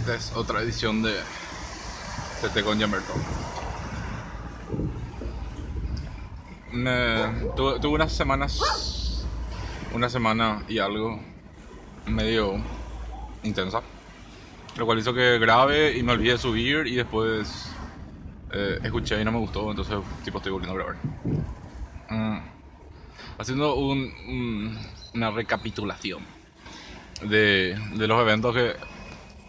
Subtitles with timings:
[0.00, 1.14] Esta es otra edición de
[2.40, 3.12] TT con Yamerto.
[7.54, 9.24] tuve, unas semanas,
[9.94, 11.20] una semana y algo
[12.08, 12.60] medio
[13.44, 13.82] intensa,
[14.76, 17.70] lo cual hizo que grabe y me olvidé de subir y después
[18.50, 20.96] eh, escuché y no me gustó, entonces tipo estoy volviendo a grabar.
[22.10, 22.40] Mm.
[23.38, 24.76] haciendo un,
[25.14, 26.41] una recapitulación
[27.22, 28.74] de, de, los eventos que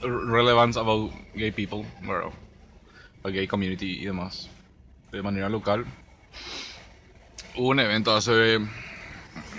[0.02, 2.32] relevance about gay people, bueno,
[3.24, 4.50] a gay community y demás,
[5.12, 5.86] de manera local.
[7.56, 8.58] Hubo un evento hace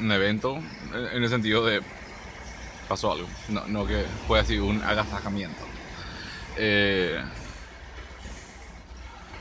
[0.01, 0.59] un evento
[1.13, 1.81] en el sentido de
[2.89, 5.65] pasó algo, no, no que fue así un agasajamiento.
[6.57, 7.21] Eh,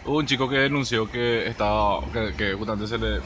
[0.06, 2.02] Hubo un chico que denunció que estaba
[2.38, 3.22] que, justamente se le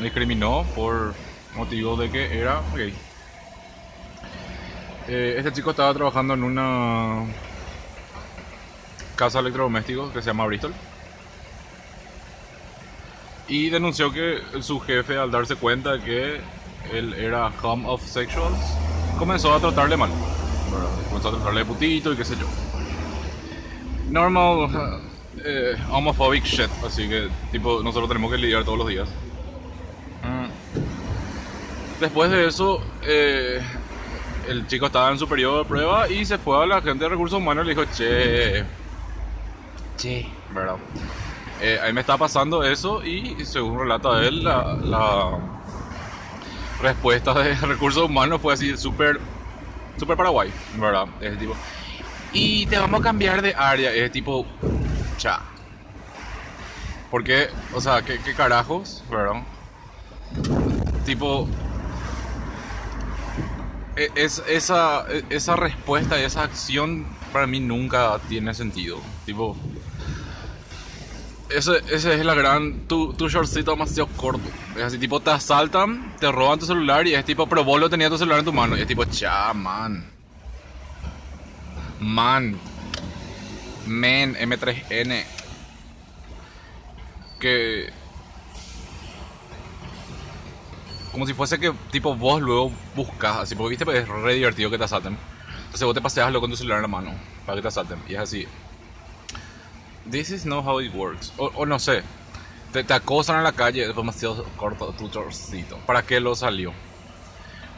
[0.00, 1.14] discriminó por
[1.54, 2.92] motivo de que era gay.
[5.08, 7.24] Eh, este chico estaba trabajando en una
[9.14, 10.74] casa electrodomésticos que se llama Bristol.
[13.48, 16.40] Y denunció que su jefe, al darse cuenta de que
[16.92, 18.58] él era home of sexuals,
[19.18, 20.10] comenzó a tratarle mal.
[21.08, 22.46] Comenzó a tratarle de putito y qué sé yo.
[24.10, 25.00] Normal
[25.44, 29.08] eh, homophobic shit, así que tipo nosotros tenemos que lidiar todos los días.
[30.24, 32.00] Mm.
[32.00, 33.62] Después de eso, eh,
[34.48, 37.10] el chico estaba en su periodo de prueba y se fue a la gente de
[37.10, 38.64] recursos humanos y le dijo, che,
[39.96, 40.76] che, ¿verdad?
[41.60, 45.38] Eh, ahí me está pasando eso y según relata él, la, la
[46.82, 49.20] respuesta de recursos humanos fue así súper,
[49.96, 51.06] súper paraguay, ¿verdad?
[51.20, 51.54] Es tipo,
[52.32, 54.46] y te vamos a cambiar de área, es tipo,
[55.16, 55.40] cha.
[57.10, 59.42] Porque, o sea, ¿qué, qué carajos, ¿verdad?
[61.06, 61.48] Tipo,
[63.96, 68.98] es, esa, e, esa respuesta, esa acción para mí nunca tiene sentido.
[69.24, 69.56] Tipo,
[71.48, 72.86] ese es la gran.
[72.88, 74.48] Tu, tu shortcito demasiado corto.
[74.76, 77.88] Es así, tipo, te asaltan, te roban tu celular y es tipo, pero vos lo
[77.88, 78.76] tenías tu celular en tu mano.
[78.76, 80.04] Y es tipo, cha, man.
[82.00, 82.58] Man.
[83.86, 85.24] Men, M3N.
[87.40, 87.92] Que.
[91.16, 94.68] Como si fuese que, tipo, vos luego buscas, así, porque viste, pues es re divertido
[94.68, 95.16] que te asalten.
[95.64, 97.14] Entonces vos te paseas luego con tu celular en la mano
[97.46, 97.98] para que te asalten.
[98.06, 98.46] Y es así.
[100.10, 101.32] This is not how it works.
[101.38, 102.02] O, no sé.
[102.70, 105.78] Te, te, acosan en la calle, es demasiado corto tu torcito.
[105.86, 106.74] ¿Para qué lo salió?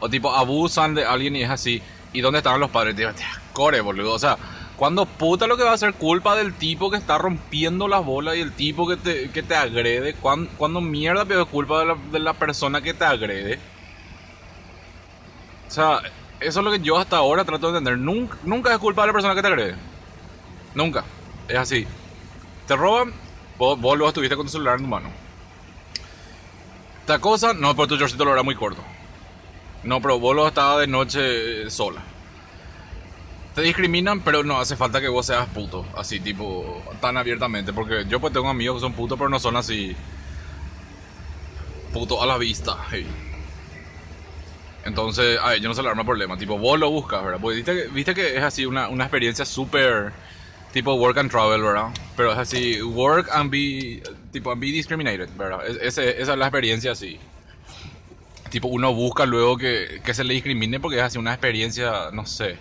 [0.01, 1.81] O tipo, abusan de alguien y es así.
[2.11, 2.93] ¿Y dónde estaban los padres?
[2.97, 3.07] Te
[3.53, 4.15] core, boludo.
[4.15, 4.37] O sea,
[4.79, 8.37] cuando puta lo que va a ser culpa del tipo que está rompiendo las bolas
[8.37, 10.13] y el tipo que te, que te agrede.
[10.13, 13.59] Cuando, cuando mierda pero es culpa de la, de la persona que te agrede.
[15.67, 15.99] O sea,
[16.39, 17.99] eso es lo que yo hasta ahora trato de entender.
[17.99, 19.75] Nunca, nunca es culpa de la persona que te agrede.
[20.73, 21.03] Nunca.
[21.49, 21.85] Es así.
[22.65, 23.11] Te roban,
[23.57, 25.09] vos, vos luego estuviste con tu celular en tu mano.
[27.05, 28.81] Te acosan, no, pero tu shortcito lo era muy corto.
[29.83, 32.01] No, pero vos lo estabas de noche eh, sola.
[33.55, 37.73] Te discriminan, pero no hace falta que vos seas puto, así tipo, tan abiertamente.
[37.73, 39.95] Porque yo pues tengo amigos que son putos, pero no son así.
[41.93, 42.77] Puto a la vista.
[44.85, 46.37] Entonces, a ellos no se le arma problema.
[46.37, 47.39] Tipo, vos lo buscas, ¿verdad?
[47.41, 50.13] Porque viste que, es así una, una experiencia súper
[50.71, 51.89] tipo work and travel, ¿verdad?
[52.15, 55.67] Pero es así, work and be, tipo, and be discriminated, ¿verdad?
[55.81, 57.19] esa es la experiencia así
[58.49, 62.25] tipo, uno busca luego que, que se le discrimine porque es así una experiencia, no
[62.25, 62.57] sé,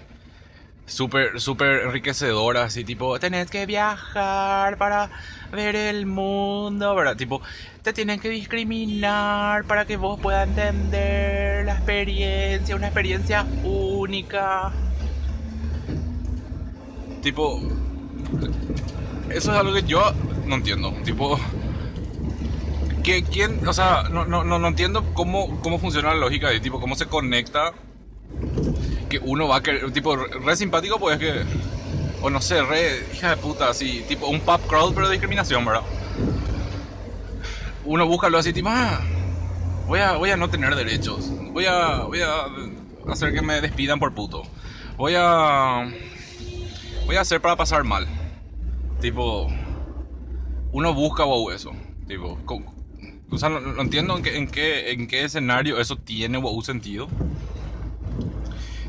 [0.89, 5.11] súper, súper enriquecedora, así tipo, tenés que viajar para
[5.53, 7.17] ver el mundo, ¿verdad?
[7.17, 7.41] Tipo,
[7.83, 14.73] te tienen que discriminar para que vos puedas entender la experiencia, una experiencia única.
[17.23, 17.61] Tipo,
[19.31, 20.13] eso es algo que yo
[20.47, 21.39] no entiendo, tipo
[23.31, 26.95] ¿quién, o sea, no, no, no, entiendo cómo, cómo funciona la lógica de tipo, cómo
[26.95, 27.73] se conecta
[29.09, 31.45] que uno va a querer, tipo, re simpático, pues que,
[32.21, 35.65] o no sé, re hija de puta, así, tipo, un pop crowd, pero de discriminación,
[35.65, 35.83] ¿verdad?
[37.85, 39.01] Uno busca lo así, tipo, ah,
[39.87, 42.47] voy a, voy a no tener derechos, voy a, voy a
[43.11, 44.43] hacer que me despidan por puto,
[44.97, 45.91] voy a,
[47.07, 48.07] voy a hacer para pasar mal,
[49.01, 49.49] tipo,
[50.73, 51.73] uno busca, wow, eso,
[52.07, 52.39] tipo,
[53.31, 57.09] o sea, no, entiendo en qué, en, qué, en qué escenario eso tiene un sentido.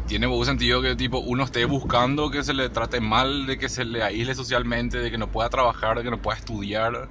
[0.09, 3.69] Tiene un sentido que tipo uno esté buscando que se le trate mal, de que
[3.69, 7.09] se le aísle socialmente, de que no pueda trabajar, de que no pueda estudiar,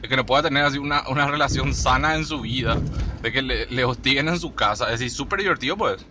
[0.00, 2.78] de que no pueda tener así una, una relación sana en su vida,
[3.20, 4.86] de que le, le hostiguen en su casa.
[4.86, 6.06] Es decir, súper divertido pues.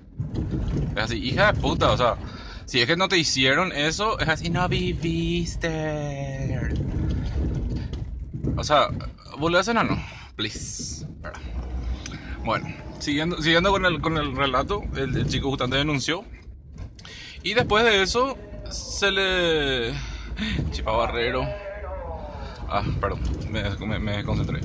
[0.96, 2.18] Es así, hija de puta, o sea,
[2.66, 5.68] si es que no te hicieron eso, es así, no viviste.
[8.56, 8.90] O sea,
[9.40, 10.00] volvés a no,
[10.36, 11.08] please.
[12.46, 12.68] Bueno,
[13.00, 16.24] siguiendo, siguiendo con, el, con el relato, el, chico justamente denunció.
[17.44, 18.38] Y después de eso,
[18.70, 19.94] se le.
[20.72, 21.48] Chipa Barrero.
[22.70, 24.60] Ah, perdón, me, me, concentré.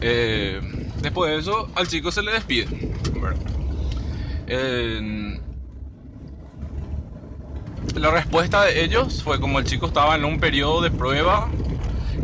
[0.00, 0.60] Eh,
[1.02, 2.68] después de eso, al chico se le despide.
[7.96, 11.48] la respuesta de ellos fue como el chico estaba en un periodo de prueba,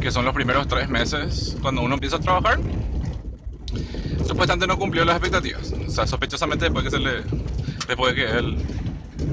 [0.00, 2.60] que son los primeros tres meses cuando uno empieza a trabajar.
[4.26, 5.72] Supuestamente no cumplió las expectativas.
[5.86, 7.22] O sea, sospechosamente después que se le.
[7.86, 8.56] Después de que él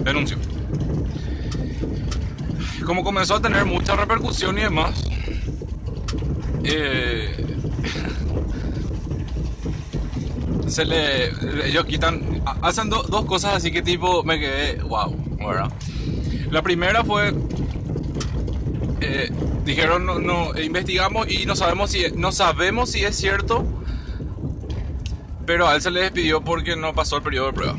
[0.03, 0.37] denunció.
[2.85, 5.03] Como comenzó a tener mucha repercusión y demás,
[6.63, 7.45] eh,
[10.67, 11.67] se le.
[11.67, 12.41] Ellos quitan.
[12.61, 14.81] Hacen dos cosas así que tipo me quedé.
[14.83, 15.31] Wow.
[16.51, 17.33] La primera fue.
[18.99, 19.31] Eh,
[19.65, 23.65] dijeron, no, no, investigamos y no sabemos si no sabemos si es cierto.
[25.51, 27.77] Pero a él se le despidió porque no pasó el periodo de prueba.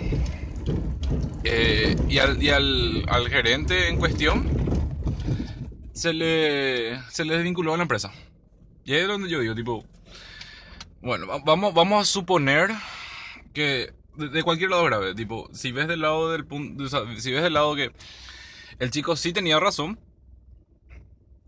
[1.43, 4.47] Eh, y, al, y al, al, gerente en cuestión
[5.95, 8.13] se le, se le desvinculó a la empresa.
[8.85, 9.87] Y ahí es donde yo digo, tipo,
[11.01, 12.73] bueno, vamos, vamos a suponer
[13.55, 16.87] que de, cualquier lado grave, tipo, si ves del lado del punto,
[17.17, 17.91] si ves del lado que
[18.81, 19.99] el chico sí tenía razón,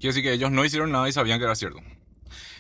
[0.00, 1.80] quiere decir que ellos no hicieron nada y sabían que era cierto.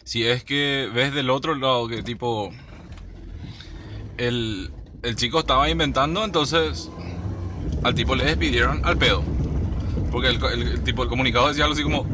[0.04, 2.52] Si es que ves del otro lado que tipo
[4.18, 4.70] el,
[5.02, 6.90] el chico estaba inventando, entonces
[7.82, 9.22] al tipo le despidieron al pedo.
[10.10, 12.06] Porque el, el tipo, el comunicado decía algo así como,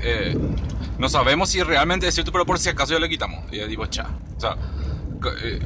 [0.00, 0.36] eh,
[0.98, 3.44] no sabemos si realmente es cierto, pero por si acaso ya le quitamos.
[3.52, 4.08] Y yo digo, cha.
[4.36, 4.56] O sea,
[5.42, 5.60] eh,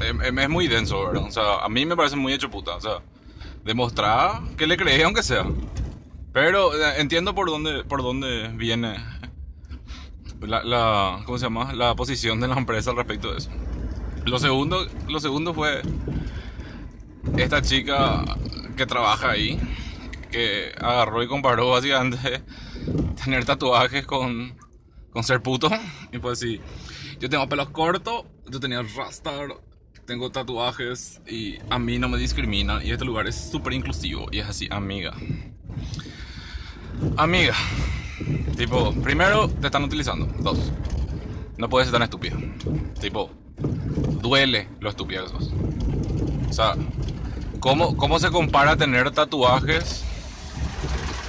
[0.00, 1.24] em, es muy denso, ¿verdad?
[1.24, 2.76] O sea, a mí me parece muy hecho puta.
[2.76, 2.98] O sea,
[3.64, 5.46] demostrar que le creí aunque sea.
[6.32, 8.96] Pero eh, entiendo por dónde, por dónde viene
[10.40, 11.72] la, la, ¿cómo se llama?
[11.72, 13.50] La posición de la empresa al respecto de eso.
[14.24, 15.82] Lo segundo, lo segundo fue
[17.36, 18.24] esta chica
[18.76, 19.58] que trabaja ahí,
[20.30, 22.42] que agarró y comparó básicamente
[23.24, 24.54] tener tatuajes con,
[25.10, 25.68] con ser puto.
[26.12, 26.60] Y pues sí,
[27.20, 29.48] yo tengo pelos cortos, yo tenía rastar,
[30.06, 34.38] tengo tatuajes y a mí no me discrimina y este lugar es súper inclusivo y
[34.38, 35.14] es así, amiga.
[37.16, 37.54] Amiga.
[38.56, 40.26] Tipo, primero te están utilizando.
[40.40, 40.72] Dos.
[41.56, 42.38] No puedes ser tan estúpido.
[43.00, 43.30] Tipo,
[44.20, 45.50] duele lo estúpido que sos.
[46.48, 46.74] O sea,
[47.60, 50.04] ¿cómo, ¿cómo se compara tener tatuajes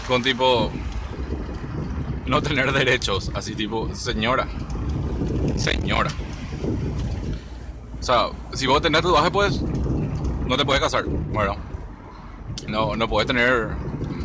[0.07, 0.71] con tipo
[2.25, 3.31] no tener derechos?
[3.33, 4.47] Así tipo, señora.
[5.55, 6.11] Señora.
[7.99, 11.55] O sea, si vos tenés tatuaje, pues no te puedes casar, bueno.
[12.67, 13.69] No, no puedes tener,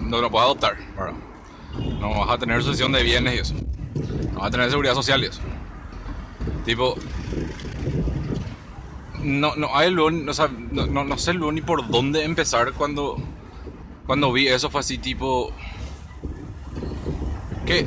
[0.02, 1.16] no lo puedes adoptar, bueno.
[2.00, 3.54] No vas a tener sucesión de bienes y eso.
[4.32, 5.40] No vas a tener seguridad social y eso.
[6.64, 6.96] Tipo,
[9.22, 9.68] no, no
[11.04, 13.16] no, sé lo ni por dónde empezar cuando,
[14.06, 14.70] cuando vi eso.
[14.70, 15.52] Fue así, tipo,
[17.66, 17.86] ¿qué,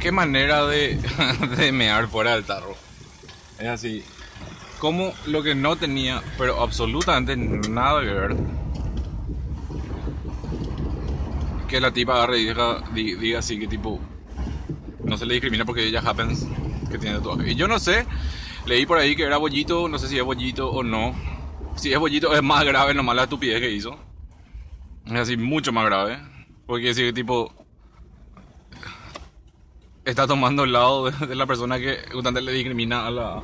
[0.00, 0.98] qué manera de,
[1.56, 2.74] de mear fuera del tarro?
[3.58, 4.04] Es así
[4.82, 8.36] como lo que no tenía, pero absolutamente nada que ver,
[11.68, 12.52] que la tipa agarre y
[12.96, 14.00] diga, así que tipo,
[15.04, 16.48] no se le discrimina porque ella happens
[16.92, 17.50] que tiene tatuaje.
[17.50, 18.06] Y yo no sé,
[18.66, 21.14] leí por ahí que era bollito, no sé si es bollito o no.
[21.76, 23.98] Si es bollito es más grave nomás la estupidez que hizo.
[25.06, 26.18] Es así, mucho más grave.
[26.66, 27.52] Porque si tipo
[30.04, 33.42] está tomando el lado de, la persona que justamente le discrimina a la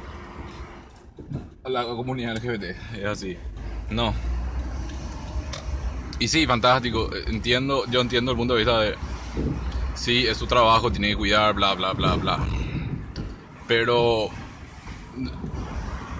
[1.68, 2.96] la comunidad LGBT.
[2.96, 3.36] Es así.
[3.90, 4.14] No.
[6.18, 7.10] Y sí, fantástico.
[7.26, 8.94] Entiendo, yo entiendo el punto de vista de.
[9.94, 12.38] Sí, es su trabajo, tiene que cuidar, bla, bla, bla, bla.
[13.68, 14.30] Pero.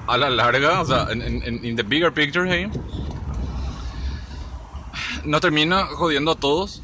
[0.07, 2.71] A la larga, o sea, en, en, the bigger picture, hey,
[5.25, 6.83] no termina jodiendo a todos.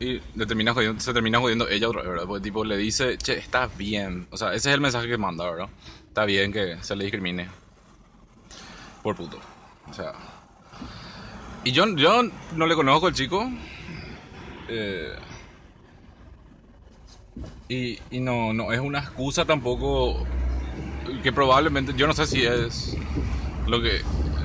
[0.00, 2.24] Y le termina jodiendo, se termina jodiendo ella otra vez, ¿verdad?
[2.26, 4.26] Porque tipo le dice, che, está bien.
[4.30, 5.68] O sea, ese es el mensaje que manda, ¿verdad?
[6.08, 7.48] Está bien que se le discrimine
[9.02, 9.38] por puto.
[9.88, 10.12] O sea.
[11.64, 12.22] Y yo, yo
[12.56, 13.48] no le conozco al chico.
[14.68, 15.14] Eh,
[18.10, 20.24] y, no, no es una excusa tampoco.
[21.22, 21.92] Que probablemente.
[21.96, 22.96] Yo no sé si es
[23.66, 24.02] lo que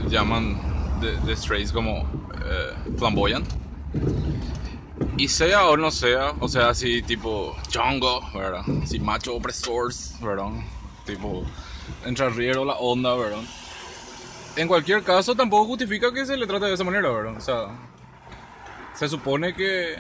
[0.09, 0.59] llaman
[1.01, 1.99] de, de strays como
[2.45, 3.47] eh, flamboyant.
[5.17, 8.63] Y sea o no sea, o sea, si tipo chongo, ¿verdad?
[8.85, 10.49] Si macho opresores, ¿verdad?
[11.05, 11.43] Tipo,
[12.05, 13.41] entra riero la onda, ¿verdad?
[14.57, 17.37] en cualquier caso tampoco justifica que se le trate de esa manera, ¿verdad?
[17.37, 17.67] O sea,
[18.95, 19.95] se supone que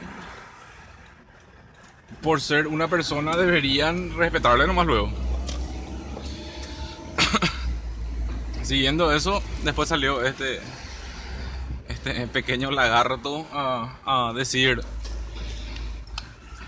[2.27, 5.09] por ser una persona deberían respetarle nomás luego.
[8.63, 10.59] Siguiendo eso, después salió este
[11.87, 14.81] este pequeño lagarto a, a decir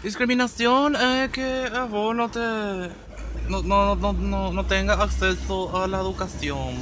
[0.01, 2.39] discriminación es que vos no te
[3.49, 6.73] no, no, no, no, no tenga acceso a la educación.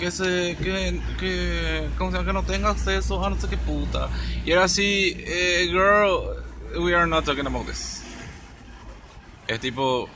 [0.00, 4.08] Que se que que que no tenga acceso a no sé qué puta
[4.44, 6.41] y era así eh, girl
[6.78, 8.02] we are not talking about this
[9.46, 10.08] es tipo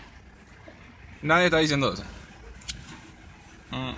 [1.23, 2.05] nadie está diciendo eso
[3.71, 3.95] Mm.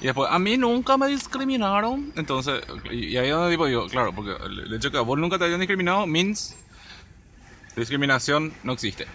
[0.00, 3.86] y después a mí nunca me discriminaron entonces y, y ahí es donde digo yo
[3.88, 6.56] claro porque el, hecho de que a vos nunca te hayan discriminado means
[7.76, 9.06] discriminación no existe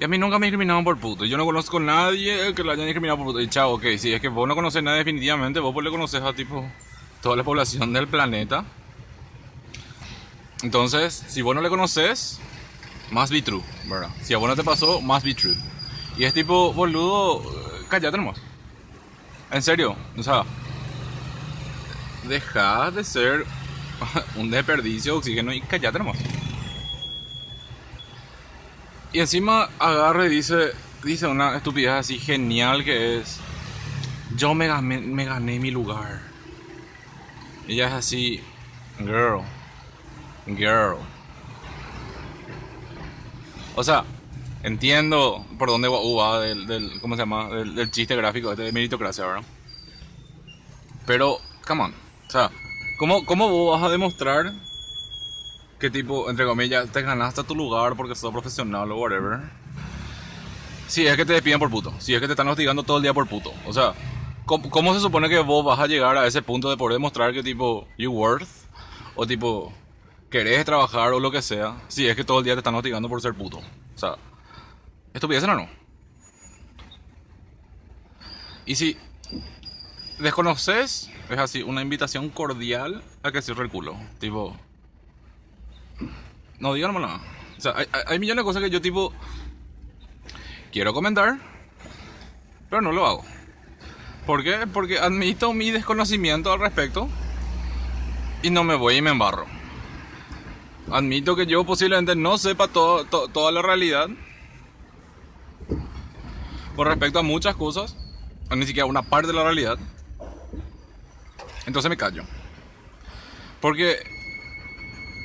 [0.00, 1.24] y a mí nunca me discriminaron por puto.
[1.24, 3.40] Yo no conozco a nadie que lo hayan discriminado por puto.
[3.40, 6.22] Y chao, ok, si es que vos no conoces nada definitivamente, vos pues le conoces
[6.22, 6.64] a tipo
[7.20, 8.64] toda la población del planeta.
[10.62, 12.40] Entonces, si vos no le conoces,
[13.10, 14.10] más be true, ¿verdad?
[14.22, 15.56] Si a vos no te pasó, más be true.
[16.16, 17.42] Y es tipo, boludo,
[17.88, 18.38] cállate nomás.
[19.50, 20.44] En serio, o sea,
[22.24, 23.46] deja de ser
[24.36, 26.18] un desperdicio de oxígeno y cállate nomás.
[29.12, 30.72] Y encima agarra y dice,
[31.02, 33.38] dice una estupidez así genial que es,
[34.36, 36.20] yo me me gané mi lugar.
[37.66, 38.40] Ella es así,
[38.98, 39.42] girl,
[40.56, 40.98] girl.
[43.74, 44.04] O sea,
[44.62, 47.48] entiendo por dónde va va del, del, ¿cómo se llama?
[47.48, 49.42] Del, chiste gráfico este de meritocracia, ¿verdad?
[51.06, 51.94] Pero, come on.
[52.26, 52.50] O sea,
[52.98, 54.52] ¿cómo, ¿cómo vos vas a demostrar
[55.78, 59.40] que tipo, entre comillas, te ganaste tu lugar porque sos profesional o whatever.
[60.88, 63.02] Si es que te despiden por puto, si es que te están hostigando todo el
[63.02, 63.52] día por puto.
[63.66, 63.92] O sea,
[64.44, 67.32] ¿cómo, cómo se supone que vos vas a llegar a ese punto de poder demostrar
[67.32, 68.48] que tipo, you worth?
[69.14, 69.72] O tipo,
[70.30, 73.08] querés trabajar o lo que sea, si es que todo el día te están hostigando
[73.08, 73.58] por ser puto.
[73.58, 74.16] O sea,
[75.14, 75.68] ¿estupidez o no?
[78.66, 78.96] Y si
[80.18, 83.96] desconoces, es así, una invitación cordial a que cierre el culo.
[84.18, 84.56] Tipo,
[86.58, 87.20] no, díganme nada.
[87.56, 89.12] O sea, hay, hay, millones de cosas que yo tipo
[90.70, 91.38] quiero comentar,
[92.68, 93.24] pero no lo hago.
[94.26, 94.66] ¿Por qué?
[94.70, 97.08] Porque admito mi desconocimiento al respecto
[98.42, 99.57] y no me voy y me embarro.
[100.90, 104.08] Admito que yo posiblemente no sepa toda la realidad
[106.76, 107.96] con respecto a muchas cosas,
[108.50, 109.78] o ni siquiera una parte de la realidad.
[111.66, 112.22] Entonces me callo.
[113.60, 113.98] Porque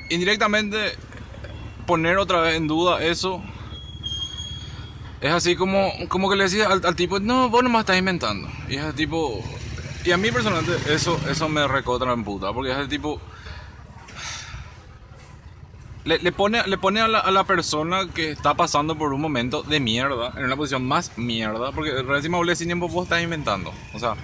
[0.10, 0.98] indirectamente
[1.86, 3.43] poner otra vez en duda eso
[5.24, 8.50] es así como, como que le decía al, tipo, no, vos nomás estás inventando.
[8.67, 9.41] Y es el tipo.
[10.03, 12.51] Y a mí personalmente eso, eso me recontra en puta.
[12.51, 13.22] Porque es el tipo.
[16.05, 19.63] Le, pone, le pone a, la, a la persona que está pasando por un momento
[19.63, 21.72] de mierda, en una posición más mierda.
[21.72, 23.74] Porque encima vos le decís, vos estás inventando.
[23.93, 24.15] O sea,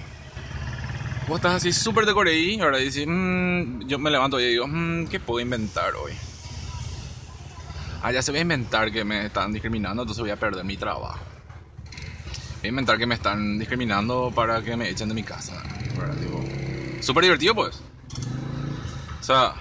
[1.26, 2.60] vos estás así súper de coreí.
[2.60, 6.12] Y dices, mmm, yo me levanto y digo, mmm, ¿qué puedo inventar hoy?
[8.02, 10.76] Ah, ya se voy a inventar que me están discriminando, entonces voy a perder mi
[10.76, 11.20] trabajo.
[12.60, 15.62] Voy a inventar que me están discriminando para que me echen de mi casa.
[17.00, 17.82] Súper divertido, pues.
[19.20, 19.54] O sea,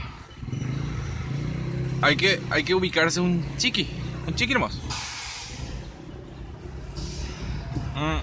[2.02, 3.88] hay que, hay que ubicarse un chiqui,
[4.28, 4.76] un chiqui nomás.
[7.96, 8.20] Mm.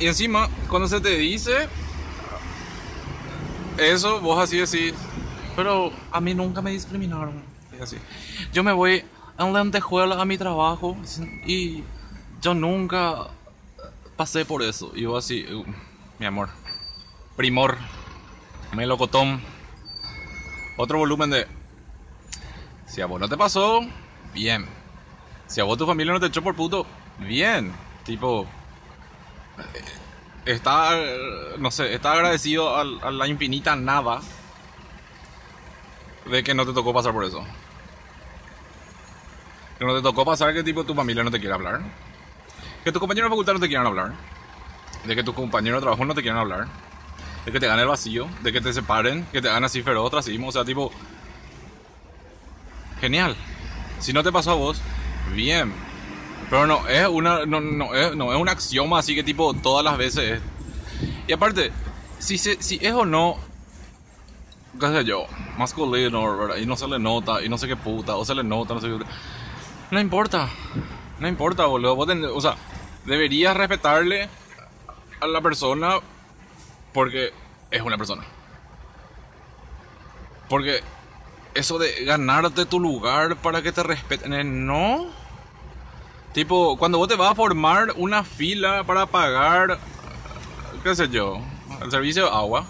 [0.00, 1.68] Y encima, cuando se te dice
[3.78, 4.94] eso, vos así decís,
[5.54, 7.42] pero a mí nunca me discriminaron
[7.80, 7.96] así.
[8.52, 9.04] Yo me voy
[9.44, 10.96] un lentejuela a mi trabajo
[11.46, 11.82] y
[12.40, 13.28] yo nunca
[14.16, 14.92] pasé por eso.
[14.94, 15.64] Y yo así, uh,
[16.18, 16.48] mi amor,
[17.36, 17.76] primor,
[18.74, 19.40] melocotón,
[20.76, 21.46] otro volumen de...
[22.92, 23.80] Si a vos no te pasó,
[24.34, 24.66] bien.
[25.46, 26.84] Si a vos tu familia no te echó por puto,
[27.20, 27.72] bien.
[28.04, 28.46] Tipo,
[30.44, 30.90] está,
[31.56, 34.20] no sé, está agradecido a, la infinita nada
[36.26, 37.42] de que no te tocó pasar por eso.
[39.78, 41.80] Que no te tocó pasar que tipo tu familia no te quiere hablar.
[42.84, 44.12] Que tu compañero de facultad no te quieran hablar.
[45.06, 46.68] De que tu compañero de trabajo no te quieran hablar.
[47.46, 48.28] De que te gane el vacío.
[48.42, 49.24] De que te separen.
[49.32, 50.48] Que te hagan así feroz, racismo.
[50.48, 50.92] O sea, tipo...
[53.02, 53.34] Genial.
[53.98, 54.80] Si no te pasó a vos,
[55.34, 55.74] bien.
[56.48, 59.84] Pero no es una, no, no, es, no es un axioma así que tipo todas
[59.84, 60.42] las veces es.
[61.26, 61.72] Y aparte,
[62.20, 63.38] si, se, si es o no,
[64.78, 65.26] qué sé yo,
[65.58, 66.56] masculino, ¿verdad?
[66.58, 68.80] Y no se le nota, y no sé qué puta, o se le nota, no
[68.80, 69.04] sé qué.
[69.90, 70.48] No importa.
[71.18, 71.96] No importa, boludo.
[71.96, 72.54] Vos o sea,
[73.04, 74.28] deberías respetarle
[75.20, 75.96] a la persona
[76.92, 77.32] porque
[77.68, 78.22] es una persona.
[80.48, 80.82] Porque
[81.54, 85.06] eso de ganarte tu lugar para que te respeten, eh, no.
[86.32, 89.78] Tipo, cuando vos te vas a formar una fila para pagar,
[90.82, 91.40] qué sé yo,
[91.82, 92.64] el servicio de agua,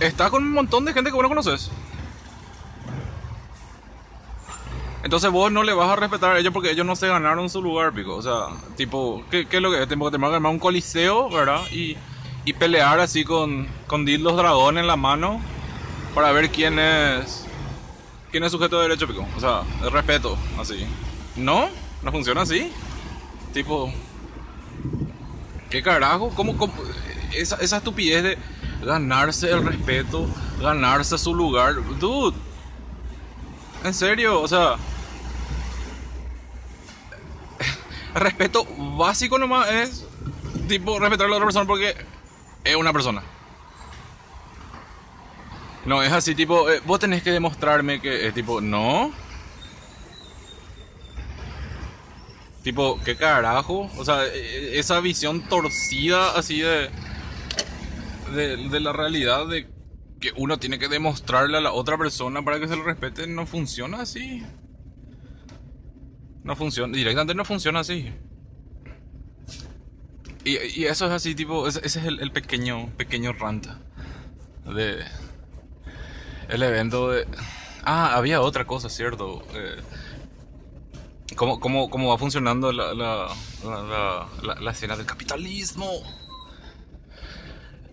[0.00, 1.70] estás con un montón de gente que vos no conoces.
[5.02, 7.62] Entonces vos no le vas a respetar a ellos porque ellos no se ganaron su
[7.62, 8.14] lugar, pico.
[8.14, 9.88] O sea, tipo, ¿qué, qué es lo que es?
[9.88, 11.62] Tengo que tener un coliseo, ¿verdad?
[11.70, 11.96] Y,
[12.50, 15.40] y pelear así con, con dildos dragón en la mano
[16.16, 17.44] para ver quién es
[18.32, 19.24] quién es sujeto de derecho, pico.
[19.36, 20.84] O sea, el respeto, así.
[21.36, 21.68] No,
[22.02, 22.72] no funciona así.
[23.54, 23.92] Tipo,
[25.70, 26.30] ¿qué carajo?
[26.30, 26.72] ¿Cómo, cómo?
[27.32, 28.38] Esa, esa estupidez de
[28.84, 30.26] ganarse el respeto,
[30.60, 31.76] ganarse su lugar.
[32.00, 32.36] Dude,
[33.84, 34.74] en serio, o sea,
[38.14, 38.66] respeto
[38.98, 40.04] básico nomás es
[40.66, 41.94] tipo respetar a la otra persona porque
[42.64, 43.22] es una persona.
[45.86, 49.12] No, es así, tipo, eh, vos tenés que demostrarme que es tipo, no.
[52.62, 53.90] Tipo, ¿qué carajo?
[53.96, 56.90] O sea, e, e, esa visión torcida así de,
[58.34, 59.70] de, de la realidad de
[60.20, 63.46] que uno tiene que demostrarle a la otra persona para que se lo respete no
[63.46, 64.44] funciona así.
[66.44, 68.12] No funciona, directamente no funciona así.
[70.44, 73.66] Y, eso es así, tipo, ese, es el, pequeño, pequeño rant
[74.64, 75.04] de
[76.48, 77.26] el evento de...
[77.84, 79.42] Ah, había otra cosa, ¿cierto?
[79.54, 79.80] Eh,
[81.36, 83.28] ¿cómo, cómo, va funcionando la, la,
[83.64, 85.88] la, la escena del capitalismo?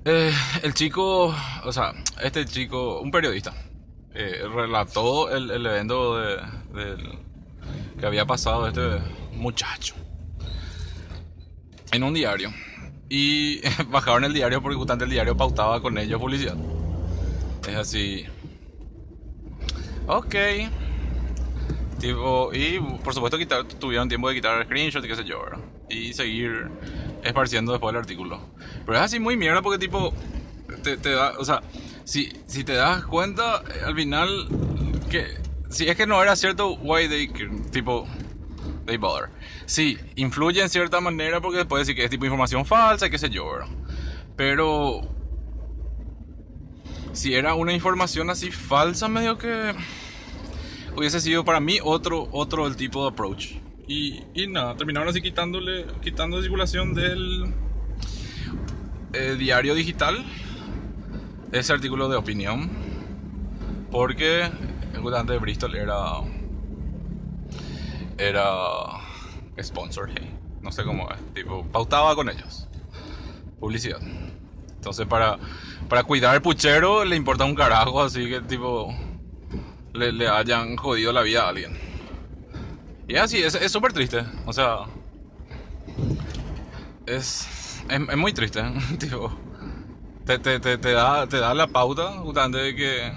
[0.06, 1.36] Eh, el chico,
[1.66, 3.54] o sea, este chico, un periodista,
[4.14, 6.38] eh, relató el, el evento de,
[8.00, 9.02] que había pasado este
[9.34, 9.96] muchacho
[11.92, 12.52] en un diario.
[13.10, 16.56] Y bajaron el diario porque justamente el diario pautaba con ellos publicidad.
[17.68, 18.26] Es así.
[20.08, 20.36] Ok.
[22.00, 25.42] Tipo, y por supuesto quitar, tuvieron tiempo de quitar el screenshot y qué sé yo,
[25.42, 25.60] ¿verdad?
[25.90, 26.70] Y seguir
[27.24, 28.40] esparciendo después del artículo.
[28.86, 30.14] Pero es así muy mierda porque tipo,
[30.84, 31.64] te, te da, o sea,
[32.04, 34.48] si, si te das cuenta, eh, al final,
[35.10, 35.26] que
[35.70, 37.28] si es que no era cierto, why they,
[37.72, 38.08] tipo,
[38.86, 39.30] they bother.
[39.68, 43.30] Sí, influye en cierta manera porque puede decir que es tipo información falsa, qué sé
[43.30, 43.68] yo, ¿verdad?
[44.38, 45.02] Pero
[47.12, 49.74] si era una información así falsa, medio que
[50.96, 53.56] hubiese sido para mí otro, otro el tipo de approach.
[53.90, 57.54] Y, y nada, terminaron así quitándole, quitando circulación del
[59.12, 60.26] eh, diario digital,
[61.52, 62.70] ese artículo de opinión,
[63.92, 64.50] porque
[64.94, 66.22] el gobernante de Bristol era,
[68.18, 69.07] era
[69.62, 72.68] sponsor, hey, no sé cómo es, tipo, pautaba con ellos,
[73.60, 74.00] publicidad.
[74.76, 75.38] Entonces para,
[75.90, 78.94] para cuidar el puchero le importa un carajo, así que tipo
[79.94, 81.78] le, le hayan jodido la vida a alguien.
[83.08, 84.24] Y así, es súper triste.
[84.46, 84.86] O sea,
[87.06, 88.62] es, es, muy triste.
[89.00, 89.32] Tipo,
[90.26, 93.14] te, te, te, te, da, te da la pauta justamente de que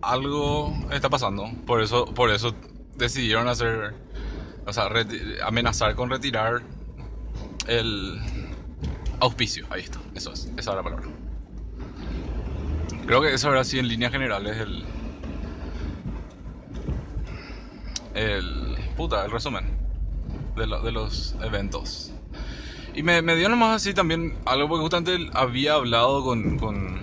[0.00, 1.50] algo está pasando.
[1.66, 2.54] Por eso, por eso
[2.96, 3.94] decidieron hacer,
[4.66, 4.88] o sea,
[5.44, 6.62] amenazar con retirar
[7.66, 8.20] el
[9.20, 9.66] auspicio.
[9.70, 11.06] Ahí está, eso es, esa es la palabra.
[13.06, 14.84] Creo que eso ahora sí en líneas generales el
[18.14, 19.64] el, puta, el resumen
[20.56, 22.12] de, de los eventos.
[22.94, 27.00] Y me, me, dio nomás así también algo porque justamente había hablado con, con,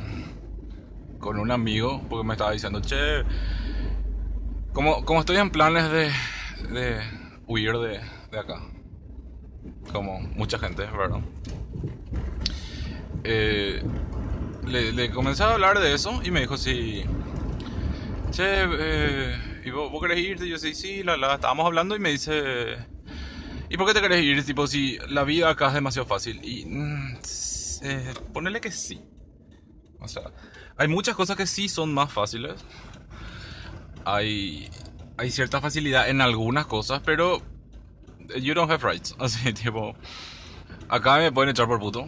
[1.20, 3.24] con un amigo porque me estaba diciendo, che,
[4.74, 6.12] como, como estoy en planes de,
[6.72, 7.02] de
[7.50, 8.00] huir de,
[8.32, 8.62] de acá,
[9.92, 11.20] como mucha gente, ¿verdad?
[13.24, 13.84] Eh,
[14.68, 17.04] le, le comencé a hablar de eso y me dijo, sí,
[18.30, 20.46] che, eh, ¿y vos, querés irte?
[20.46, 22.78] Y yo sí, sí, la, la, estábamos hablando y me dice,
[23.68, 24.46] ¿y por qué te querés ir?
[24.46, 26.40] Tipo, si la vida acá es demasiado fácil.
[26.44, 27.18] Y mm,
[27.82, 29.02] eh, ponele que sí.
[30.00, 30.32] O sea,
[30.78, 32.64] hay muchas cosas que sí son más fáciles.
[34.06, 34.70] Hay,
[35.20, 37.42] hay cierta facilidad en algunas cosas, pero
[38.40, 39.14] you don't have rights.
[39.20, 39.94] Así, tipo,
[40.88, 42.08] acá me pueden echar por puto.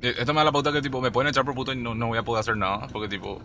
[0.00, 1.94] Eh, esto me da la pauta que tipo me pueden echar por puto y no,
[1.94, 2.86] no voy a poder hacer nada.
[2.86, 3.42] Porque tipo,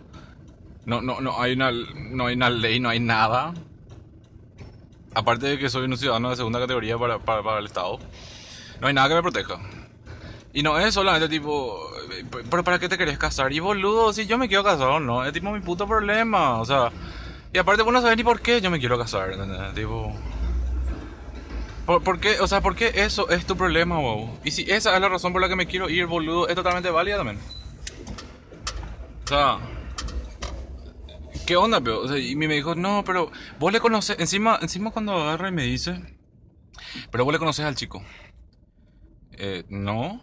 [0.84, 3.54] no, no, no, hay una, no hay una ley, no hay nada.
[5.14, 7.98] Aparte de que soy un ciudadano de segunda categoría para, para, el Estado,
[8.80, 9.58] no hay nada que me proteja.
[10.52, 11.76] Y no es solamente tipo,
[12.48, 13.52] ¿pero para qué te querés casar?
[13.52, 16.60] Y boludo, si yo me quiero casar o no, es tipo mi puto problema.
[16.60, 16.92] O sea,
[17.52, 19.34] y aparte vos no sabés ni por qué yo me quiero casar,
[19.74, 20.14] Tipo,
[21.86, 22.38] ¿Por, por qué?
[22.40, 24.38] O sea, ¿por qué eso es tu problema, wow?
[24.44, 26.90] Y si esa es la razón por la que me quiero ir, boludo, es totalmente
[26.90, 27.38] válida también.
[29.24, 29.58] O sea,
[31.46, 32.02] ¿qué onda, pero?
[32.02, 35.52] O sea, y me dijo, no, pero vos le conoces, encima, encima cuando agarra y
[35.52, 36.00] me dice,
[37.10, 38.02] pero vos le conoces al chico.
[39.32, 40.20] Eh, no.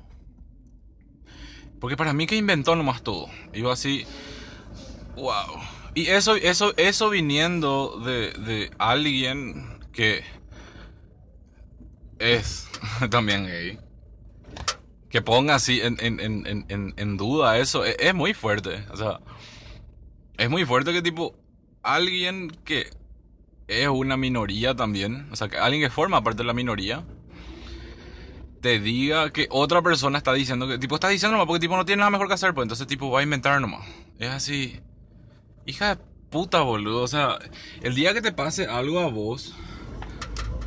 [1.81, 3.27] Porque para mí que inventó nomás todo.
[3.53, 4.05] Y así,
[5.15, 5.59] wow.
[5.97, 10.23] Y eso, eso, eso viniendo de, de alguien que
[12.19, 12.69] es
[13.09, 13.79] también gay.
[15.09, 18.85] Que ponga así en, en, en, en duda eso, es, es, muy fuerte.
[18.91, 19.21] O sea,
[20.37, 21.35] es muy fuerte que tipo,
[21.81, 22.91] alguien que
[23.65, 27.05] es una minoría también, o sea, que alguien que forma parte de la minoría,
[28.61, 31.85] te diga que otra persona está diciendo que, tipo, está diciendo nomás porque tipo no
[31.85, 33.83] tiene nada mejor que hacer, pues entonces tipo va a inventar nomás.
[34.19, 34.79] Es así,
[35.67, 36.01] hija de
[36.31, 37.03] puta, boludo.
[37.03, 37.37] O sea,
[37.81, 39.53] el día que te pase algo a vos,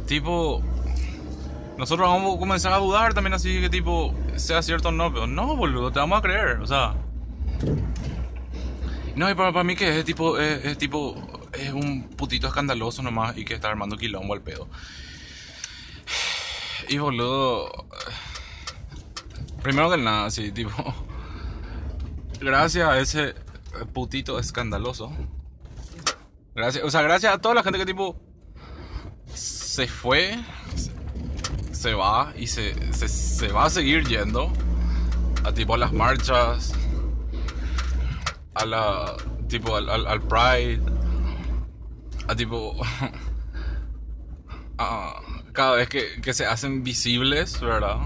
[0.06, 0.62] tipo,
[1.76, 5.26] nosotros vamos a comenzar a dudar también así que tipo, sea cierto o no, pero
[5.26, 6.94] no, boludo, te vamos a creer, o sea.
[9.16, 13.02] No, y para, para mí que es tipo, es, es, tipo, es un putito escandaloso
[13.02, 14.68] nomás y que está armando quilombo al pedo.
[16.88, 17.86] Y boludo,
[19.62, 20.72] primero que nada, así, tipo,
[22.40, 23.34] gracias a ese
[23.92, 25.12] putito escandaloso,
[26.54, 28.20] gracias, o sea, gracias a toda la gente que tipo
[29.34, 30.38] se fue,
[31.72, 34.52] se va y se, se, va a seguir yendo
[35.44, 36.72] a tipo a las marchas,
[38.54, 39.16] a la
[39.48, 40.82] tipo al Pride,
[42.28, 42.76] a tipo
[44.78, 47.98] a, cada vez que, que, se hacen visibles, ¿verdad?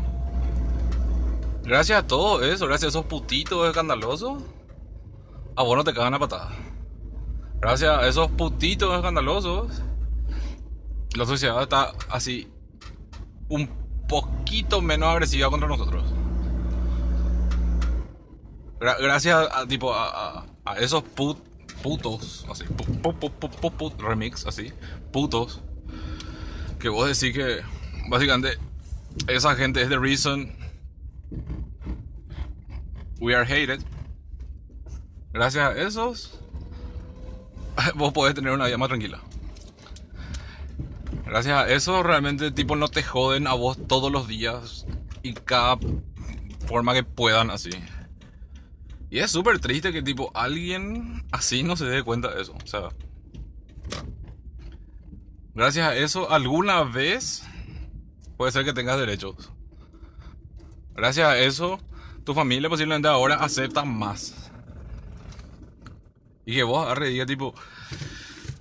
[1.65, 4.43] Gracias a todo eso, gracias a esos putitos escandalosos,
[5.57, 6.51] a vos no te cagan a patada.
[7.61, 9.83] Gracias a esos putitos escandalosos,
[11.15, 12.49] la sociedad está así
[13.49, 13.69] un
[14.09, 16.05] poquito menos agresiva contra nosotros.
[18.81, 20.47] Gra gracias a, tipo a,
[20.79, 21.39] esos put
[21.83, 23.31] putos, así, pu pu
[23.71, 24.73] pu remix, así,
[25.13, 25.61] putos,
[26.79, 27.63] que vos decís que
[28.09, 28.59] básicamente
[29.29, 30.51] esa gente es the reason
[33.21, 33.83] we are hated.
[35.35, 36.39] Gracias a esos,
[37.97, 39.21] vos podés tener una vida más tranquila.
[41.27, 44.87] Gracias a eso realmente tipo no te joden a vos todos los días
[45.25, 45.77] y cada
[46.69, 47.71] forma que puedan así.
[49.11, 52.55] Y es súper triste que tipo alguien así no se dé cuenta de eso.
[52.63, 52.91] O sea,
[55.53, 57.43] gracias a eso alguna vez
[58.37, 59.51] puede ser que tengas derechos.
[60.95, 61.81] Gracias a eso
[62.23, 64.44] tu familia posiblemente ahora acepta más.
[66.47, 67.55] Y que vos agarre y diga tipo,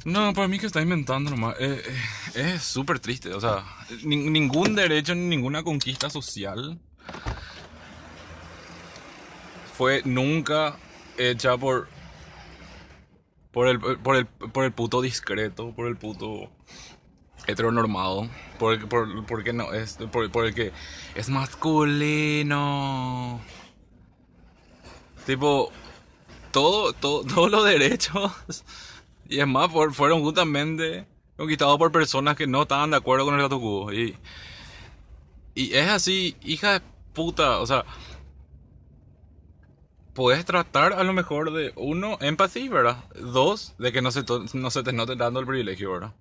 [0.06, 1.56] no, para mí que está inventando nomás.
[1.60, 1.82] Eh,
[2.36, 3.34] eh, es súper triste.
[3.34, 3.64] O sea,
[4.04, 6.80] ni, ningún derecho ni ninguna conquista social
[9.78, 10.78] fue nunca
[11.18, 11.88] hecha por.
[13.52, 16.50] Por el, por el, por el puto discreto, por el puto
[17.46, 20.72] heteronormado, por, por, porque no es, por, por el que
[21.14, 22.60] es masculino.
[25.28, 25.72] Tipo,
[26.54, 28.32] todo, todo, todos los derechos
[29.34, 33.42] y es más, fueron justamente conquistados por personas que no estaban de acuerdo con el
[33.42, 33.92] gato cubo.
[33.92, 34.16] Y,
[35.56, 36.82] y es así, hija de
[37.14, 37.86] puta, o sea,
[40.14, 43.06] puedes tratar a lo mejor de, uno, empathy, ¿verdad?
[43.16, 46.14] Dos, de que no se, no se te note dando el privilegio, ¿verdad?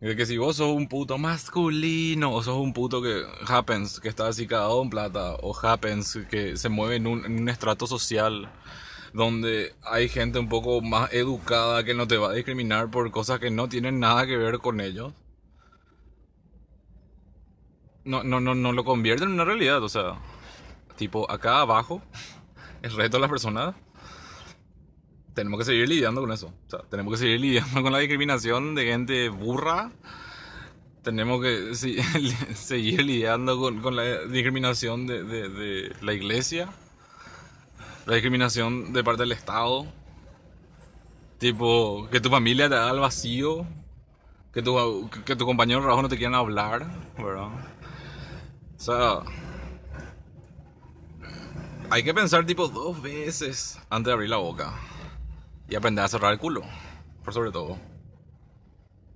[0.00, 4.08] De que si vos sos un puto masculino, o sos un puto que happens, que
[4.08, 7.86] está así cagado en plata, o happens, que se mueve en un, en un estrato
[7.86, 8.48] social
[9.12, 13.40] donde hay gente un poco más educada que no te va a discriminar por cosas
[13.40, 15.12] que no tienen nada que ver con ellos.
[18.04, 20.18] No, no, no, no lo convierte en una realidad, o sea,
[20.96, 22.02] tipo acá abajo,
[22.82, 23.74] el resto de las personas,
[25.38, 26.48] tenemos que seguir lidiando con eso.
[26.66, 29.92] O sea, tenemos que seguir lidiando con la discriminación de gente burra.
[31.04, 31.74] Tenemos que
[32.56, 36.68] seguir lidiando con, la discriminación de, de, la iglesia
[38.06, 39.86] la discriminación de parte del Estado.
[41.38, 43.64] Tipo, que tu familia te da el vacío.
[44.52, 46.84] Que tu, que tu compañero de no te quieran hablar,
[47.16, 47.50] ¿verdad?
[48.76, 49.20] O sea,
[51.90, 54.74] hay que pensar tipo dos veces antes de abrir la boca.
[55.68, 56.62] Y aprender a cerrar el culo,
[57.24, 57.78] por sobre todo.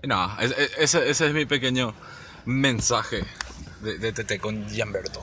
[0.02, 0.38] Y nada,
[0.78, 1.94] ese, ese es mi pequeño
[2.44, 3.24] mensaje
[3.80, 5.22] de, de TT con Gianberto.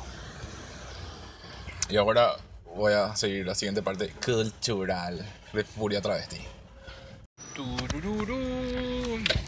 [1.90, 2.36] Y ahora
[2.76, 6.40] voy a seguir la siguiente parte cultural de Furia Travesti.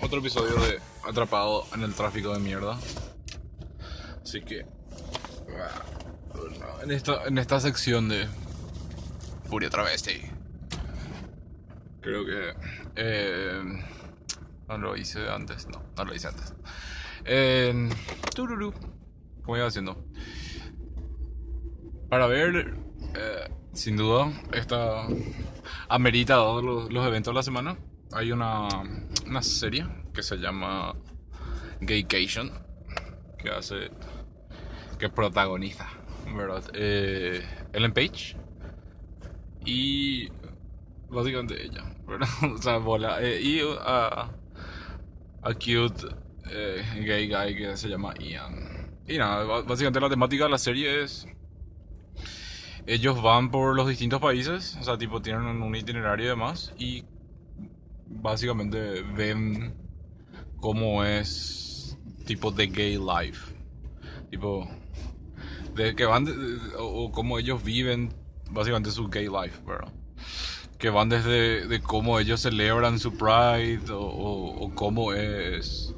[0.01, 2.77] Otro episodio de Atrapado en el tráfico de mierda.
[4.21, 4.65] Así que.
[6.83, 8.27] En esta, en esta sección de
[9.49, 10.21] Furia Travesti.
[12.01, 12.53] Creo que.
[12.95, 13.61] Eh,
[14.67, 15.67] no lo hice antes.
[15.67, 16.53] No, no lo hice antes.
[17.25, 17.89] Eh,
[18.35, 18.73] tururú.
[19.43, 20.05] ¿Cómo iba haciendo?
[22.09, 22.75] Para ver,
[23.15, 25.07] eh, sin duda, esta
[25.89, 27.77] amerita todos los, los eventos de la semana
[28.13, 28.67] hay una,
[29.25, 30.93] una serie que se llama
[31.79, 32.51] Gaycation,
[33.37, 33.91] que hace,
[34.99, 35.87] que protagoniza,
[36.35, 36.63] ¿verdad?
[36.73, 37.41] Eh,
[37.73, 38.35] Ellen Page
[39.65, 40.29] y
[41.11, 42.27] básicamente ella, ¿verdad?
[42.55, 44.31] o sea, bola, eh, y a,
[45.41, 46.07] a cute
[46.49, 48.99] eh, gay guy que se llama Ian.
[49.07, 51.27] Y nada, básicamente la temática de la serie es
[52.87, 57.03] ellos van por los distintos países, o sea, tipo tienen un itinerario y demás, y
[58.07, 59.75] básicamente ven
[60.59, 63.53] cómo es tipo de gay life.
[64.29, 64.67] Tipo,
[65.75, 66.27] de que van,
[66.77, 68.13] o, cómo ellos viven
[68.49, 69.91] básicamente su gay life, ¿verdad?
[70.81, 75.93] Que van desde de cómo ellos celebran su pride o, o, cómo es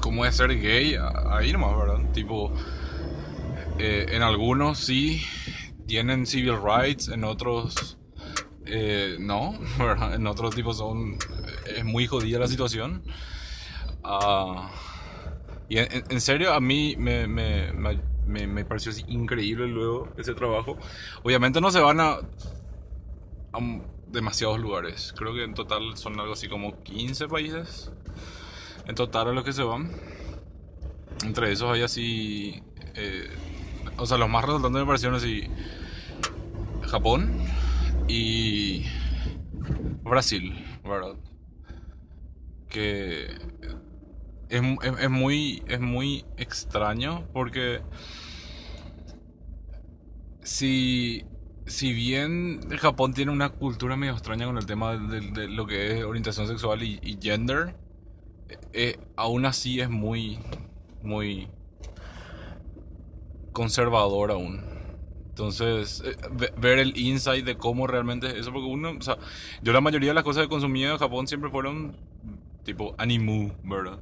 [0.00, 0.96] cómo es ser gay,
[1.30, 2.12] ahí nomás, ¿verdad?
[2.12, 2.52] Tipo,
[3.78, 5.22] eh, en algunos sí
[5.86, 7.98] tienen civil rights, en otros
[8.66, 9.58] eh, no,
[10.14, 11.16] en otros tipos son.
[11.66, 13.02] Es muy jodida la situación.
[14.04, 14.62] Uh,
[15.68, 20.76] y en, serio, a mí me, me, me, me, pareció increíble luego ese trabajo.
[21.22, 22.18] Obviamente no se van a,
[24.08, 25.14] demasiados lugares.
[25.16, 27.90] Creo que en total son algo así como 15 países.
[28.86, 29.90] En total a los que se van.
[31.24, 32.62] Entre esos hay así.
[32.94, 33.30] Eh,
[33.96, 35.48] o sea, los más resaltantes me parecieron así.
[36.82, 37.32] Japón
[38.08, 38.84] y
[40.02, 41.16] Brasil, ¿verdad?
[42.68, 43.26] Que
[44.48, 44.62] es,
[45.00, 47.80] es, muy, es muy extraño porque
[50.42, 51.24] si,
[51.66, 56.04] si bien Japón tiene una cultura medio extraña con el tema de, lo que es
[56.04, 57.74] orientación sexual y, gender,
[58.72, 60.38] eh, aún así es muy,
[61.02, 61.48] muy
[63.52, 64.60] conservador aún.
[65.28, 66.16] Entonces, eh,
[66.58, 69.16] ver el insight de cómo realmente es eso, porque uno, o sea,
[69.62, 71.96] yo la mayoría de las cosas que consumía en Japón siempre fueron
[72.64, 73.98] tipo animu, ¿verdad?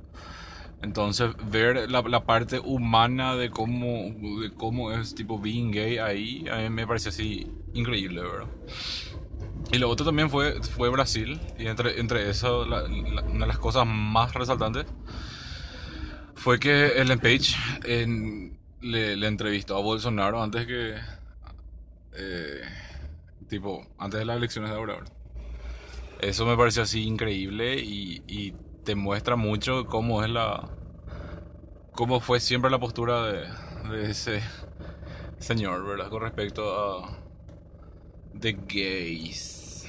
[0.83, 6.47] Entonces, ver la, la, parte humana de cómo, de cómo es tipo being gay ahí,
[6.51, 8.49] a mí me parece así increíble, ¿verdad?
[9.73, 13.87] Y lo otro también fue, fue Brasil, y entre, entre eso, una de las cosas
[13.87, 14.87] más resaltantes
[16.35, 20.95] fue que Ellen Page en, le, le entrevistó a Bolsonaro antes que
[22.17, 22.63] eh,
[23.49, 25.05] tipo, antes de las elecciones de ahora.
[26.21, 28.55] Eso me pareció así increíble y,
[28.91, 30.69] te muestra mucho cómo es la.
[31.93, 34.43] cómo fue siempre la postura de, ese
[35.39, 36.09] señor.
[36.11, 37.17] Con respecto a.
[38.35, 39.87] de gays.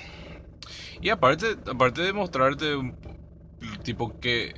[1.01, 2.75] Y aparte, aparte de mostrarte,
[3.81, 4.53] tipo, que.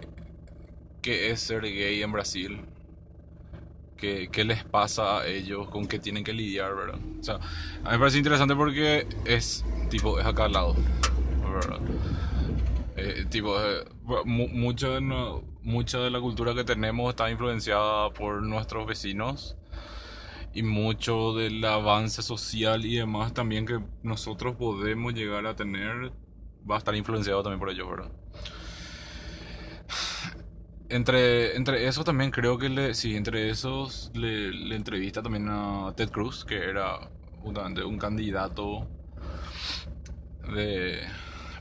[1.01, 2.65] que es ser gay en Brasil
[3.95, 6.99] qué, les pasa a ellos, con qué tienen que lidiar, ¿verdad?
[7.17, 10.75] O sea, a mí me parece interesante porque es, tipo, es acá al lado.
[13.05, 13.83] Eh, tipo, eh,
[14.23, 14.97] mucho
[15.61, 19.57] mucha de la cultura que tenemos está influenciada por nuestros vecinos
[20.53, 26.13] y mucho del avance social y demás también que nosotros podemos llegar a tener
[26.69, 28.11] va a estar influenciado también por ellos, ¿verdad?
[30.87, 35.91] Entre, entre esos también creo que le, sí, entre esos le, le entrevista también a
[35.97, 37.09] Ted Cruz, que era
[37.41, 38.87] justamente un candidato
[40.55, 41.01] de,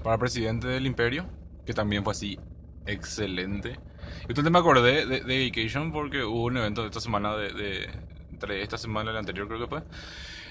[0.03, 1.27] para presidente del imperio,
[1.67, 2.39] que también fue así
[2.87, 3.79] excelente.
[4.23, 7.53] Y entonces me acordé de, de Vacation porque hubo un evento de esta semana, de,
[7.53, 7.91] de,
[8.31, 9.83] entre esta semana y la anterior creo que fue,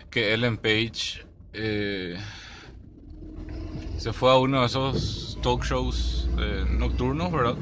[0.10, 2.18] que Ellen Page eh,
[3.98, 7.56] se fue a uno de esos talk shows eh, nocturnos, ¿verdad?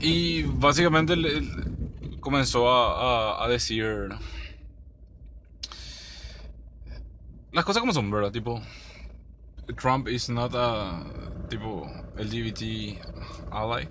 [0.00, 1.14] Y básicamente
[2.20, 4.08] comenzó a, decir
[7.52, 8.30] las cosas como son, ¿verdad?
[8.30, 8.60] Tipo,
[9.74, 11.02] Trump is not a
[11.48, 12.98] tipo LGBT
[13.50, 13.88] ally.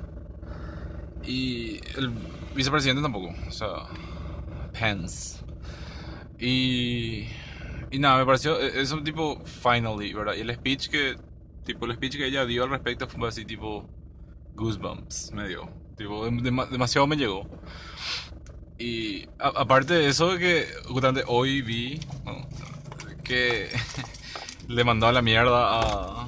[1.24, 2.12] Y el
[2.54, 3.88] vicepresidente tampoco, o sea,
[4.72, 5.44] Pence.
[6.40, 7.28] Y,
[7.92, 10.36] y nada, me pareció, e, es un tipo, finally, ¿verdad?
[10.36, 11.16] Y el speech que,
[11.64, 13.90] tipo, el speech que ella dio al respecto fue así, tipo,
[14.54, 15.70] goosebumps, me dio.
[15.98, 17.48] Tipo, demasiado me llegó.
[18.78, 22.00] Y aparte de eso, que justamente hoy vi
[23.24, 23.70] que
[24.68, 26.26] le mandó a la mierda a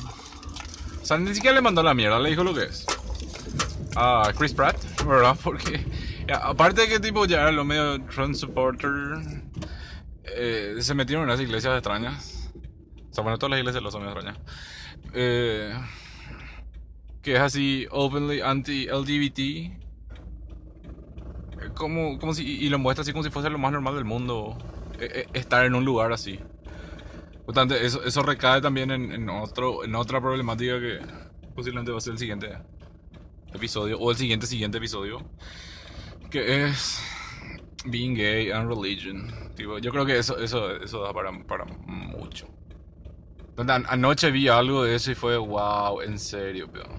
[1.08, 2.86] sea, ni siquiera le mandó la mierda, le dijo lo que es.
[3.96, 5.38] A Chris Pratt, ¿verdad?
[5.42, 5.84] Porque,
[6.32, 8.92] aparte de que tipo ya era lo medio Trump supporter,
[10.26, 12.52] eh, se metieron en unas iglesias extrañas.
[13.10, 14.38] O sea, bueno, todas las iglesias lo son extrañas.
[15.14, 15.74] Eh,
[17.22, 19.72] que es así, openly anti-LGBT.
[21.74, 24.58] Como, como si, y lo muestra así como si fuese lo más normal del mundo.
[25.00, 26.40] eh, eh, estar en un lugar así.
[27.48, 31.00] Por eso, eso recae también en, en otro, en otra problemática que
[31.56, 32.58] posiblemente va a ser el siguiente
[33.54, 35.24] episodio, o el siguiente siguiente episodio,
[36.30, 37.02] que es
[37.86, 39.34] Being Gay and Religion.
[39.56, 42.50] Tipo, yo creo que eso, eso, eso da para, para mucho.
[43.56, 46.90] Anoche vi algo de eso y fue wow, en serio, pero.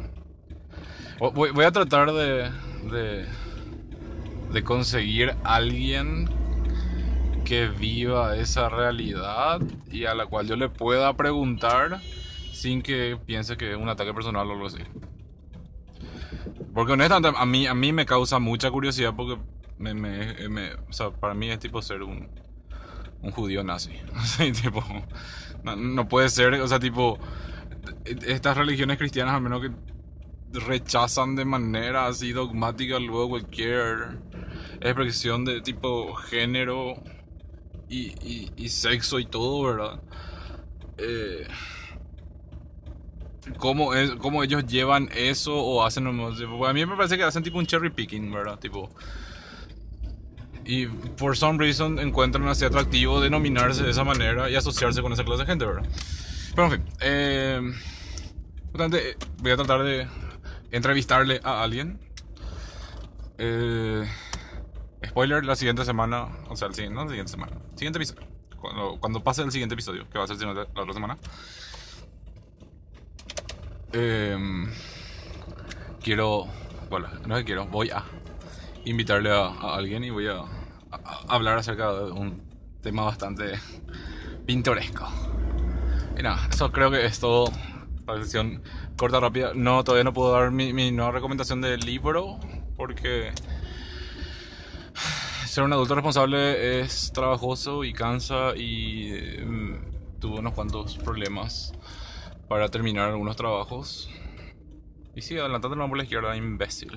[1.34, 2.50] Voy, voy a tratar de,
[2.90, 3.26] de,
[4.50, 6.37] de conseguir alguien
[7.48, 11.98] que viva esa realidad y a la cual yo le pueda preguntar
[12.52, 14.82] sin que piense que es un ataque personal o algo así.
[16.74, 19.40] Porque honestamente a mí, a mí me causa mucha curiosidad porque
[19.78, 22.28] me, o sea, para mí es tipo ser un,
[23.22, 23.92] un judío nazi.
[25.64, 27.18] No, no puede ser, o sea, tipo,
[28.04, 29.72] estas religiones cristianas al menos que
[30.52, 34.20] rechazan de manera así dogmática luego cualquier
[34.80, 36.94] expresión de tipo género
[37.88, 40.00] y, y, y sexo y todo, ¿verdad?
[40.98, 41.46] Eh,
[43.56, 46.06] ¿cómo, es, ¿Cómo ellos llevan eso o hacen...
[46.06, 48.58] A mí me parece que hacen tipo un cherry picking, ¿verdad?
[48.58, 48.90] Tipo...
[50.64, 55.24] Y por some reason encuentran así atractivo denominarse de esa manera y asociarse con esa
[55.24, 55.88] clase de gente, ¿verdad?
[56.54, 57.60] Pero en fin, eh,
[58.74, 60.06] eh, voy a tratar de
[60.70, 61.98] entrevistarle a alguien.
[63.38, 64.06] Eh,
[65.18, 68.22] spoiler, la siguiente semana, o sea, el siguiente, no la siguiente semana, siguiente episodio.
[68.60, 71.18] Cuando, cuando pase el siguiente episodio, que va a ser la otra semana.
[73.92, 74.36] Eh,
[76.02, 76.46] quiero,
[76.88, 78.04] bueno, no es que quiero, voy a
[78.84, 80.44] invitarle a, a alguien y voy a, a-
[81.28, 82.40] a hablar acerca de un
[82.80, 83.58] tema bastante
[84.46, 85.08] pintoresco.
[86.16, 87.50] Y nada, eso creo que es todo.
[88.06, 88.62] La sesión
[88.96, 89.50] corta, rápida.
[89.54, 92.38] No, todavía no puedo dar mi, mi nueva recomendación de libro
[92.76, 93.32] porque
[95.58, 99.44] ser un adulto responsable es trabajoso y cansa y eh,
[100.20, 101.72] tuve unos cuantos problemas
[102.46, 104.08] para terminar algunos trabajos.
[105.16, 106.96] Y sí, adelantándolo por la izquierda, imbécil.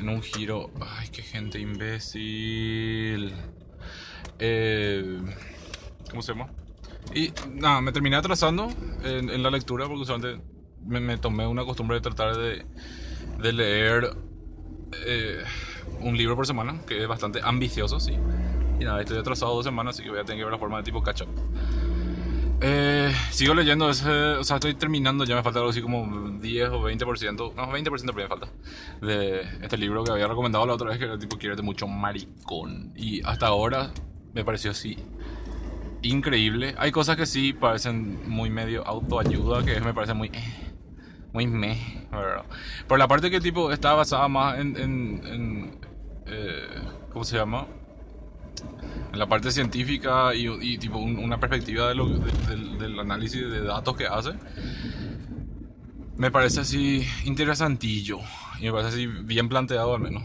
[0.00, 0.72] En un giro.
[0.80, 3.32] Ay, qué gente imbécil.
[4.40, 5.20] Eh,
[6.10, 6.50] ¿Cómo se llama?
[7.14, 8.72] Y nada, me terminé atrasando
[9.04, 10.42] en, en la lectura porque usualmente
[10.84, 12.66] me, me tomé una costumbre de tratar de,
[13.40, 14.16] de leer
[15.06, 15.44] eh,
[16.00, 18.16] un libro por semana, que es bastante ambicioso, sí.
[18.78, 20.78] Y nada, estoy atrasado dos semanas, así que voy a tener que ver la forma
[20.78, 21.28] de tipo catch up.
[22.62, 26.68] Eh, sigo leyendo ese, o sea, estoy terminando, ya me falta algo así como 10
[26.70, 28.48] o 20%, no, 20% pero me falta,
[29.00, 32.92] de este libro que había recomendado la otra vez, que era tipo Quiérete mucho maricón.
[32.96, 33.90] Y hasta ahora
[34.34, 34.98] me pareció así
[36.02, 36.74] increíble.
[36.78, 40.28] Hay cosas que sí parecen muy medio autoayuda, que me parece muy...
[40.28, 40.69] eh,
[41.32, 42.44] muy meh, ¿verdad?
[42.88, 44.76] Por la parte que tipo está basada más en...
[44.76, 45.78] en, en,
[46.26, 46.66] eh,
[47.12, 47.66] ¿Cómo se llama?
[49.12, 52.98] En la parte científica y, y, tipo un- una perspectiva de lo- de- del, del
[53.00, 54.32] análisis de datos que hace.
[56.16, 58.18] Me parece así interesantillo.
[58.60, 60.22] Y me parece así bien planteado al menos.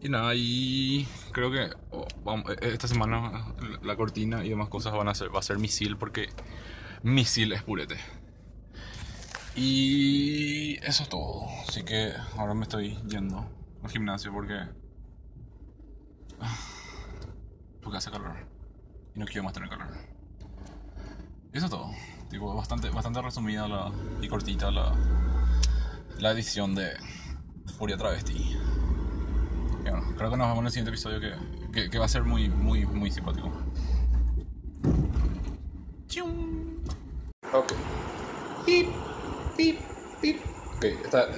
[0.00, 4.92] Y nada, y creo que oh, vamos, eh, esta semana la cortina y demás cosas
[4.92, 6.28] van a ser, va a ser misil porque
[7.02, 7.96] misil es purete.
[9.54, 11.46] Y eso es todo.
[11.68, 13.46] Así que ahora me estoy yendo
[13.82, 14.60] al gimnasio porque.
[17.82, 18.36] Porque hace calor.
[19.16, 19.88] Y no quiero más tener calor.
[21.52, 21.90] Eso es todo.
[22.30, 24.94] Tipo, bastante, bastante resumida la, y cortita la,
[26.18, 26.92] la edición de
[27.76, 28.34] Furia Travesti.
[28.34, 28.56] Y
[29.82, 31.34] bueno, creo que nos vemos en el siguiente episodio que,
[31.72, 33.52] que, que va a ser muy, muy, muy simpático.
[36.06, 36.84] Chum.
[37.52, 37.72] Ok.
[38.64, 38.88] Pip,
[39.56, 39.78] pip,
[40.20, 40.36] pip.
[40.76, 41.28] Ok, esta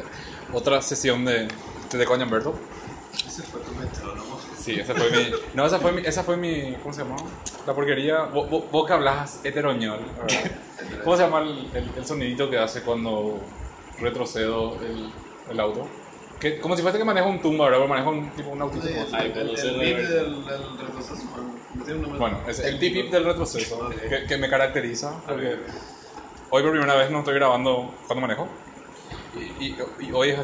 [0.52, 1.48] otra sesión de,
[1.92, 2.54] de Coño Humberto.
[3.26, 4.38] Ese fue tu metrónomo.
[4.58, 5.30] Sí, esa fue mi.
[5.54, 6.02] No, esa fue mi.
[6.06, 7.16] Esa fue mi ¿Cómo se llama?
[7.66, 8.22] La porquería.
[8.24, 10.50] Vos, vos- vos que hablas heteroñol, ¿verdad?
[11.04, 13.40] ¿Cómo se llama el, el- el sonidito que hace cuando
[14.00, 15.10] retrocedo el,
[15.50, 15.86] el auto?
[16.40, 17.86] Que, como si fuese que manejo un tumba, ¿verdad?
[17.86, 18.86] Manejo un, tipo, un autito.
[18.86, 19.14] así.
[19.16, 21.24] el el beat del, del retroceso.
[22.18, 23.14] Bueno, es el tip técnico.
[23.16, 23.94] del retroceso Ok.
[24.08, 25.20] que, que me caracteriza.
[25.26, 25.56] Porque
[26.50, 28.48] hoy por primera vez no estoy grabando cuando manejo.
[29.36, 30.38] Y, y- y hoy es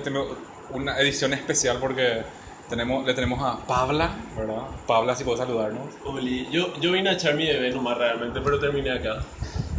[0.70, 2.22] una edición especial porque
[2.68, 4.62] tenemos, le tenemos a Pabla, ¿verdad?
[4.86, 5.82] Pabla, si puedo saludarnos.
[6.04, 9.22] Oli, yo, yo vine a echar mi bebé nomás realmente, pero terminé acá.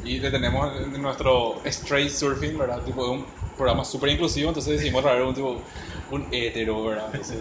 [0.03, 2.81] Y le tenemos en nuestro Straight Surfing, ¿verdad?
[2.81, 5.61] Tipo de un programa súper inclusivo, entonces decidimos traer un tipo,
[6.11, 7.05] un hétero, ¿verdad?
[7.13, 7.39] Entonces,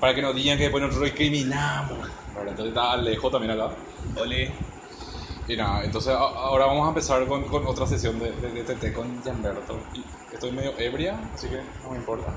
[0.00, 1.98] para que nos digan que después nosotros discriminamos,
[2.34, 2.48] ¿verdad?
[2.48, 3.70] Entonces está Alejo también acá.
[4.20, 4.50] Oli.
[5.52, 8.92] Y nada, entonces ahora vamos a empezar con, con otra sesión de, de, de TT
[8.94, 9.78] con Gianberto.
[9.94, 12.32] Y estoy medio ebria, así que no me importa.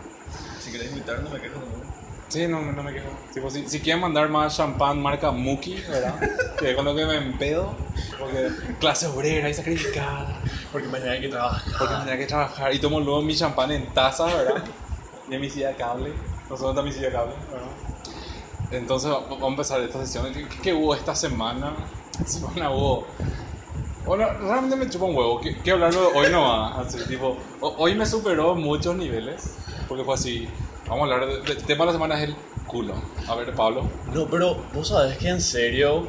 [0.59, 1.83] Si querés invitar, no me quejo tampoco.
[2.29, 3.09] Sí, no, no me quejo.
[3.31, 6.15] Tipo, si, si quieren mandar más champán marca Muki, ¿verdad?
[6.57, 7.75] que con lo que me empedo,
[8.17, 8.49] porque
[8.79, 10.41] clase obrera y sacrificada,
[10.71, 11.71] Porque mañana hay que trabajar.
[11.77, 12.73] porque tendría que trabajar.
[12.73, 14.63] Y tomo luego mi champán en taza, ¿verdad?
[15.29, 16.13] Y en mi silla de cable.
[16.49, 17.67] No sé dónde está mi silla de cable, ¿verdad?
[18.71, 20.33] Entonces va- vamos a empezar esta sesión.
[20.33, 21.75] ¿Qué, qué hubo esta semana?
[22.25, 23.05] Semana hubo...
[24.05, 25.39] Bueno, realmente me chupa un huevo.
[25.39, 26.79] ¿Qué, qué hablarlo de hoy no va?
[26.81, 29.55] Así, tipo, ho- hoy me superó muchos niveles.
[29.87, 30.47] Porque fue así.
[30.87, 32.35] Vamos a hablar de- del tema de la semana es el
[32.67, 32.95] culo.
[33.27, 33.83] A ver, Pablo.
[34.13, 36.07] No, pero vos sabés que en serio,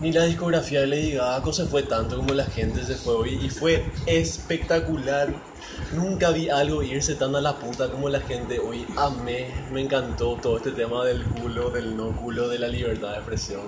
[0.00, 3.40] ni la discografía de Lady Gaga se fue tanto como la gente se fue hoy
[3.42, 5.34] y fue espectacular.
[5.92, 8.86] Nunca vi algo irse tan a la puta como la gente hoy.
[8.96, 13.16] Amé, me encantó todo este tema del culo, del no culo, de la libertad de
[13.16, 13.62] expresión.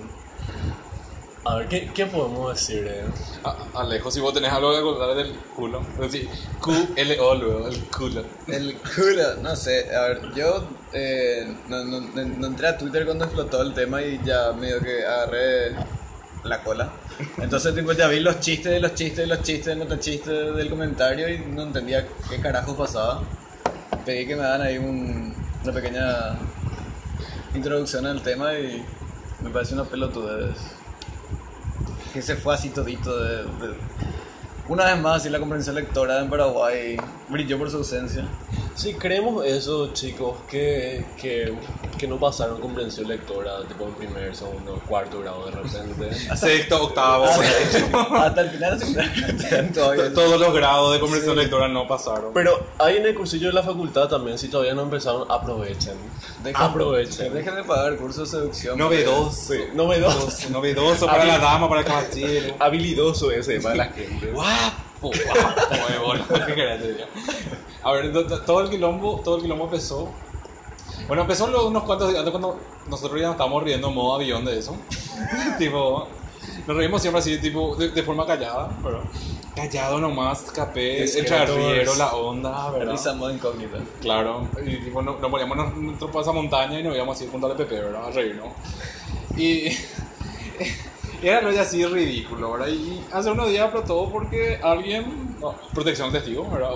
[1.49, 2.87] A ver, ¿qué, qué podemos decir?
[2.89, 3.05] Eh?
[3.45, 5.81] A- Alejo, si vos tenés algo que contar del culo.
[6.01, 6.29] Es decir,
[6.61, 8.25] Q-L-O luego, el culo.
[8.49, 13.05] El culo, no sé, a ver, yo eh, no, no- no- no entré a Twitter
[13.05, 15.77] cuando explotó el tema y ya medio que agarré
[16.43, 16.91] la cola.
[17.39, 20.55] Entonces tipo ya vi los chistes de los chistes de los chistes de los chistes
[20.57, 23.23] del comentario y no entendía qué carajos pasaba.
[24.05, 26.39] Pedí que me dan ahí un- una pequeña
[27.55, 28.85] introducción al tema y
[29.43, 30.57] me parece una pelotudez.
[32.17, 33.45] Que se fue así todito de...
[34.71, 36.97] Una vez más, así la comprensión lectora en Paraguay
[37.29, 38.27] brilló por su ausencia.
[38.75, 41.55] Sí, creemos eso, chicos, que, que,
[41.97, 46.15] que no pasaron comprensión lectora, tipo en primer, segundo, cuarto grado de repente.
[46.37, 47.25] Sexto, octavo.
[48.17, 48.79] Hasta el final
[49.75, 50.13] todavía.
[50.13, 52.33] Todos los grados de conversión lectora no pasaron.
[52.35, 55.95] Pero hay en el cursillo de la facultad también, si todavía no empezaron, aprovechen.
[56.45, 57.33] Dejen- Aprovechen.
[57.35, 58.79] Dejen de pagar cursos de seducción.
[58.79, 59.53] Novedoso.
[59.53, 60.51] Sí, novedoso.
[60.51, 62.55] Novedoso para la dama, para el caballero.
[62.61, 64.27] Habilidoso ese para la gente.
[64.33, 66.25] Guapo, guapo.
[66.47, 67.05] ¿Qué?
[67.83, 70.11] A ver, to- to- todo el quilombo, todo el quilombo empezó.
[71.07, 74.45] Bueno, empezó unos cuantos días antes cuando nosotros ya nos estábamos riendo en modo avión
[74.45, 74.77] de eso.
[75.59, 76.09] tipo,
[76.67, 79.03] nos reímos siempre así, tipo, de, de forma callada, pero
[79.55, 82.93] callado nomás, capé, el charriero, la onda, ¿verdad?
[83.17, 83.79] Modo incógnita.
[84.01, 87.57] Claro, y tipo, no- nos poníamos en nuestro pasamontaña y nos íbamos así junto al
[87.57, 88.07] Pepe, ¿verdad?
[88.07, 88.49] A reírnos.
[89.37, 89.69] Y
[91.27, 92.69] y era algo así ridículo, ¿verdad?
[92.69, 96.71] Y hace unos días explotó porque alguien, no, protección de testigo, ¿verdad?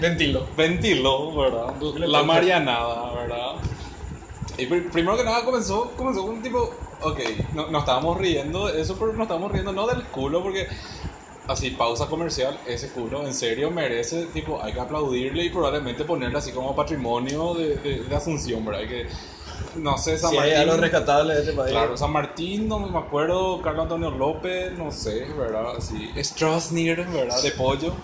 [0.00, 0.46] Ventilo.
[0.56, 1.74] Ventiló, ¿verdad?
[1.98, 3.52] La marianada, ¿verdad?
[4.56, 6.70] Y pr- primero que nada comenzó, comenzó con un tipo,
[7.02, 7.20] ok,
[7.54, 10.66] no, nos estábamos riendo de eso, pero nos estábamos riendo no del culo, porque
[11.46, 16.38] así, pausa comercial, ese culo en serio merece, tipo, hay que aplaudirle y probablemente ponerle
[16.38, 18.80] así como patrimonio de, de, de Asunción, ¿verdad?
[18.82, 19.06] Hay que,
[19.76, 20.68] no sé, San Si hay Martín.
[20.70, 21.70] algo rescatable de este país.
[21.72, 25.76] Claro, San Martín, no me acuerdo, Carlos Antonio López, no sé, ¿verdad?
[25.78, 27.42] Así, Strasnir, ¿verdad?
[27.42, 27.94] De pollo.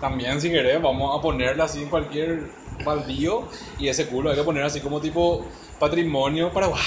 [0.00, 2.50] También, si querés, vamos a ponerle así en cualquier
[2.84, 3.48] baldío
[3.78, 5.44] y ese culo hay que poner así como tipo
[5.78, 6.82] patrimonio paraguayo,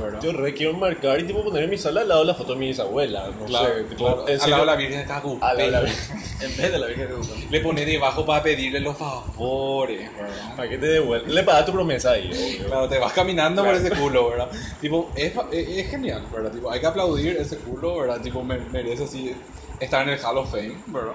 [0.00, 0.20] ¿verdad?
[0.22, 2.58] Yo re quiero marcar y tipo poner en mi sala al lado la foto de
[2.58, 3.28] mi bisabuela.
[3.38, 4.28] No claro, sé, tipo, claro.
[4.28, 5.44] en Al lado de la Virgen de Cagupe.
[5.46, 5.94] al lado de la-
[6.40, 7.46] En vez de la Virgen de Guadalupe.
[7.50, 10.56] Le pone debajo para pedirle los favores, ¿verdad?
[10.56, 11.28] Para que te devuelva.
[11.28, 12.30] Le pagas tu promesa ahí.
[12.66, 14.48] Claro, te vas caminando por ese culo, ¿verdad?
[14.80, 16.50] Tipo, es, es, es genial, ¿verdad?
[16.50, 18.20] Tipo, hay que aplaudir ese culo, ¿verdad?
[18.22, 19.34] Tipo, me- merece así
[19.78, 21.12] estar en el Hall of Fame, ¿verdad?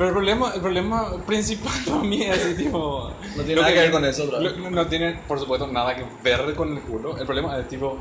[0.00, 3.12] Pero el problema, el problema principal para mí es así, tipo...
[3.36, 6.54] No tiene nada que ver con eso, lo- no tiene, por supuesto, nada que ver
[6.54, 7.18] con el culo.
[7.18, 7.98] El problema es, tipo,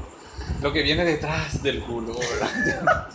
[0.61, 3.07] lo que viene detrás del culo, ¿verdad?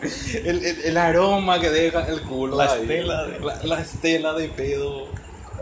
[0.42, 2.56] el, el, el aroma que deja el culo.
[2.56, 2.80] La ahí.
[2.80, 5.08] estela de- La, la estela de pedo.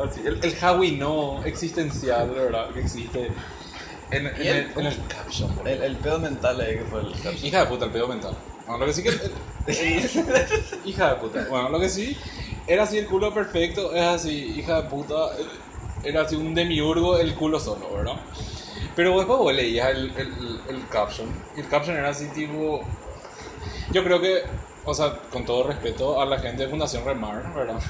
[0.00, 2.70] Así, el, el Howie no existencial, ¿verdad?
[2.70, 3.26] Que existe
[4.12, 5.50] en, en ¿Y el- en el caption.
[5.64, 7.44] El, el pedo mental ahí que fue el caption.
[7.44, 8.34] Hija de puta, el pedo mental.
[8.66, 9.10] Bueno, lo que sí que.
[10.84, 11.46] hija de puta.
[11.48, 12.16] Bueno, lo que sí.
[12.66, 13.94] Era así el culo perfecto.
[13.94, 15.30] Es así, hija de puta.
[16.02, 18.16] Era así un demiurgo el culo solo, ¿verdad?
[18.94, 21.28] Pero después vos leías el, el, el, el caption.
[21.56, 22.80] Y el caption era así, tipo.
[23.92, 24.42] Yo creo que.
[24.84, 27.80] O sea, con todo respeto a la gente de Fundación Remar, ¿verdad?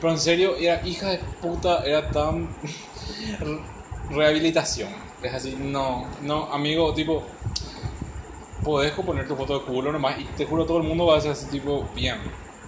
[0.00, 2.48] Pero en serio, era hija de puta, era tan.
[4.10, 4.90] Rehabilitación.
[5.22, 7.22] Es así, no, no, amigo, tipo
[8.62, 11.20] podés poner tu foto de culo nomás y te juro todo el mundo va a
[11.20, 12.16] ser así tipo, bien,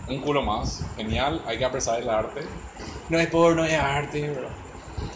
[0.09, 2.43] un culo más, genial, hay que apreciar el arte.
[3.09, 4.49] No es porno, es arte, bro.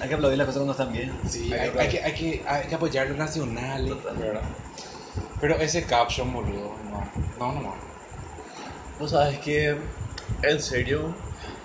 [0.00, 1.12] Hay que aplaudir las cosas cuando están bien.
[1.28, 3.98] Sí, Hay hay, que hay que, hay, que, que apoyar lo nacional.
[5.40, 7.08] Pero ese caption, boludo, no,
[7.38, 7.74] no, no,
[9.00, 9.08] no.
[9.08, 9.76] Sabes que,
[10.42, 11.14] en serio,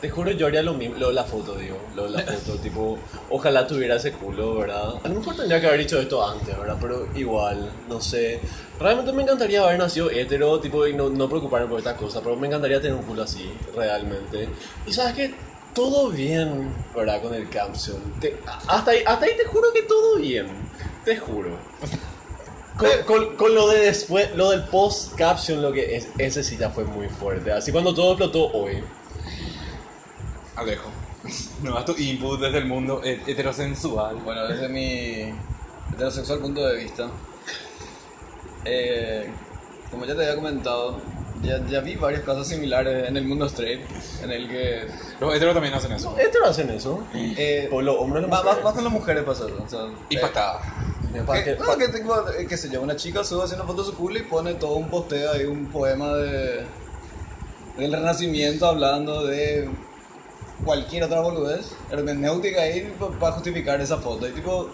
[0.02, 2.58] te juro yo haría lo mismo, lo de la foto, digo, lo de la foto,
[2.62, 2.98] tipo,
[3.30, 4.96] ojalá tuviera ese culo, ¿verdad?
[5.04, 6.78] A lo mejor tendría que haber dicho esto antes, ¿verdad?
[6.82, 8.40] Pero igual, no sé.
[8.80, 12.36] Realmente me encantaría haber nacido hetero, tipo, y no, no preocuparme por estas cosas, pero
[12.36, 14.50] me encantaría tener un culo así, realmente.
[14.86, 15.34] Y sabes que
[15.74, 17.22] todo bien, ¿verdad?
[17.22, 17.98] Con el caption.
[18.20, 20.48] Te- hasta, ahí, hasta ahí te juro que todo bien,
[21.06, 21.58] te juro.
[22.78, 26.58] Con, con- con lo de después, lo del post caption, lo que es, ese sí
[26.58, 27.52] ya fue muy fuerte.
[27.52, 28.84] Así cuando todo explotó hoy.
[30.56, 30.90] Alejo.
[31.64, 34.16] No das tu input desde el mundo he- heterosensual.
[34.18, 35.34] Bueno, desde mi
[35.94, 37.10] heterosexual punto de vista,
[38.66, 39.30] eh,
[39.92, 40.98] como ya te había comentado,
[41.42, 43.82] ya, ya vi varios casos similares en el mundo straight,
[44.22, 44.88] en el que...
[45.20, 46.16] Los heteros también hacen eso.
[46.18, 47.06] ¿Heteros hacen eso?
[47.14, 49.64] eh, Por los hombres no más, más- más con las mujeres pasa eso.
[49.64, 49.80] o sea,
[50.10, 50.60] Y eh, patada.
[51.26, 51.60] Para que, que-
[52.04, 54.56] no, que qué sé yo, una chica sube haciendo fotos de su culo y pone
[54.56, 56.66] todo un posteo ahí, un poema de
[57.78, 59.68] del renacimiento hablando de
[60.64, 64.28] cualquier otra boludez, hermenéutica ahí para justificar esa foto.
[64.28, 64.70] Y tipo,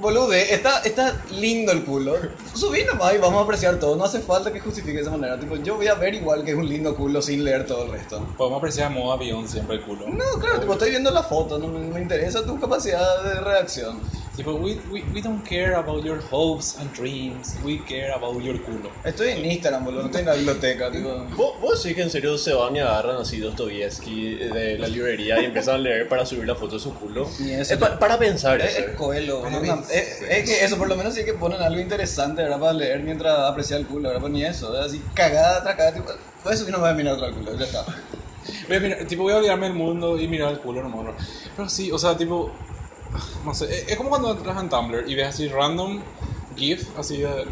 [0.00, 2.16] bolude, está, está lindo el culo.
[2.54, 3.96] Subí nomás y vamos a apreciar todo.
[3.96, 5.38] No hace falta que justifique de esa manera.
[5.38, 7.92] Tipo, yo voy a ver igual que es un lindo culo sin leer todo el
[7.92, 8.26] resto.
[8.36, 10.08] Podemos apreciar modo avión siempre el culo.
[10.08, 14.00] No, claro, tipo, estoy viendo la foto, no me, me interesa tu capacidad de reacción.
[14.36, 17.54] Tipo, we, we, we don't care about your hopes and dreams.
[17.62, 18.90] We care about your culo.
[19.04, 21.10] Estoy en Instagram, boludo, no estoy en la biblioteca, tipo.
[21.36, 25.38] ¿Vos, vos sí que en serio se van y agarran así Dostoyevsky de la librería
[25.42, 27.28] y empiezan a leer para subir la foto de su culo.
[27.40, 27.74] Ni eso.
[27.74, 28.78] Es pa- para pensar Es, eso.
[28.80, 29.42] es Para boludo.
[29.60, 29.94] pensar.
[29.96, 32.58] es, es que eso, por lo menos sí que ponen algo interesante, ¿verdad?
[32.58, 34.22] Para leer mientras aprecia el culo, ¿verdad?
[34.22, 34.86] Pues ni eso, ¿verdad?
[34.88, 36.10] Así cagada tras cagada, tipo,
[36.42, 37.84] pues eso que no me voy a mirar otro culo, ya está.
[38.66, 41.04] Voy a mirar- tipo, voy a olvidarme del mundo y mirar el culo nomás.
[41.04, 41.14] ¿no?
[41.54, 42.50] Pero sí, o sea, tipo,
[43.44, 46.00] no sé, es- es como cuando entras en Tumblr y ves así random
[46.56, 47.46] GIF, así de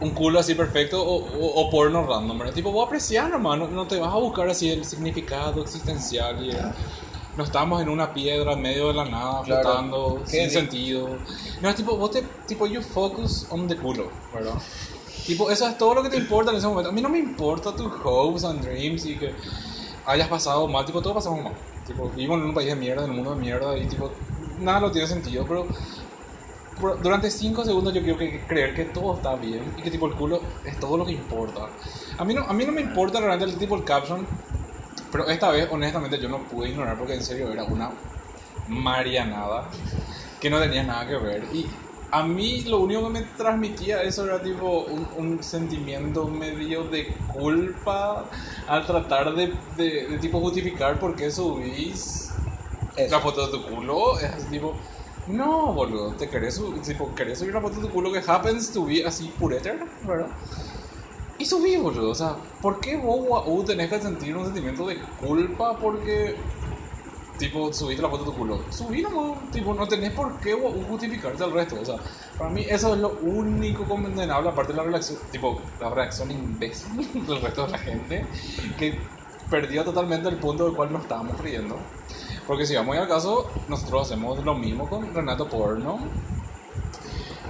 [0.00, 2.54] un culo así perfecto o, o, o porno random, ¿verdad?
[2.54, 6.50] Tipo, voy a apreciar nomás, no, te vas a buscar así el significado existencial y
[6.50, 6.72] el-
[7.36, 9.62] no estamos en una piedra en medio de la nada, Claro.
[9.62, 11.08] flotando, ¿Qué sin di- sentido.
[11.60, 14.54] No, tipo, vos te, tipo, you focus on the culo, ¿verdad?
[15.26, 16.88] Tipo, eso es todo lo que te importa en ese momento.
[16.88, 19.34] A mí no me importa tus hopes and dreams y que
[20.06, 21.52] hayas pasado mal, tipo, todo pasamos mal.
[21.86, 24.10] Tipo, vivo en un país de mierda, en un mundo de mierda y tipo,
[24.60, 25.66] nada lo tiene sentido, pero
[27.02, 30.14] durante 5 segundos yo quiero que, creer que todo está bien y que tipo el
[30.14, 31.68] culo es todo lo que importa.
[32.18, 34.26] A mí no, a mí no me importa realmente el tipo el caption,
[35.10, 37.90] pero esta vez honestamente yo no pude ignorar porque en serio era una
[38.68, 39.68] marianada
[40.40, 41.66] que no tenía nada que ver y
[42.10, 47.08] a mí lo único que me transmitía eso era tipo un, un sentimiento medio de
[47.32, 48.24] culpa
[48.68, 52.32] al tratar de, de, de, tipo justificar por qué subís
[52.96, 53.14] Eso.
[53.14, 54.18] la foto de tu culo.
[54.18, 54.74] Es tipo,
[55.28, 58.84] no, boludo, te querés, tipo, querés subir una foto de tu culo que happens to
[58.84, 60.28] be así pureter, ¿verdad?
[61.38, 64.98] Y subí, boludo, o sea, ¿por qué vos, guau, tenés que sentir un sentimiento de
[65.20, 66.36] culpa porque
[67.38, 68.60] tipo, subiste la foto de tu culo.
[68.70, 71.76] Subí nomás, tipo, no tenés por qué guau, justificarte al resto.
[71.80, 71.96] O sea,
[72.38, 77.26] para mí eso es lo único condenable, aparte de la reacción, tipo, la reacción imbécil
[77.26, 78.26] del resto de la gente,
[78.78, 78.98] que
[79.50, 81.76] perdió totalmente el punto del cual nos estábamos riendo.
[82.46, 85.98] Porque si vamos al caso, nosotros hacemos lo mismo con Renato Porno,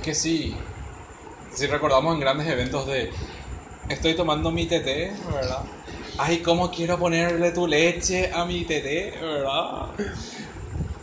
[0.03, 0.57] que sí,
[1.53, 3.11] si recordamos en grandes eventos de
[3.89, 5.65] estoy tomando mi TT, ¿verdad?
[6.19, 9.89] Ay, cómo quiero ponerle tu leche a mi TT, ¿verdad?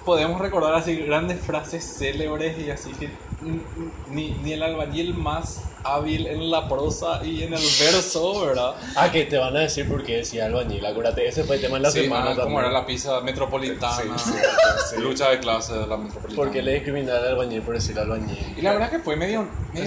[0.05, 3.09] Podemos recordar así grandes frases célebres y así que
[4.09, 8.75] ni, ni el albañil más hábil en la prosa y en el verso, ¿verdad?
[8.95, 10.85] Ah, que te van a decir por qué decía albañil.
[10.85, 14.17] Acuérdate, ese fue el tema en la Sí, semana ah, como era la pizza metropolitana,
[14.17, 14.31] Sí, sí,
[14.95, 15.01] sí.
[15.01, 16.35] lucha de clases de la metropolitana.
[16.35, 18.37] ¿Por qué le discriminaron al albañil por decir albañil?
[18.57, 19.85] Y la verdad que fue medio, medio.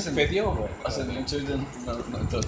[0.84, 2.40] Hace mucho yo no, no.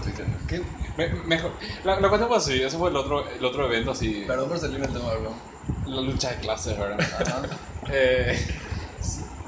[0.47, 0.63] ¿Qué?
[0.99, 1.53] Me- mejor.
[1.85, 4.59] La, la cuestión fue así, ese fue el otro, el otro evento así, Perdón por
[4.59, 5.33] salirme el tema, bro.
[5.87, 6.99] la lucha de clases, ¿verdad?
[7.91, 8.37] Eh,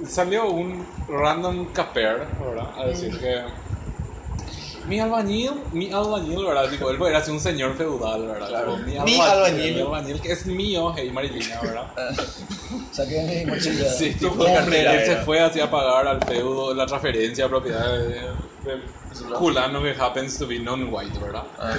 [0.09, 2.69] salió un random caper, ¿verdad?
[2.77, 3.43] A decir que
[4.87, 6.69] mi albañil, mi albañil, ¿verdad?
[6.69, 8.49] Tipo, él era así un señor feudal, ¿verdad?
[8.49, 8.77] Claro.
[8.77, 9.75] Tipo, Mi albañil.
[9.75, 11.87] Mi albañil, que es mío, hey Marilina, ¿verdad?
[12.91, 13.89] Saqué mi mochila.
[13.91, 15.23] Sí, tipo, cartera él se era.
[15.23, 18.09] fue así a pagar al feudo la transferencia de propiedad de,
[18.65, 18.83] de
[19.35, 21.45] Julano que happens to be non-white, ¿verdad?
[21.59, 21.77] Ah.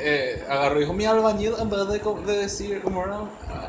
[0.00, 1.80] Eh, agarró y dijo, mi albañil, en vez
[2.26, 3.20] de, decir, ¿cómo era?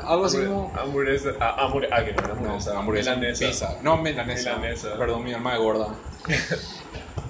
[0.04, 0.72] Algo así como...
[0.78, 1.30] Hamburguesa.
[1.40, 1.96] Ah, hamburguesa.
[1.96, 2.78] Ah, que no era No, hamburguesa.
[2.78, 3.46] hamburguesa, Milanesa.
[3.46, 3.78] pizza.
[3.82, 4.56] No, milanesa.
[4.56, 4.98] Milanesa.
[4.98, 5.88] Perdón, mi alma de gorda.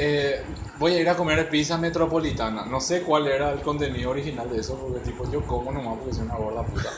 [0.03, 0.43] Eh,
[0.79, 2.65] voy a ir a comer pizza metropolitana.
[2.65, 6.15] No sé cuál era el contenido original de eso, porque tipo yo como nomás porque
[6.15, 6.89] soy una gorda puta.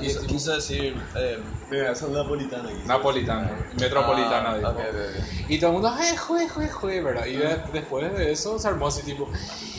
[0.00, 0.96] Quiso, quiso decir.
[1.16, 2.72] Eh, Mira, son napolitanos.
[2.72, 2.82] aquí.
[2.86, 4.70] Napolitana, metropolitana, ah, dijo.
[4.70, 5.50] ok, ok, ok.
[5.50, 7.00] Y todo el mundo, ¡ay, jue, jue, jue!
[7.02, 7.26] ¿verdad?
[7.26, 9.28] Y de- después de eso se armó así, tipo,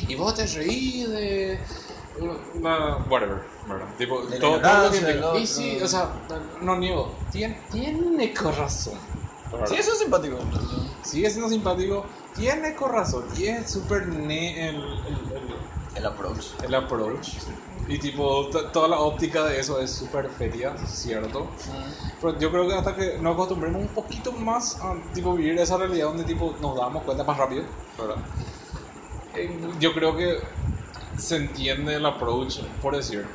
[0.08, 1.60] y vos te reí de.
[2.56, 3.86] una- whatever, ¿verdad?
[3.97, 5.39] Tipo, De todo, todo lo que.
[5.41, 6.10] Y sí, o sea,
[6.62, 8.95] no niego, tiene, tiene corazón.
[9.52, 9.68] ¿verdad?
[9.68, 10.38] Sí, eso es simpático.
[11.04, 16.45] Sigue siendo simpático, tiene corazón, y es súper ne el, el, el- El approach.
[16.64, 17.28] el approach.
[17.88, 21.48] Y tipo, to- toda la óptica de eso es súper feria, ¿cierto?
[22.22, 25.78] Pero yo creo que hasta que nos acostumbremos un poquito más a tipo, vivir esa
[25.78, 27.64] realidad donde tipo, nos damos cuenta más rápido,
[27.98, 28.16] ¿verdad?
[29.36, 30.40] Eh, Yo creo que
[31.18, 33.26] se entiende el approach, por decir.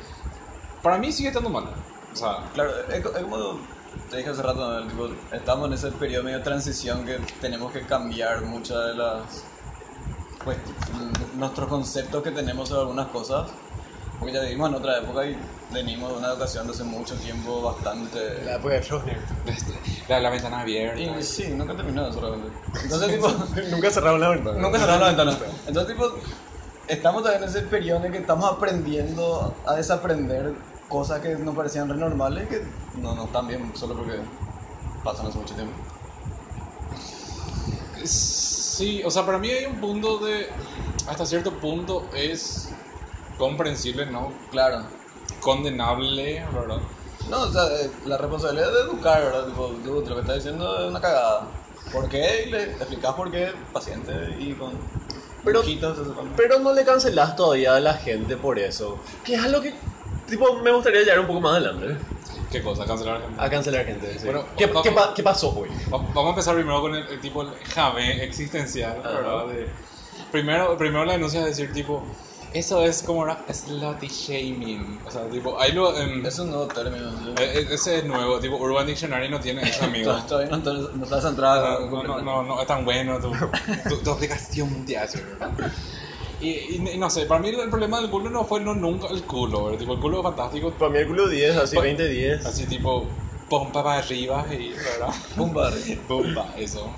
[0.81, 1.65] Para mí sigue estando mal.
[2.11, 3.59] O sea, Claro, es, es como
[4.09, 4.87] te dije hace rato, ¿no?
[4.87, 9.43] Tipo, estamos en ese periodo medio de transición que tenemos que cambiar muchas de las.
[10.43, 10.57] Pues,
[11.35, 13.49] nuestros conceptos que tenemos sobre algunas cosas.
[14.19, 15.37] Porque ya vivimos en otra época y
[15.71, 18.43] venimos de una educación de hace mucho tiempo bastante.
[18.45, 19.17] La época de
[20.07, 20.99] la, la ventana abierta.
[20.99, 22.49] Y sí, nunca terminó solamente.
[22.83, 23.27] Entonces, tipo.
[23.69, 24.59] Nunca cerraron la ventana.
[24.59, 25.37] Nunca cerraron la ventana.
[25.67, 26.11] Entonces, tipo,
[26.87, 30.53] estamos también en ese periodo en el que estamos aprendiendo a desaprender
[30.87, 32.63] cosas que nos parecían re normales que
[33.01, 34.19] no, no están bien solo porque
[35.03, 35.73] pasan hace mucho tiempo.
[38.03, 40.47] Sí, o sea, para mí hay un punto de.
[41.07, 42.69] Hasta cierto punto es
[43.37, 44.31] comprensible, ¿no?
[44.51, 44.83] Claro.
[45.41, 46.77] Condenable, ¿verdad?
[47.29, 49.45] No, o sea, eh, la responsabilidad de educar, ¿verdad?
[49.47, 51.47] Tipo, dude, lo que estás diciendo es una cagada.
[51.91, 52.45] ¿Por qué?
[52.47, 54.71] Y le explicas por qué, paciente y con
[55.43, 58.99] Pero- dibujitos, eso, con- Pero no le cancelás todavía a la gente por eso.
[59.23, 59.73] Que es algo que,
[60.27, 61.97] tipo, me gustaría llegar un poco más adelante.
[62.51, 62.85] ¿Qué cosa?
[62.85, 63.21] Cancelar.
[63.37, 64.17] A cancelar gente.
[64.19, 64.25] sí.
[64.25, 65.69] Bueno, ¿Qué, vamos- qué pa- qué pasó hoy?
[65.93, 69.47] Va- Vamos a empezar primero con el, el tipo el jave existencial, ¿verdad?
[69.47, 69.67] De-
[70.31, 72.03] primero, primero la denuncia es decir, tipo,
[72.53, 74.99] eso es como era slutty shaming.
[75.05, 75.95] O sea, tipo, ahí lo.
[75.97, 77.11] em, Es un nuevo término.
[77.11, 77.29] ¿sí?
[77.43, 80.11] eh, eh, ese es nuevo, tipo, Urban Dictionary no tiene ese amigo.
[80.11, 81.89] Tod- Todavía no, estás- no estás centrado.
[81.89, 83.31] No, no, no, no, es tan bueno tu,
[83.89, 85.51] tu, tu aplicación de hace, ¿verdad?
[86.39, 89.07] Y, y- y no sé, para mí el problema del culo no fue no, nunca
[89.07, 89.79] el culo, ¿verdad?
[89.79, 92.45] Tipo, el culo es fantástico, Para mí el culo 10, así Pa- 20-10.
[92.45, 93.05] así tipo,
[93.49, 95.09] pompa para arriba, y, ¿verdad?
[95.37, 95.73] Un bar.
[96.07, 96.89] Bomba, eso.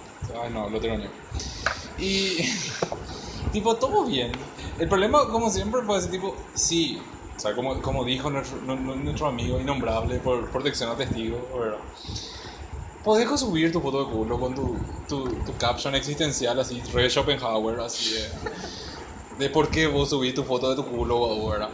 [0.43, 1.09] Ay, no, lo tironeo.
[1.97, 2.37] Y.
[3.53, 4.31] tipo, todo bien.
[4.79, 7.01] El problema, como siempre, fue ese tipo, sí.
[7.35, 11.39] O sea, como, como dijo nuestro, nu- nu- nuestro amigo innombrable por protección a testigos,
[11.57, 11.77] ¿verdad?
[13.03, 14.77] Podés subir tu foto de culo con tu,
[15.07, 18.29] tu, tu caption existencial así, re Schopenhauer, así de,
[19.37, 21.69] de por qué vos subís tu foto de tu culo, ¿verdad?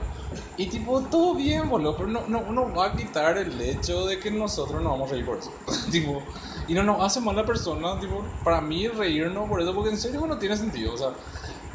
[0.58, 4.20] Y tipo, todo bien, boludo, pero no, no, no va a quitar el hecho de
[4.20, 5.52] que nosotros nos vamos a reír por eso.
[5.92, 6.22] tipo,
[6.68, 9.98] y no nos hace mal la persona, tipo, para mí reírnos por eso, porque en
[9.98, 10.94] serio no tiene sentido.
[10.94, 11.10] O sea,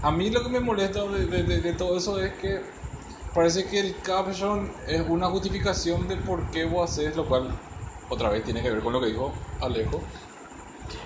[0.03, 2.61] a mí lo que me molesta de, de, de, todo eso es que
[3.35, 7.51] parece que el caption es una justificación de por qué vos haces, lo cual
[8.09, 10.01] otra vez tiene que ver con lo que dijo Alejo.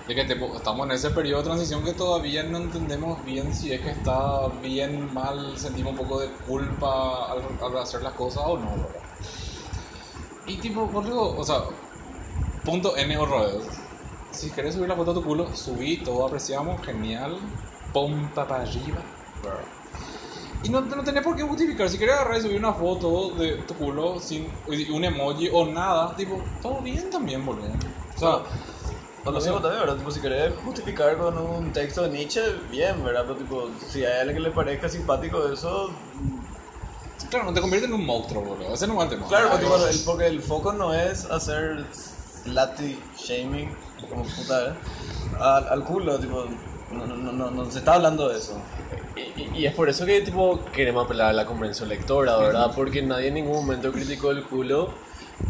[0.07, 3.81] De que estamos en ese periodo de transición que todavía no entendemos bien si es
[3.81, 8.71] que está bien, mal, sentimos un poco de culpa al, hacer las cosas o no,
[8.71, 8.89] ¿verdad?
[10.47, 11.63] Y tipo, boludo, o sea,
[12.63, 13.67] punto N vez.
[14.31, 17.37] Si querés subir la foto de tu culo, subí, todo apreciamos, genial,
[17.95, 18.97] pompa para arriba.
[20.63, 21.89] Y no, no tenés por qué justificar.
[21.89, 24.47] Si querés agarrar y subir una foto de tu culo sin
[24.91, 27.69] un emoji o nada, tipo, todo bien también, boludo.
[28.15, 28.39] O sea,
[29.23, 29.95] O lo mismo también, ¿verdad?
[29.95, 33.23] Tipo, si querés justificar con un texto de Nietzsche, bien, ¿verdad?
[33.27, 35.89] Pero tipo, si hay alguien que le parezca simpático eso,
[37.29, 38.73] claro, no te convierte en un monstruo, boludo.
[38.73, 39.27] Ese no el tema.
[39.27, 43.69] claro, porque, bueno, el, porque el foco no es hacer slutty shaming,
[44.09, 44.73] como puta, ¿eh?
[45.39, 46.45] Al, al culo, tipo,
[46.91, 48.57] no, no, no, no, no se está hablando de eso.
[49.15, 52.71] Y, y- y es por eso que tipo queremos apelar a la comprensión lectora, ¿verdad?
[52.75, 54.89] Porque nadie en ningún momento criticó el culo,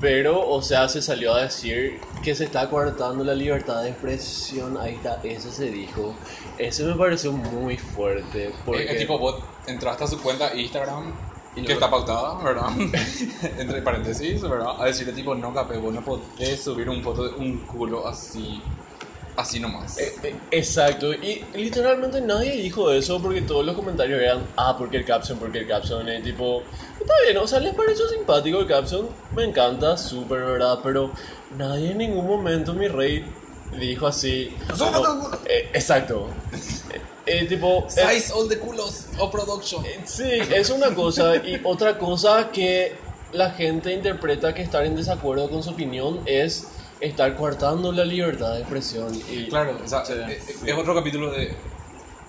[0.01, 4.77] pero, o sea, se salió a decir que se está coartando la libertad de expresión.
[4.77, 6.15] Ahí está, eso se dijo.
[6.57, 8.51] Eso me pareció muy fuerte.
[8.65, 8.83] Porque...
[8.85, 9.35] Es, es tipo, vos
[9.67, 11.13] entraste a su cuenta Instagram,
[11.55, 12.69] Y que lo- está pautada, ¿verdad?
[13.59, 14.79] Entre paréntesis, ¿verdad?
[14.81, 18.61] A decirle tipo, no, capé, vos no podés subir un foto de un culo así,
[19.35, 19.97] así nomás.
[19.97, 24.97] Eh, eh, Exacto, y literalmente nadie dijo eso porque todos los comentarios eran, ah, porque
[24.97, 26.63] el caption, porque el caption, y tipo,
[26.99, 30.79] está bien, o sea, les pareció simpático el caption, me encanta, súper, ¿verdad?
[30.83, 31.11] Pero
[31.57, 33.25] nadie en ningún momento, mi rey,
[33.79, 34.55] dijo así.
[34.75, 35.39] ¡Súbete no, un culo!
[35.45, 36.29] eh, exacto.
[36.93, 39.83] Eh, eh, tipo, eh, Size all the culos o production.
[40.05, 41.35] Sí, es una cosa.
[41.37, 42.95] Y otra cosa que
[43.33, 46.67] la gente interpreta que estar en desacuerdo con su opinión es
[47.05, 49.13] estar coartando la libertad de expresión.
[49.29, 51.55] Y Claro, o sea, Sí, es, es otro capítulo de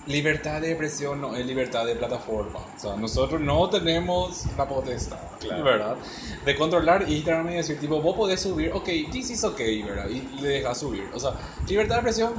[0.07, 2.59] libertad de expresión no es libertad de plataforma.
[2.59, 5.19] O sea, nosotros no tenemos la potestad,
[5.63, 5.97] ¿verdad?
[6.45, 10.07] De controlar Instagram y decir, tipo, vos podés subir, ok, this is ok, ¿verdad?
[10.09, 11.09] Y le dejas subir.
[11.13, 11.33] O sea,
[11.67, 12.33] libertad de expresión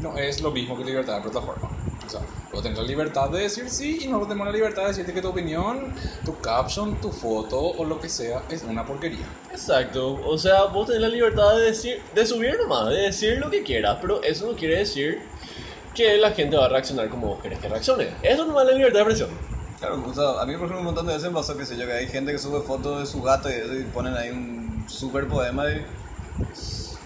[0.00, 1.68] no es lo mismo que libertad de plataforma.
[2.06, 2.20] O sea,
[2.52, 5.22] vos tenés la libertad de decir sí y nosotros tenemos la libertad de decirte que
[5.22, 5.94] tu opinión,
[6.24, 9.26] tu caption, tu foto o lo que sea es una porquería.
[9.50, 13.50] Exacto, o sea, vos tenés la libertad de decir, de subir nomás, de decir lo
[13.50, 15.20] que quieras, pero eso no quiere decir
[15.94, 18.08] que la gente va a reaccionar como vos querés que reaccione.
[18.22, 19.30] Eso no es la libertad de expresión.
[19.78, 21.76] Claro, o sea, a mí por ejemplo un montón de veces me pasó que sé
[21.76, 24.30] yo, que hay gente que sube fotos de su gato y, eso, y ponen ahí
[24.30, 25.84] un super poema y...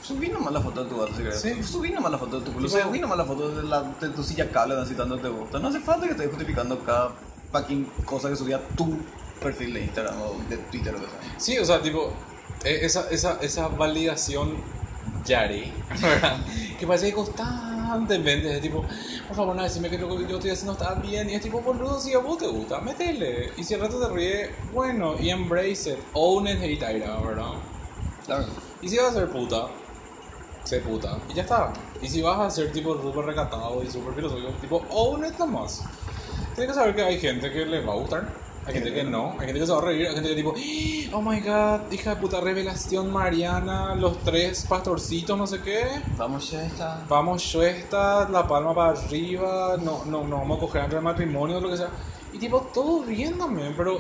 [0.05, 1.41] Subí nomás la foto de tu gato si querés.
[1.41, 1.63] Sí.
[1.63, 2.69] Subí nomás la foto de tu culo.
[2.69, 5.59] Tipo- Subí nomás la foto de, la, de tu silla cable así tanto te gusta.
[5.59, 7.13] No hace falta que estés justificando cada
[7.53, 8.99] fucking cosa que subía tu
[9.41, 11.35] perfil de Instagram o de Twitter o lo que sea.
[11.39, 12.13] Sí, o sea, tipo,
[12.65, 14.57] eh, esa, esa, esa validación
[15.25, 16.37] yari, ¿verdad?
[16.79, 18.85] Que parece que constantemente es tipo,
[19.27, 21.31] por favor, no decime que lo que yo estoy haciendo está bien.
[21.31, 23.53] Y es tipo, boludo, si a vos te gusta, métele.
[23.57, 26.81] Y si al rato te ríe, bueno, y embrace it, own it, hate
[27.25, 27.53] ¿verdad?
[28.27, 28.47] Claro.
[28.83, 29.67] Y si vas a ser puta,
[30.65, 31.19] sé puta.
[31.31, 31.73] Y ya está.
[32.03, 35.85] Y si vas a ser tipo súper recatado y súper filosófico, tipo, own it nomás.
[36.55, 38.45] Tienes que saber que hay gente que le va a gustar.
[38.67, 40.55] Hay gente que no, hay gente que se va a reír, hay gente que tipo,
[41.13, 45.85] oh my god, hija de puta revelación mariana, los tres pastorcitos, no sé qué.
[46.17, 47.05] Vamos ya está.
[47.07, 51.61] Vamos, Shuesta, la palma para arriba, no, no, no vamos a coger antes del matrimonio,
[51.61, 51.91] lo que sea.
[52.33, 53.99] Y tipo, todo bien también, pero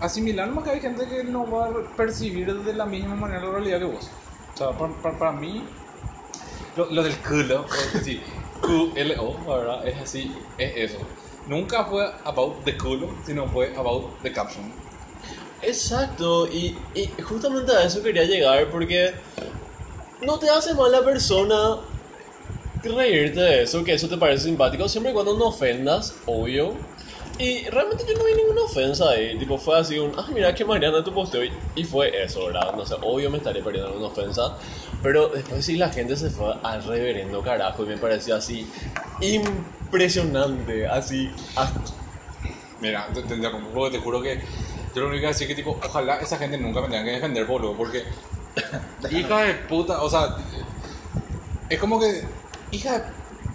[0.00, 3.52] asimilar más que hay gente que no va a percibir de la misma manera la
[3.52, 4.10] realidad que vos.
[4.54, 5.64] O sea, para, para, mí,
[6.76, 8.20] lo, del culo, o sí,
[8.60, 10.98] Q-L-O, verdad, es así, es eso.
[11.46, 14.72] Nunca fue about the culo, sino fue about the caption.
[15.60, 19.12] Exacto, y, y justamente a eso quería llegar porque
[20.22, 21.80] no te hace mal la persona
[22.92, 26.74] reírte de eso, que eso te parece simpático, siempre y cuando no ofendas, obvio.
[27.38, 30.64] Y realmente yo no vi ninguna ofensa ahí, tipo fue así un, ah, mira que
[30.64, 32.72] Mariana tu posteo y, y fue eso, ¿verdad?
[32.76, 34.56] No sé, obvio me estaré perdiendo alguna ofensa,
[35.02, 38.70] pero después sí la gente se fue al reverendo carajo y me pareció así
[39.20, 41.28] impresionante, así,
[42.80, 44.40] Mira, te, te interrumpo porque te juro que
[44.94, 47.46] yo lo único que decir que tipo, ojalá esa gente nunca me tenga que defender,
[47.46, 48.04] boludo, porque
[49.10, 50.36] hija de puta, o sea,
[51.68, 52.22] es como que
[52.70, 53.04] hija de,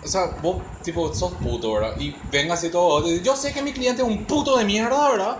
[0.03, 1.99] o sea, vos tipo sos puto, ¿verdad?
[1.99, 5.37] Y venga así todo, yo sé que mi cliente es un puto de mierda, ¿verdad?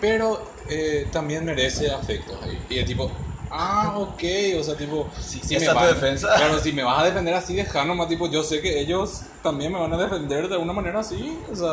[0.00, 2.38] Pero eh, también merece afecto.
[2.68, 3.10] Y es tipo,
[3.50, 4.22] ah, ok,
[4.58, 6.28] o sea, tipo, si, si esa me vas- defensa.
[6.36, 9.72] Claro, si me vas a defender así, deja nomás, tipo, yo sé que ellos también
[9.72, 11.70] me van a defender de alguna manera así, o sea,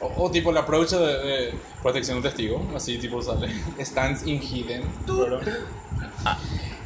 [0.00, 3.48] o, o tipo el approach de, de protección de testigo, así tipo sale,
[3.80, 5.58] stands in hidden, ¿verdad?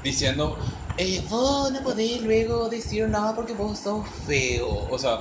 [0.02, 0.56] diciendo,
[0.98, 5.20] eh, vos no podés luego decir nada porque vos sos feo, o sea,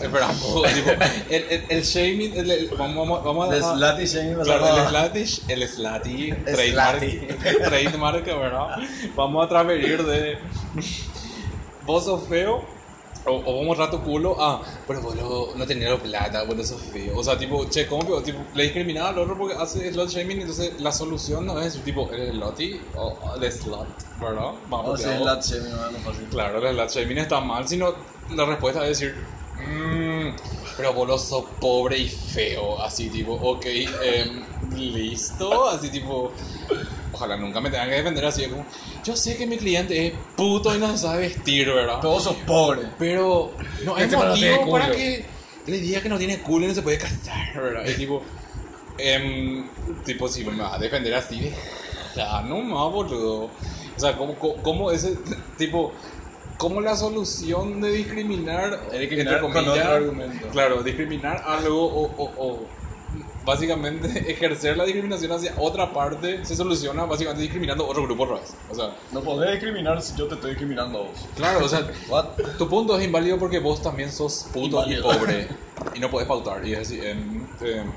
[0.00, 0.90] espera, vos, tipo,
[1.28, 3.74] el, el, el shaming, el- el- vamos, vamos, vamos El a...
[3.74, 7.18] slutty shaming Claro, el slatish, el slutty, trademark, Slutty.
[7.64, 8.76] trademark, ¿verdad?
[9.16, 10.38] Vamos a transferir de
[11.86, 12.64] vos sos feo
[13.26, 17.18] o, o vamos tu culo ah, pero lo- no tenés la plata, vos sos feo.
[17.18, 20.40] O sea, tipo, che, ¿cómo que tipo, le discriminaba al otro porque hace slot shaming?
[20.40, 23.86] Entonces, la solución no es tipo, eres slutty o o el slot,
[24.20, 24.52] ¿verdad?
[24.68, 26.24] Vamos, sí, porque slut vos- shaming, no es fácil.
[26.30, 27.94] Claro, el slut shaming está mal, sino
[28.34, 29.14] la respuesta es decir,
[29.58, 30.30] "Mm,
[30.76, 34.42] pero vos lo sos pobre y feo, así tipo, ok, em,
[34.74, 36.32] listo, así tipo,
[37.20, 38.64] ojalá nunca me tengan que defender así, como,
[39.04, 42.00] yo sé que mi cliente es puto y no se sabe vestir, ¿verdad?
[42.02, 42.82] Vos sos pobre.
[42.98, 43.52] Pero
[43.84, 45.24] no es Este no motivo para que
[45.66, 47.86] le diga que no tiene culo y no se puede casar, ¿verdad?
[47.86, 48.22] Es tipo,
[48.96, 49.68] em,
[50.04, 51.52] tipo, si me vas a defender así,
[52.16, 53.44] ya no más, boludo.
[53.44, 55.18] O sea, ¿cómo, cómo, cómo ese
[55.58, 55.92] tipo,
[56.56, 60.48] cómo la solución de discriminar, discriminar con otro argumento.
[60.48, 62.79] Claro, discriminar algo o, o, o
[63.44, 68.54] básicamente ejercer la discriminación hacia otra parte se soluciona básicamente discriminando otro grupo otra vez.
[68.70, 71.26] O sea, No podés discriminar si yo te estoy discriminando a vos.
[71.36, 72.26] claro, o sea, What?
[72.58, 75.00] tu punto es inválido porque vos también sos puto Inválido.
[75.12, 75.48] y pobre
[75.94, 76.66] y no puedes pautar.
[76.66, 77.88] Y es así, em, em,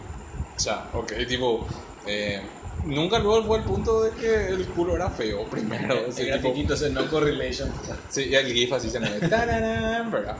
[0.55, 1.68] o sea, ok, tipo,
[2.05, 2.41] eh,
[2.86, 5.93] nunca luego fue el punto de que el culo era feo primero.
[6.09, 7.72] así, Ese tipo, grafiquito, ese no correlation.
[8.09, 9.28] sí, y el GIF así se mueve.
[9.28, 10.38] tararán, ¿verdad?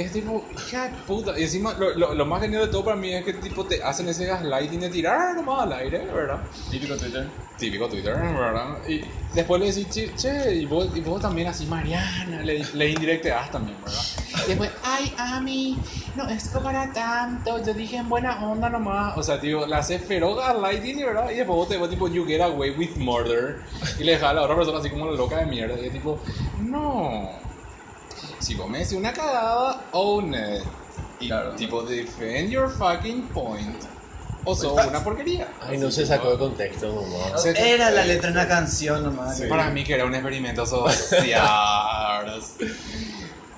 [0.00, 1.38] Es tipo, hija de puta.
[1.38, 3.82] Y encima, lo, lo, lo más genial de todo para mí es que tipo te
[3.82, 6.40] hacen ese gaslighting de tirar nomás al aire, ¿verdad?
[6.70, 7.28] Típico Twitter.
[7.58, 8.78] Típico Twitter, ¿verdad?
[8.88, 9.02] Y
[9.34, 13.50] después le decís, che, che y, vos, y vos también así, Mariana, le, le indirecteas
[13.50, 14.00] también, ¿verdad?
[14.46, 15.76] Y después, ay, Ami,
[16.16, 19.18] no es para tanto, yo dije en buena onda nomás.
[19.18, 21.30] O sea, tío, la haces feroz al lighting, ¿verdad?
[21.30, 23.60] Y después vos te vas tipo, you get away with murder.
[23.98, 25.78] Y le dejas a la otra persona así como la loca de mierda.
[25.78, 26.18] Y es tipo,
[26.60, 27.28] no.
[28.40, 30.64] Si vos me decís una cagada, own it.
[31.20, 31.50] Y Claro.
[31.54, 33.82] tipo, defend your fucking point.
[34.44, 35.48] O sos Pues, una porquería.
[35.60, 37.44] Ay, no se sacó de contexto nomás.
[37.44, 39.38] Era la letra de una canción nomás.
[39.42, 41.42] Para mí que era un experimento social.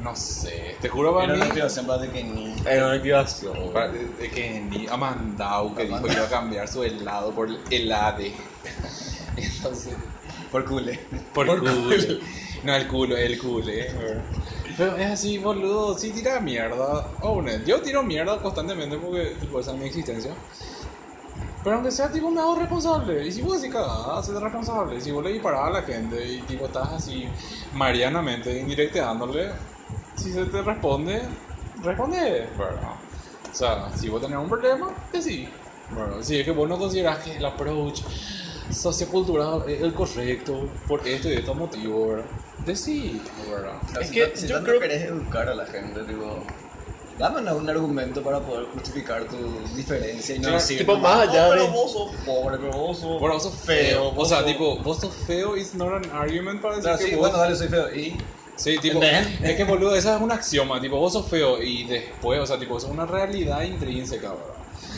[0.00, 1.50] no sé, te juro para Era una mí.
[1.50, 2.56] activación para ni.
[2.66, 3.72] Era una activación.
[3.72, 8.32] para- de, de que dijo que iba a cambiar su helado por helade.
[9.36, 9.94] Entonces,
[10.50, 10.98] Por cule.
[11.32, 11.62] por, Por.
[12.64, 13.88] No, el culo, el culé.
[14.76, 17.06] Pero es así, boludo, sí tira mierda.
[17.22, 20.32] No, yo tiro mierda constantemente porque tipo, esa es mi existencia.
[21.62, 23.26] Pero aunque sea, tipo, me hago responsable.
[23.26, 25.00] Y si vos decís cagada, hacete responsable.
[25.00, 27.28] Si vos le disparás a la gente y tipo estás así
[27.74, 29.50] marianamente indirecteándole,
[30.16, 31.22] si se te responde,
[31.82, 32.94] responde, ¿verdad?
[33.50, 35.48] O sea, si vos tenés un problema, decí.
[35.90, 36.16] ¿verdad?
[36.22, 38.02] Si es que vos no considerás que el approach
[38.70, 42.24] sociocultural es el correcto por esto y estos motivos, ¿verdad?
[42.66, 43.72] Decí, ¿verdad?
[44.00, 46.44] Es si que si yo tanto creo- querés educar a la gente, tipo.
[47.18, 49.36] Dame un argumento para poder justificar tu
[49.76, 50.78] diferencia y no decir.
[50.78, 53.20] tipo, más allá "Oh, pero de- vos sos pobre, pero vos sos.
[53.20, 54.12] Bueno, vos sos feo.
[54.16, 57.04] O sea, sos- tipo, vos sos feo is not an argument para decir Claro, que
[57.04, 57.20] sí, vos...
[57.20, 57.94] bueno, dale, soy feo.
[57.94, 58.16] Y.
[58.56, 62.38] Sí, tipo, es que boludo, esa es un axioma, tipo, vos sos feo y después,
[62.40, 64.44] o sea, tipo, eso es una realidad intrínseca, ¿verdad?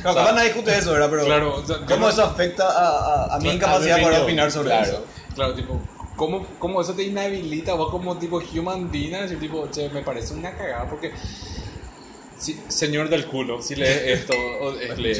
[0.02, 1.08] Claro, O sea, capaz nadie discute eso, ¿verdad?
[1.10, 1.24] Pero.
[1.24, 4.68] Claro, o sea, ¿Cómo no- eso afecta a, a, a mi incapacidad para opinar sobre
[4.70, 5.04] claro, eso?
[5.34, 5.80] Claro, tipo,
[6.16, 10.02] ¿cómo, ¿cómo eso te inhabilita vos como tipo human being a decir tipo, che, me
[10.02, 11.12] parece una cagada porque...
[12.36, 14.34] Sí, señor del culo, si lees esto,
[14.80, 15.18] es, lees,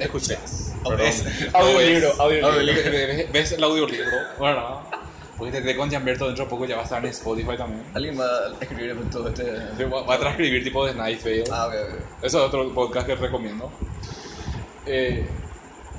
[0.00, 0.72] ¿Escuchás?
[0.82, 1.06] perdón.
[1.52, 2.20] O Audiolibro, ves.
[2.20, 3.32] audiolibro.
[3.32, 4.80] Ves- el audiolibro, ¿verdad?
[5.36, 7.82] Porque te de con Gianberto dentro de poco ya va a estar en Spotify también.
[7.92, 9.44] Alguien va a escribir todo este.
[9.86, 11.44] Va va a transcribir tipo de Night Vale.
[11.52, 12.24] Ah, ok, ok.
[12.24, 13.70] Eso es otro podcast que recomiendo.
[14.86, 15.26] Eh,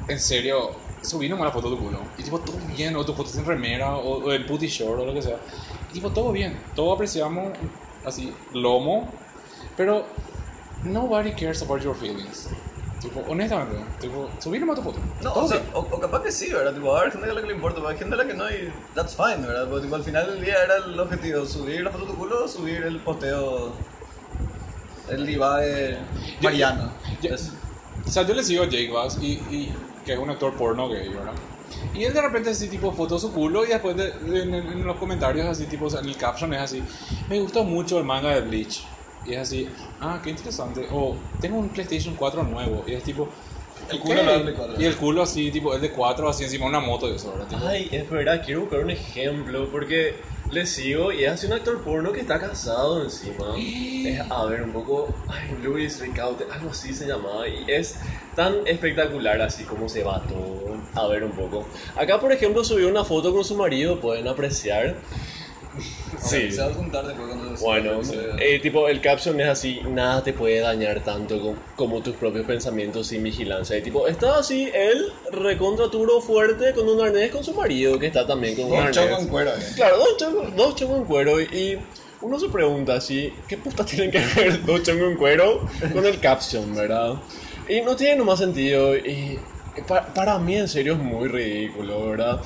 [0.07, 0.71] en serio,
[1.05, 1.99] subí nomás la foto de tu culo.
[2.17, 5.05] Y tipo, todo bien, o tu foto sin remera, o, o el putty short, o
[5.05, 5.37] lo que sea.
[5.91, 6.59] Y tipo, todo bien.
[6.75, 7.53] Todo apreciamos,
[8.05, 9.09] así, lomo.
[9.77, 10.05] Pero,
[10.83, 12.49] nobody cares about your feelings.
[13.01, 14.99] Tipo, honestamente, tipo, subí nomás tu foto.
[15.21, 16.73] No, o, sea, o, o capaz que sí, ¿verdad?
[16.73, 18.49] Tipo, a ver, gente a la que le importa, hay gente a la que no
[18.49, 19.67] y that's fine, ¿verdad?
[19.69, 22.45] Porque tipo, al final del día era el objetivo, subir la foto de tu culo
[22.45, 23.73] o subir el posteo,
[25.09, 25.97] el diva de
[26.41, 26.91] Mariano.
[27.21, 27.51] Yo- Es-
[28.07, 29.73] O sea, yo le sigo a Jake Bass, y, y,
[30.05, 31.33] que es un actor porno gay, ¿verdad?
[31.93, 34.97] Y él de repente así tipo foto su culo y después de- en, en- los
[34.97, 36.83] comentarios así tipo, en el caption es así,
[37.29, 38.83] me gustó mucho el manga de Bleach.
[39.25, 39.67] Y es así,
[39.99, 40.87] ah, qué interesante.
[40.91, 42.83] O tengo un PlayStation 4 nuevo.
[42.85, 43.27] Y es tipo,
[43.89, 44.75] El culo lo del 4.
[44.79, 47.31] Y el culo así, tipo, el de 4 así encima de una moto y eso,
[47.31, 47.47] ¿verdad?
[47.47, 50.15] Tipo, Ay, es verdad, quiero buscar un ejemplo porque
[50.51, 53.55] le sigo y es así un actor porno que está casado encima.
[54.05, 55.07] Es, a ver, un poco.
[55.27, 57.47] Ay, Luis Ricaute, algo así se llamaba.
[57.47, 57.95] Y es
[58.35, 60.77] tan espectacular así como se va todo.
[60.93, 61.65] A ver, un poco.
[61.95, 64.95] Acá, por ejemplo, subió una foto con su marido, pueden apreciar.
[66.17, 66.49] Sí.
[66.49, 68.01] Se va a juntar después cuando Bueno,
[68.39, 72.45] eh, tipo, el caption es así, nada te puede dañar tanto co- como tus propios
[72.45, 73.77] pensamientos sin vigilancia.
[73.77, 78.07] Y tipo, está así, él recontra turo fuerte con un arnés con su marido, que
[78.07, 78.95] está también con un arnés.
[78.95, 79.63] choco en cuero, eh.
[79.75, 81.77] Claro, dos chongos, dos chongos en cuero y
[82.21, 86.19] uno se pregunta así, ¿qué puta tienen que ver dos chongos en cuero con el
[86.19, 87.15] caption, verdad?
[87.67, 89.39] Y no tiene nomás sentido y
[89.87, 92.39] pa- para mí en serio es muy ridículo, ¿verdad?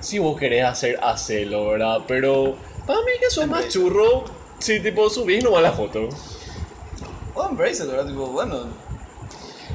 [0.00, 2.00] Si vos querés hacer, hacelo, ¿verdad?
[2.06, 2.54] Pero
[2.86, 4.24] para mí que sos más churro
[4.58, 6.08] si tipo subís nomás la foto.
[7.34, 8.06] Oh, embrace it, ¿verdad?
[8.06, 8.66] Tipo, bueno,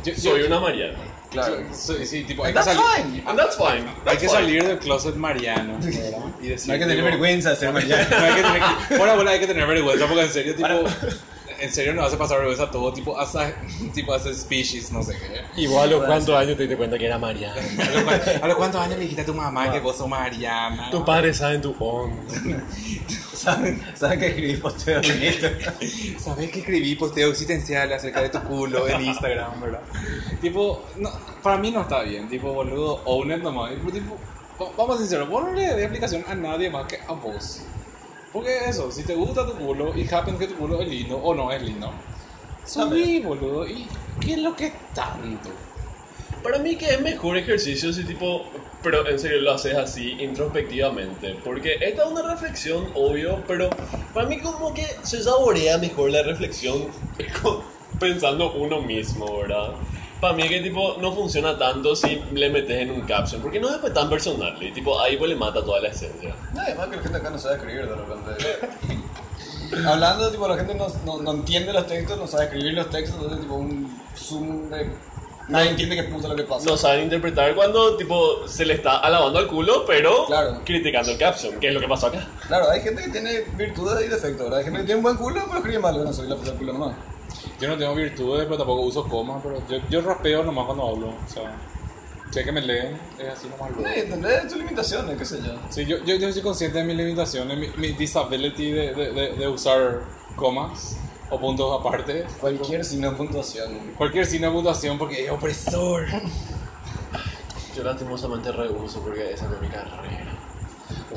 [0.04, 0.98] yo- yo- Soy una Mariana.
[1.30, 1.58] claro.
[1.72, 3.06] Sí, sí, tipo, hay And que that's salir.
[3.14, 3.24] fine.
[3.30, 3.86] And that's fine.
[4.06, 4.32] Hay que fine.
[4.32, 6.20] salir del closet mariano, ¿verdad?
[6.42, 8.08] Y decir, No hay que tener tipo, vergüenza de ser Mariano.
[8.10, 10.68] No hay que tener que, por ahora hay que tener vergüenza porque en serio, tipo,
[11.62, 13.54] en serio nos hace pasar vergüenza todo, tipo, hasta,
[13.94, 15.62] tipo, hace species, no sé qué.
[15.62, 17.62] Igual a los cuántos años te diste cuenta que era Mariana.
[18.42, 20.90] ¿A los, a cuántos años le dijiste a tu mamá que vos sos Mariana?
[20.92, 22.12] Tus padres saben tu on.
[23.34, 26.20] ¿Saben, ¿Saben que escribí posteo en?
[26.20, 29.82] ¿Sabes que escribí posteo existencial acerca de tu culo en Instagram, verdad?
[30.40, 31.10] Tipo, no,
[31.42, 33.72] para mí no está bien, tipo, boludo, own it nomás.
[33.72, 34.18] Tipo, tipo,
[34.62, 37.14] va- vamos a ser sinceros, vos no le des explicación a nadie más que a
[37.14, 37.62] vos.
[38.34, 41.34] Porque eso, si te gusta tu culo y happen que tu culo es lindo o
[41.34, 41.92] no es lindo,
[42.66, 43.88] subí, boludo, y
[44.20, 45.50] ¿qué es lo que tanto?
[46.42, 48.46] Para mí que es mejor ejercicio si tipo,
[48.82, 53.70] pero en serio lo haces así introspectivamente, porque esta es una reflexión, obvio, pero
[54.14, 56.88] para mí como que se saborea mejor la reflexión
[58.00, 59.74] pensando uno mismo, ¿verdad?
[60.22, 63.70] Para mí que tipo no funciona tanto si le metes en un caption, porque no
[63.74, 66.36] es tan personal y tipo ahí pues le mata toda la esencia.
[66.54, 69.02] No, además que la gente acá no sabe escribir de repente.
[69.88, 73.16] Hablando, tipo, la gente no, no, no entiende los textos, no sabe escribir los textos,
[73.16, 74.92] entonces, tipo, un zoom de...
[75.48, 76.66] Nadie entiende qué puta lo que pasa.
[76.70, 80.62] No saben interpretar cuando tipo se le está alabando al culo, pero Claro.
[80.66, 82.28] criticando el caption, que es lo que pasó acá.
[82.48, 84.60] Claro, hay gente que tiene virtudes y defectos, ¿verdad?
[84.60, 86.74] Hay gente que tiene un buen culo, pero escribe mal, bueno, soy la puta culo
[86.74, 86.96] nomás.
[87.60, 91.08] Yo no tengo virtudes, pero tampoco uso coma, pero yo, yo rapeo nomás cuando hablo.
[91.10, 91.56] O sea,
[92.32, 93.72] sé que me leen, es así nomás.
[93.96, 95.54] Eh, tendré tus limitaciones, qué sé yo.
[95.70, 99.34] Sí, yo, yo, yo soy consciente de mis limitaciones, mi, mi disability de, de, de,
[99.34, 100.02] de usar
[100.36, 100.98] comas
[101.30, 102.26] o puntos aparte.
[102.40, 103.94] Cualquier signo de puntuación.
[103.98, 106.06] Cualquier signo de puntuación porque es opresor.
[107.76, 110.41] Yo lastimosamente reuso porque esa no es mi carrera.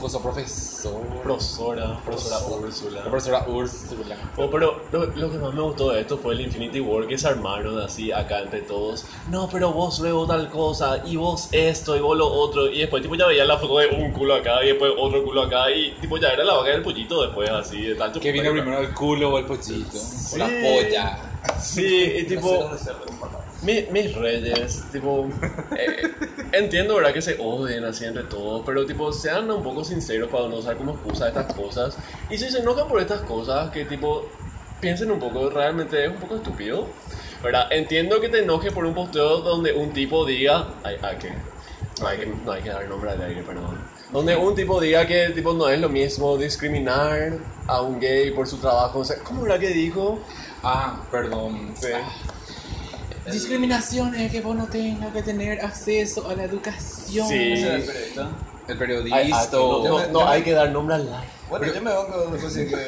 [0.08, 1.00] Soy profesor.
[1.22, 3.04] Profesora, profesora Úrsula.
[3.04, 4.16] La profesora Úrsula.
[4.36, 7.16] Oh, pero lo, lo que más me gustó de esto fue el Infinity War que
[7.16, 9.06] se armaron así acá entre todos.
[9.30, 12.68] No, pero vos luego tal cosa, y vos esto, y vos lo otro.
[12.68, 15.42] Y después, tipo, ya veía la foto de un culo acá, y después otro culo
[15.42, 18.20] acá, y tipo, ya era la vaca del pollito después, así, de tanto.
[18.20, 19.98] ¿Qué viene primero, el culo o el pochito?
[20.32, 21.18] O la polla.
[21.60, 22.70] Sí, y tipo,
[23.64, 25.28] mi- mis reyes, tipo,
[25.76, 26.10] eh,
[26.52, 27.12] entiendo, ¿verdad?
[27.12, 30.76] Que se odien así entre todos, pero tipo, sean un poco sinceros para no usar
[30.76, 31.96] como excusa estas cosas.
[32.30, 34.28] Y si se enojan por estas cosas, que tipo,
[34.80, 36.86] piensen un poco, realmente es un poco estúpido,
[37.42, 37.66] ¿verdad?
[37.72, 41.30] Entiendo que te enoje por un posteo donde un tipo diga, ay, ay, que,
[42.00, 43.78] no hay que, no hay que dar nombre al aire, perdón.
[44.12, 47.32] Donde un tipo diga que tipo no es lo mismo discriminar
[47.66, 49.00] a un gay por su trabajo.
[49.00, 50.20] O sea, ¿Cómo era que dijo?
[50.62, 51.74] Ah, perdón.
[51.76, 51.88] Sí.
[53.30, 57.28] Discriminación es que vos no tengas que tener acceso a la educación.
[57.28, 57.52] Sí.
[57.52, 58.30] ¿Ese era el periodista?
[58.66, 59.16] El Ay, periodista.
[59.18, 61.28] ay, no, no, no hay que dar nombre al aire.
[61.48, 62.74] Bueno, yo me banco después de que...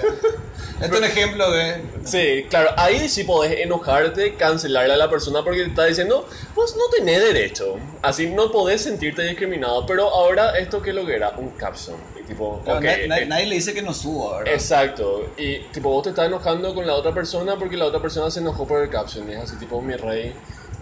[0.81, 1.83] Este es un ejemplo de...
[2.05, 6.77] Sí, claro, ahí sí podés enojarte, cancelarle a la persona porque te está diciendo, pues
[6.77, 7.77] no tenés derecho.
[8.03, 9.87] Así no podés sentirte discriminado.
[9.87, 11.31] Pero ahora, ¿esto qué es lo que era?
[11.31, 11.97] Un caption.
[12.27, 14.55] Tipo, Claro, ok, na- na- eh, nadie le dice que no suba, ¿verdad?
[14.55, 15.27] Exacto.
[15.37, 18.41] Y tipo, vos te estás enojando con la otra persona porque la otra persona se
[18.41, 19.29] enojó por el caption.
[19.31, 20.35] Y es así, tipo, mi rey.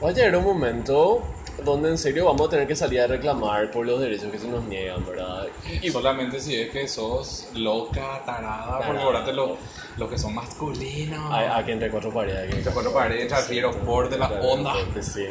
[0.02, 1.22] Va a llegar un momento
[1.64, 4.48] donde en serio vamos a tener que salir a reclamar por los derechos que se
[4.48, 5.46] nos niegan, ¿verdad?
[5.82, 9.02] Y solamente si es que sos loca, tarada, porque Tarada.
[9.04, 9.50] ahora los,
[9.96, 11.32] los que son masculinos.
[11.64, 12.54] Que entre cuatro paredes.
[12.54, 14.72] que- Te acuerdo paredes, refiero por de la onda.
[15.00, 15.26] Sí.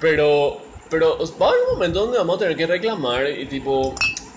[0.00, 0.58] Pero,
[0.90, 3.94] pero va a haber un momento donde vamos a tener que reclamar y tipo,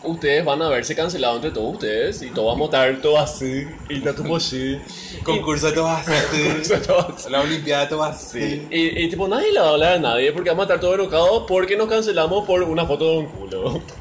[0.07, 3.67] ustedes van a verse cancelados entre todos ustedes y todos vamos a estar todo así
[3.89, 4.79] y está todo así.
[5.23, 7.29] Concurso todo así.
[7.29, 10.49] La Olimpiada de todas Y, y tipo, nadie le va a hablar a nadie porque
[10.49, 13.81] vamos a estar todos enojados porque nos cancelamos por una foto de un culo.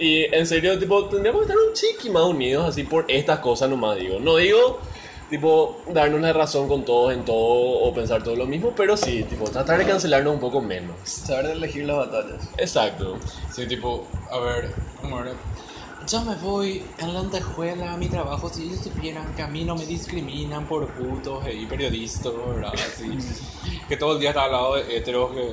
[0.00, 3.70] Y en serio, tipo, tendríamos que estar un chiqui más unidos así por estas cosas
[3.70, 4.18] nomás, digo.
[4.18, 4.80] No digo,
[5.30, 9.22] tipo, darnos la razón con todos en todo o pensar todo lo mismo, pero sí,
[9.22, 10.96] tipo, tratar de cancelarnos un poco menos.
[11.04, 12.48] Saber de elegir las batallas.
[12.58, 13.16] Exacto.
[13.54, 15.32] Sí, tipo, a ver, ¿cómo era?
[16.08, 19.64] Yo me voy en la antejuela a mi trabajo si ellos supieran que a mí
[19.64, 22.72] no me discriminan por putos y periodistas, ¿verdad?
[22.74, 23.16] Así,
[23.88, 25.52] que todo el día está al lado de heteros que...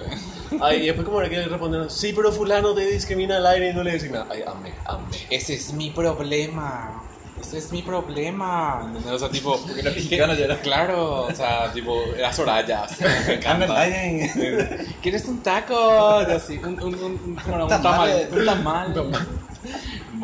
[0.61, 3.73] Ay, y después como era que responder, sí, pero fulano te discrimina al aire y
[3.73, 4.27] no le dice nada.
[4.31, 5.05] Ay, amé, amé.
[5.29, 7.03] Ese es mi problema.
[7.47, 8.81] Ese es mi problema.
[8.85, 9.13] ¿entendés?
[9.13, 9.57] O sea, tipo...
[9.57, 12.83] Porque los mexicanos ya Claro, o sea, tipo, era Soraya.
[12.83, 13.85] así, Me encanta.
[15.01, 16.21] ¿Quieres un taco?
[16.27, 18.27] Y Así, un, un, un, un, tamal.
[18.31, 18.93] Un tamal.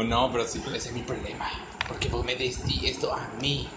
[0.05, 1.49] No, pero sí, ese es mi problema.
[1.87, 3.67] Porque vos me decís esto a mí.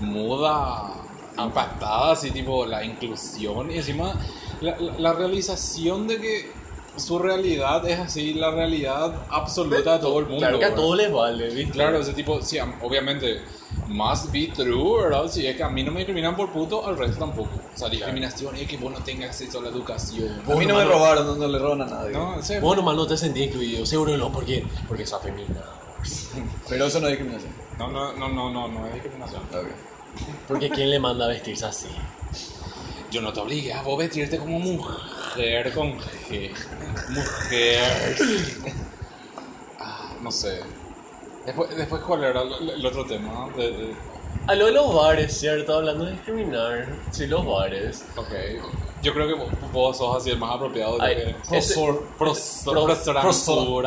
[0.00, 0.92] Muda,
[1.38, 4.14] impactada, así tipo la inclusión y encima
[4.60, 6.52] la, la- la realización de que
[6.96, 10.38] su realidad es así la realidad absoluta de todo el mundo.
[10.40, 10.82] Claro que a ¿verdad?
[10.82, 11.72] todos les vale, ¿viste?
[11.72, 13.40] Claro, ese tipo, sí, am- obviamente,
[13.88, 15.28] must be true, ¿verdad?
[15.28, 17.50] Si es que a mí no me discriminan por puto, al resto tampoco.
[17.74, 20.40] O sea, discriminación es que vos no tengas acceso a la educación.
[20.50, 22.12] A mí no me robaron, no, no le roban a nadie.
[22.12, 25.62] No, sí, Vos nomás no te sentís incluido, seguro no, porque, porque sos femenina.
[26.68, 27.52] Pero eso no es discriminación.
[27.78, 29.42] no, no, no, no, no, no es discriminación.
[29.52, 29.68] Ok.
[30.48, 31.88] Porque ¿quién le manda a vestirse así?
[33.10, 34.96] Yo no te obligué a vos vestirte como mujer
[35.74, 36.50] con G.
[37.10, 38.16] Mujer.
[39.78, 40.60] Ah, no sé.
[41.44, 43.48] Después, después ¿cuál era el, el otro tema?
[43.56, 43.94] De, de-
[44.48, 45.74] A lo de los bares, ¿cierto?
[45.74, 46.86] Hablando de discriminar.
[47.10, 48.04] Sí, los bares.
[48.16, 48.32] ok.
[49.02, 49.34] Yo creo que
[49.72, 51.34] vos, sos así el más apropiado de que...
[51.46, 52.74] Profesor, profesor,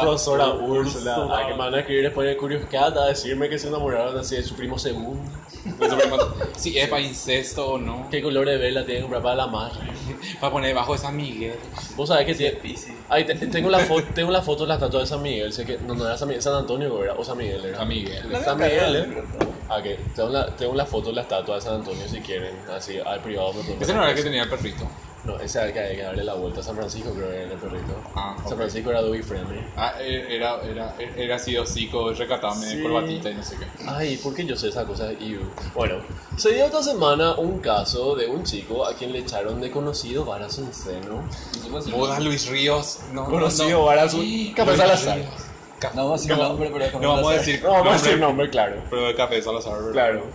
[0.04, 1.46] profesora Úrsula.
[1.48, 4.36] Que me van a escribir después de Curious Cat a decirme que se enamoraron así
[4.36, 5.20] de su primo segundo.
[6.58, 8.08] Si es para incesto o no.
[8.10, 9.80] ¿Qué color de vela tiene que comprar para la madre?
[10.40, 11.56] Para poner debajo de San Miguel.
[11.96, 12.58] Vos sabés que tiene.
[13.08, 15.52] Ay, te- tengo, la foto, tengo la foto de la estatua de San Miguel.
[15.54, 15.78] Sé que.
[15.80, 17.16] No, no era San Miguel, San Antonio, ¿verdad?
[17.18, 17.78] O San Miguel era.
[17.78, 18.24] San Miguel.
[18.44, 19.24] San Miguel, ¿eh?
[19.70, 22.56] Ah, que tengo la, tengo la foto de la estatua de San Antonio si quieren.
[22.76, 23.62] Así, al privado me.
[23.84, 24.88] Ese no era el que tenía el perrito.
[25.30, 26.64] No, ese era el que darle la vuelta.
[26.64, 27.94] San Francisco creo que era el perrito.
[28.16, 28.58] Ah, San.
[28.58, 29.60] Francisco era Dewey Friendly.
[29.78, 32.82] Ah, era, era, era así hocico, recatame, Sí.
[32.82, 33.66] corbatita y no sé qué.
[33.88, 35.12] Ay, ¿por qué yo sé esa cosa?
[35.14, 35.42] Iu.
[35.76, 35.96] Bueno,
[36.38, 40.26] se dio esta semana un caso de un chico a quien le echaron de conocido
[40.26, 41.24] varas en seno.
[41.92, 43.00] Boda Luis Ríos.
[43.14, 43.86] No, no, Conocido no.
[43.86, 45.20] varas Café Luis Salazar.
[45.94, 48.28] No vamos a decir nombre, pero No vamos a decir No, vamos a decir nombre,
[48.28, 48.84] nombre, claro.
[48.90, 49.74] Pero de Café Salazar.
[49.78, 49.92] ¿verdad?
[49.94, 50.26] Claro.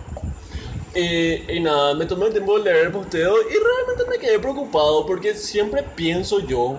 [0.95, 4.39] Y, y nada, me tomé el tiempo de leer el posteo y realmente me quedé
[4.39, 6.77] preocupado porque siempre pienso yo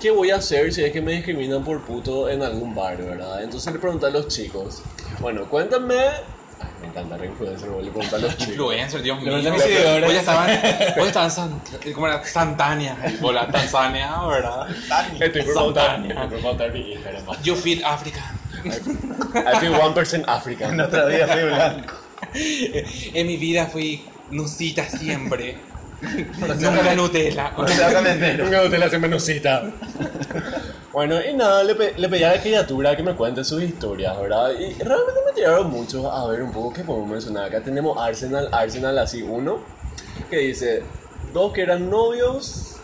[0.00, 3.42] qué voy a hacer si es que me discriminan por puto en algún bar, ¿verdad?
[3.42, 4.82] Entonces le pregunté a los chicos,
[5.20, 5.96] bueno, cuéntame...
[6.60, 8.48] Ay, me encanta la influencer, le pregunté a los chicos.
[8.48, 9.36] Influencer, Dios mío.
[9.36, 10.10] mis seguidores.
[10.10, 10.50] Hoy estaban,
[11.00, 11.62] hoy estaban san,
[11.94, 12.24] ¿cómo era?
[12.24, 12.96] Santania.
[13.20, 14.66] Bola Tanzania, ¿verdad?
[14.88, 15.26] Santania.
[15.26, 17.42] estoy por preguntar mi Instagram.
[17.42, 18.38] You feel African.
[18.64, 20.72] I feel 1% African.
[20.72, 22.07] En otra vida fui blanco.
[23.14, 25.56] En mi vida fui Nusita siempre.
[26.00, 27.52] Nunca Nutella.
[27.56, 27.88] O sea.
[28.44, 29.64] Nunca usted le hace menusita.
[30.92, 34.16] bueno, y nada, le, pe- le pedí a la criatura que me cuente sus historias,
[34.20, 34.50] ¿verdad?
[34.52, 37.46] Y realmente me tiraron mucho a ver un poco qué podemos mencionar.
[37.46, 39.58] Acá tenemos Arsenal, Arsenal así uno,
[40.30, 40.82] que dice,
[41.32, 42.76] dos que eran novios,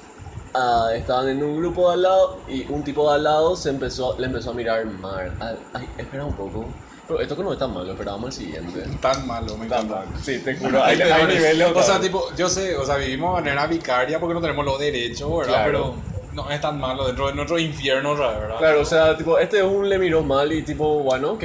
[0.55, 3.71] ah, estaban en un grupo de al lado y un tipo de al lado se
[3.71, 5.31] empezó, le empezó a mirar mal.
[5.73, 6.65] Ay, espera un poco.
[7.07, 8.83] Pero esto que no es tan malo, esperábamos el siguiente.
[9.01, 10.05] Tan malo, me encanta.
[10.23, 11.69] Sí, te juro, hay, hay niveles.
[11.75, 14.79] O sea, tipo, yo sé, o sea, vivimos de manera vicaria porque no tenemos los
[14.79, 15.53] derechos, ¿verdad?
[15.53, 15.67] Claro.
[15.67, 15.95] Pero
[16.35, 18.57] no es tan malo dentro de nuestro infierno, ¿verdad?
[18.59, 21.45] Claro, o sea, tipo, este es un le miró mal y tipo, bueno, ok.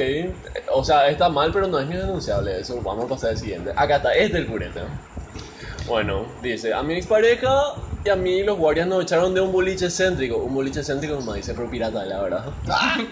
[0.72, 2.82] O sea, está mal, pero no es ni denunciable eso.
[2.82, 3.72] Vamos a pasar al siguiente.
[3.76, 4.82] Acá está, este es el purete.
[5.88, 7.74] Bueno, dice, a mi expareja
[8.06, 10.38] y a mí los guardias nos echaron de un boliche céntrico.
[10.38, 12.46] Un boliche céntrico nomás dice, pero pirata, la verdad.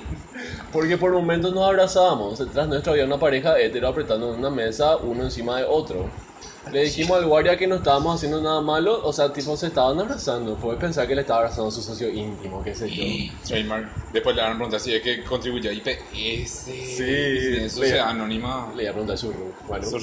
[0.71, 2.37] Porque por momentos nos abrazábamos.
[2.39, 6.09] Detrás nuestro había una pareja hetero apretando en una mesa, uno encima de otro.
[6.71, 9.97] Le dijimos al guardia que no estábamos haciendo nada malo, o sea, tipo se estaban
[10.01, 10.55] abrazando.
[10.55, 13.33] Puedes pensar que le estaba abrazando a su socio íntimo, qué sé yo.
[13.47, 14.11] Trademark.
[14.11, 16.49] Después le van a preguntar si es que contribuye a IPS.
[16.49, 18.71] Sí, Sociedad anónima.
[18.75, 19.33] Le iba a preguntar su.
[19.67, 19.87] Bueno.
[19.87, 19.97] Eso-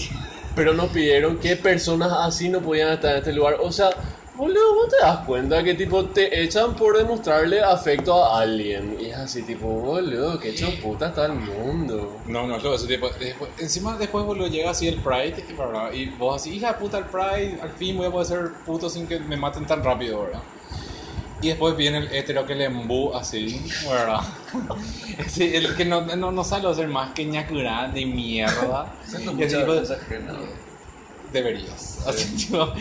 [0.57, 3.57] Pero nos pidieron que personas así no podían estar en este lugar.
[3.61, 3.91] O sea,
[4.37, 8.97] boludo, ¿vos te das cuenta que tipo te echan por demostrarle afecto a alguien?
[9.01, 12.21] Y es así, tipo, boludo, qué hecho puta está el mundo.
[12.27, 12.87] No, no, todo eso.
[12.87, 15.93] tipo, después, encima, después boludo, llega así el Pride, ¿verdad?
[15.93, 18.89] Y vos así, hija de puta, el Pride, al fin voy a poder ser puto
[18.91, 20.43] sin que me maten tan rápido, ¿verdad?
[21.41, 24.21] Y después viene el hetero que le embú así, ¿verdad?
[25.29, 28.95] Sí, el que no, no, no sabe hacer más que ñacurá de mierda.
[29.37, 29.57] Y así.
[31.33, 31.99] Deberías.
[32.07, 32.73] Así, tipo,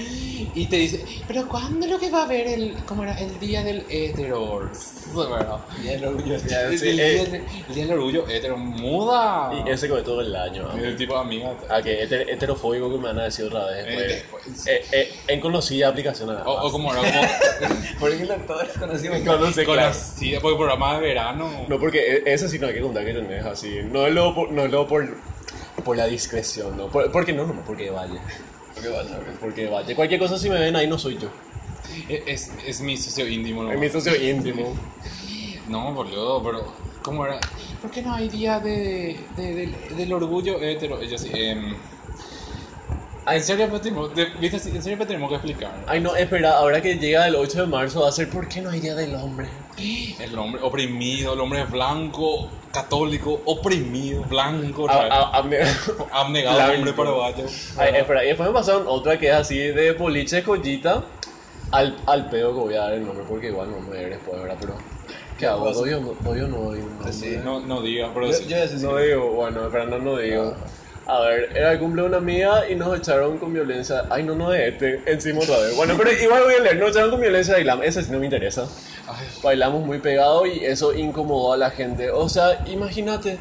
[0.53, 3.39] y te dice, pero ¿cuándo es lo que va a haber el, cómo era, el
[3.39, 4.69] día del hetero?
[5.15, 5.59] ¿Verdad?
[5.83, 6.37] Ya el orgullo.
[6.47, 7.35] Ya, El, sí, el eh, día, del-
[7.69, 9.63] el día del orgullo hetero, muda.
[9.65, 10.67] y ese come todo el año.
[10.77, 11.53] Y el tipo amiga.
[11.69, 13.85] Ah, que heter- heterofóbico que me van a decir otra vez.
[13.87, 18.67] Eh, Pues, eh, eh, en conocida aplicación O, o como era como Por ejemplo, todos
[18.77, 19.19] conocimos.
[19.19, 19.81] Conoce, claro.
[19.93, 21.65] conocida por el programa de verano.
[21.67, 23.79] No, porque e- ese sí no hay que contar que tenés así.
[23.89, 25.07] No es lo por, no es lo por,
[25.84, 26.88] por la discreción, ¿no?
[26.88, 28.21] Por- porque no, no, porque vaya.
[28.81, 29.19] ¿Qué pasa?
[29.39, 29.95] Porque vaya.
[29.95, 31.29] Cualquier cosa si me ven ahí no soy yo.
[32.09, 33.71] Es, es mi socio íntimo, ¿no?
[33.71, 34.73] Es mi socio íntimo.
[35.67, 36.73] No, boludo, pero
[37.03, 37.39] ¿cómo era?
[37.81, 40.99] ¿Por qué no hay día de, de- del, del orgullo hetero?
[41.01, 41.75] Ella sí, ah,
[43.28, 45.71] en serio, en serio tenemos que explicar.
[45.88, 48.61] Ay, no, espera, ahora que llega el 8 de marzo va a ser ¿por qué
[48.61, 49.47] no hay Día del Hombre?
[50.19, 54.88] El hombre oprimido, el hombre blanco, católico, oprimido, blanco,
[56.11, 57.45] abnegado hombre paraguayo.
[57.78, 61.03] Ay, espera, y después me pasaron otra que es así de boliche joyita
[61.71, 64.39] al, al pedo que voy a dar el nombre porque igual no me ir después,
[64.39, 64.57] ¿verdad?
[64.59, 64.76] Pero,
[65.39, 65.71] ¿qué hago?
[65.71, 66.01] ¿Doy o
[66.47, 66.80] no doy?
[67.43, 67.59] no.
[67.61, 67.82] No,
[68.13, 68.45] pero Yo, sí.
[68.80, 70.55] No digo, bueno, espera, no, no digo.
[71.06, 74.06] A ver, era el cumple de una amiga y nos echaron con violencia.
[74.10, 75.76] Ay, no, no es este, encima otra vez.
[75.76, 77.84] Bueno, pero igual voy a leer, nos echaron con violencia de Islam.
[77.84, 78.68] Ese sí no me interesa.
[79.08, 82.10] Ay, Bailamos muy pegado y eso incomodó a la gente.
[82.10, 83.38] O sea, imagínate,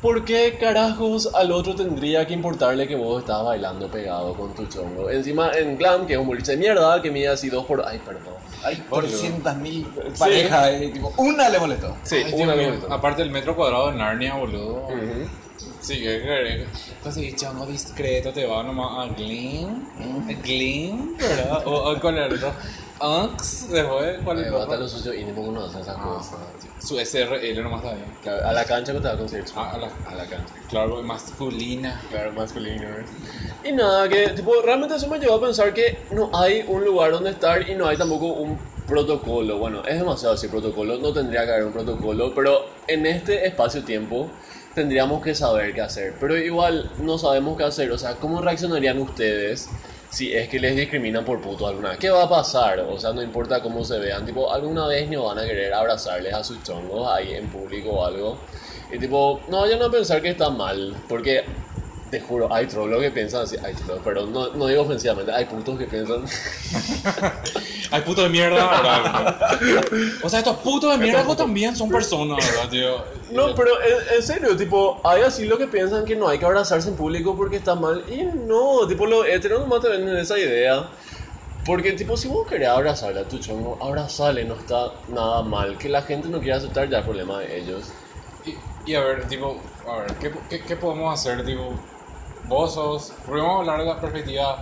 [0.00, 4.66] ¿por qué carajos al otro tendría que importarle que vos estabas bailando pegado con tu
[4.66, 5.10] chongo?
[5.10, 7.84] Encima en Glam, que es un boliche de mierda, que mide así dos por...
[7.84, 8.34] Ay, perdón.
[8.62, 11.96] Hay 400.000 parejas y tipo, una le molestó.
[12.04, 12.92] Sí, Ay, una mío, minuto.
[12.92, 14.84] Aparte el metro cuadrado de Narnia, boludo.
[14.84, 15.28] Ujú.
[15.49, 15.49] Sí,
[15.98, 16.66] que que-
[17.02, 19.84] Pues sí, chongo discreto, te va nomás a Gleam.
[20.28, 21.62] A Gleam, ¿verdad?
[21.66, 22.52] O, el otro.
[23.02, 24.76] Unks, después, ¿cuál es Ay, el mata a otro?
[24.80, 26.38] los socios íntimos que no hacen esas cosas.
[26.80, 28.12] Su SRL nomás está bien.
[28.22, 29.44] Claro, A la cancha que te va a conseguir.
[29.56, 30.52] Ah, a la, A la cancha.
[30.68, 31.98] claro, masculina.
[32.10, 32.86] Claro, masculino.
[33.64, 37.12] Y nada, que tipo, realmente eso me llevó a pensar que no hay un lugar
[37.12, 39.56] donde estar y no hay tampoco un protocolo.
[39.58, 44.28] Bueno, es demasiado así protocolo, no tendría que haber un protocolo, pero en este espacio-tiempo
[44.74, 46.14] tendríamos que saber qué hacer.
[46.20, 49.68] Pero igual no sabemos qué hacer, o sea, ¿cómo reaccionarían ustedes
[50.10, 51.98] si es que les discriminan por puto alguna vez?
[51.98, 52.80] ¿Qué va a pasar?
[52.80, 56.32] O sea, no importa cómo se vean, tipo, alguna vez no van a querer abrazarles
[56.34, 58.38] a sus chongos ahí en público o algo.
[58.92, 61.44] Y tipo, no vayan a pensar que está mal, porque
[62.10, 63.56] Te juro, hay trolos que piensan así.
[63.62, 65.30] Hay trolos, pero no, no digo ofensivamente.
[65.32, 66.24] Hay putos que piensan.
[67.92, 69.90] Hay putos de mierda, ¿verdad?
[70.22, 73.04] O sea, estos putos de mierda también son personas, ¿verdad, tío?
[73.32, 76.44] No, pero en, en serio, tipo, hay así lo que piensan que no hay que
[76.44, 78.04] abrazarse en público porque está mal.
[78.08, 80.88] Y no, tipo, los heteros nomás te venden esa idea.
[81.66, 85.76] Porque, tipo, si vos querés abrazarle a tu chongo, abrazale, no está nada mal.
[85.76, 87.90] Que la gente no quiera aceptar ya es problema de ellos.
[88.46, 91.74] Y, y a ver, tipo, a ver, ¿qué, qué, qué podemos hacer, tipo?
[92.50, 94.60] Vos porque vamos a hablar de la perspectiva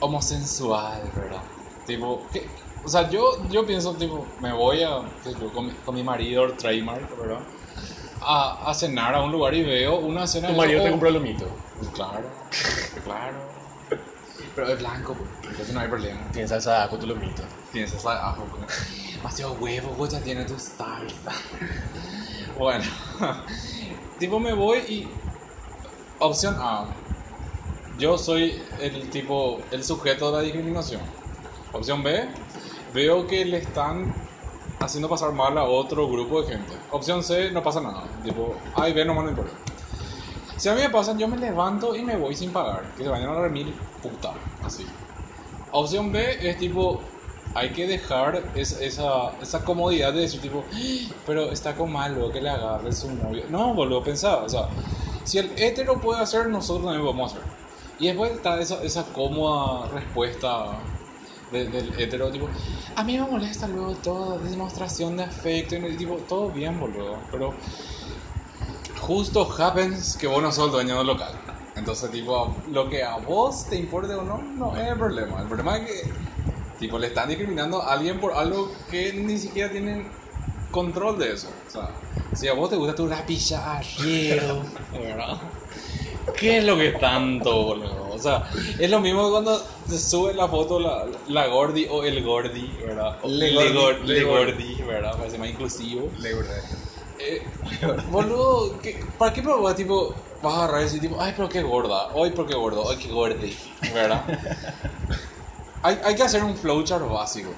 [0.00, 1.40] homosensual, ¿verdad?
[1.86, 2.46] Tipo, ¿qué?
[2.84, 5.00] o sea, yo, yo pienso, tipo, me voy a,
[5.54, 7.40] con, mi, con mi marido, Trademark, ¿verdad?
[8.20, 11.14] A, a cenar a un lugar y veo una cena Tu marido te compró el
[11.14, 11.46] lomito.
[11.94, 12.30] Claro,
[13.02, 13.36] claro.
[14.54, 16.20] Pero es blanco, pues, entonces no hay problema.
[16.32, 17.42] Tienes salsa de ajo tu lomito.
[17.72, 18.46] Tienes esa de ajo
[19.16, 21.32] demasiado huevo, vos ya tienes tu salsa.
[22.58, 22.84] Bueno,
[24.18, 25.08] tipo me voy y
[26.18, 26.86] opción A.
[27.98, 31.00] Yo soy el tipo, el sujeto de la discriminación.
[31.72, 32.28] Opción B.
[32.92, 34.14] Veo que le están
[34.80, 36.72] haciendo pasar mal a otro grupo de gente.
[36.90, 38.04] Opción C, no pasa nada.
[38.22, 39.52] Tipo, A y B nomás no importa.
[40.56, 42.82] Si a mí me pasan, yo me levanto y me voy sin pagar.
[42.96, 44.32] Que se vayan a la mil puta.
[44.62, 44.86] Así.
[45.72, 47.00] Opción B es tipo,
[47.54, 52.30] hay que dejar es- esa, esa comodidad de decir tipo, "Ah, pero está con malo
[52.32, 53.44] que le agarre su novio.
[53.50, 54.68] No, boludo, pensaba, o sea,
[55.24, 57.55] si el hétero puede hacer, nosotros también podemos hacer.
[57.98, 60.66] Y después está esa, esa cómoda respuesta
[61.50, 62.48] de- del hétero, tipo,
[62.94, 67.54] a mí me molesta luego toda demostración de afecto, y tipo, todo bien, boludo, pero
[69.00, 71.32] justo happens que vos no sos el dueño del local.
[71.76, 75.40] Entonces, tipo, lo que a vos te importe o no, no es el problema.
[75.42, 76.10] El problema es que,
[76.78, 80.08] tipo, le están discriminando a alguien por algo que ni siquiera tienen
[80.70, 81.48] control de eso.
[81.66, 81.90] O sea,
[82.34, 84.62] si a vos te gusta tu rapilla arriero,
[84.92, 85.36] ¿verdad?
[86.34, 88.08] ¿Qué es lo que tanto, boludo?
[88.12, 88.48] O sea,
[88.78, 93.18] es lo mismo cuando se sube la foto la, la Gordi o el Gordi, ¿verdad?
[93.22, 94.52] O Le Le, Gordi, Gor- Le Le Gordi.
[94.74, 95.16] Gordi, ¿verdad?
[95.16, 96.10] Parece más inclusivo.
[96.18, 96.56] Le verdad.
[97.18, 97.42] Eh,
[98.10, 99.74] boludo, ¿qué- ¿para qué probar?
[99.76, 102.96] Tipo, vas a agarrar decir, tipo, ay, pero qué gorda, hoy, pero qué gordo, ay,
[102.98, 103.56] qué gordi,
[103.94, 104.22] ¿verdad?
[105.82, 107.50] hay, hay que hacer un flowchart básico.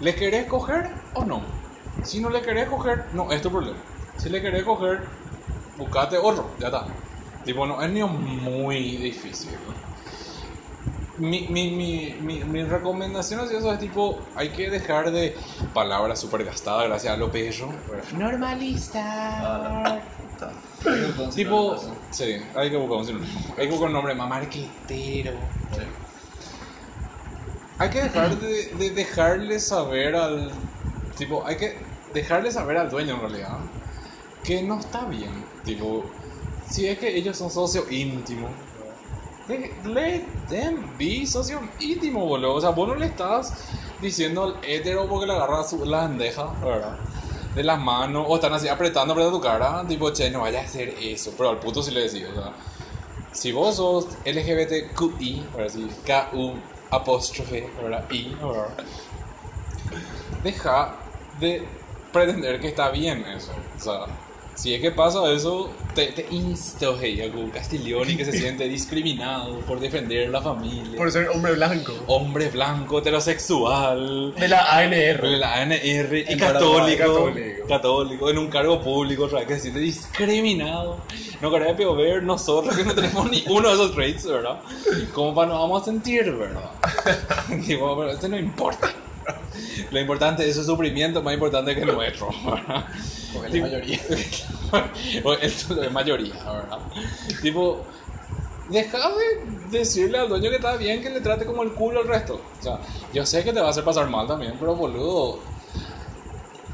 [0.00, 1.42] ¿Le querés coger o no?
[2.04, 3.78] Si no le querés coger, no, es tu problema.
[4.18, 5.00] Si le querés coger,
[5.78, 6.86] buscate otro, ya está.
[7.46, 9.52] Tipo, no, es ni muy difícil.
[11.18, 15.34] Mi, mi, mi, mi, mi recomendación hacia eso es tipo, hay que dejar de
[15.72, 17.72] palabras súper gastadas gracias a lo perro.
[18.18, 20.02] Normalista.
[21.34, 21.76] Tipo,
[22.10, 23.40] sí, hay que buscar un sinónimo.
[23.56, 25.32] Hay que buscar un nombre más marquetero.
[27.78, 30.50] Hay que dejar de, de dejarle saber al.
[31.16, 31.78] Tipo, hay que
[32.12, 33.58] dejarle saber al dueño en realidad
[34.44, 35.44] que no está bien.
[35.64, 36.04] Tipo,
[36.68, 38.50] si es que ellos son socios íntimos,
[39.84, 42.54] let them be socio íntimo, boludo.
[42.54, 43.52] O sea, vos no le estás
[44.00, 46.98] diciendo al hétero porque le agarra su, la bandeja, ¿verdad?
[47.54, 50.64] De las manos, o están así apretando, apretando tu cara, tipo, che, no vaya a
[50.64, 51.32] hacer eso.
[51.36, 52.52] Pero al puto sí le decís, o sea,
[53.32, 55.66] si vos sos LGBTQI, ¿verdad?
[55.66, 56.54] Así, K-U
[56.90, 58.04] apóstrofe, ¿verdad?
[58.10, 58.68] I, ¿verdad?
[60.42, 60.96] Deja
[61.40, 61.66] de
[62.12, 63.52] pretender que está bien eso.
[63.76, 64.06] O sea,
[64.56, 69.60] si es que pasa eso, te, te insto, hey, a Castiglioni que se siente discriminado
[69.60, 70.96] por defender la familia.
[70.96, 71.92] Por ser hombre blanco.
[72.06, 75.20] Hombre blanco, heterosexual, De la ANR.
[75.20, 77.68] de la ANR y católico, católico.
[77.68, 80.98] católico, en un cargo público, vez que se siente discriminado.
[81.42, 84.60] No querés peor ver nosotros que no tenemos ni uno de esos traits, ¿verdad?
[85.12, 86.70] Como para nos vamos a sentir, ¿verdad?
[87.66, 88.90] Digo, pero esto no importa.
[89.90, 92.86] Lo importante es su sufrimiento, más importante que el nuestro, ¿verdad?
[93.32, 94.00] Porque la Tipo- mayoría.
[95.22, 96.78] Bueno, Esto es mayoría, ¿verdad?
[97.40, 97.84] Tipo,
[98.68, 102.08] deja de decirle al dueño que está bien que le trate como el culo al
[102.08, 102.40] resto.
[102.58, 102.78] O sea,
[103.12, 105.38] yo sé que te va a hacer pasar mal también, pero boludo.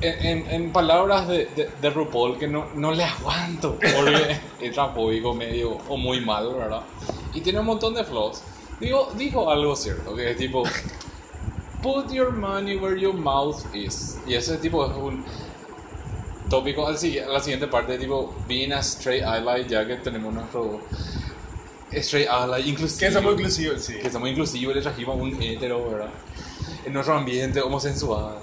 [0.01, 4.73] En, en, en palabras de, de, de RuPaul, que no, no le aguanto, porque es
[4.73, 6.81] transfóbico medio o muy mal, ¿verdad?
[7.35, 8.43] Y tiene un montón de flaws.
[8.81, 10.65] Digo, dijo algo cierto, que es tipo,
[11.83, 14.19] put your money where your mouth is.
[14.27, 15.25] Y ese tipo es un
[16.49, 20.81] tópico al la siguiente parte, tipo, being a straight ally, ya que tenemos nuestro
[21.91, 23.09] straight ally inclusive.
[23.09, 23.95] Que somos inclusivos, sí.
[24.01, 26.11] Que somos inclusivos, le trajimos un hetero, ¿verdad?
[26.85, 28.39] En nuestro ambiente homosensual.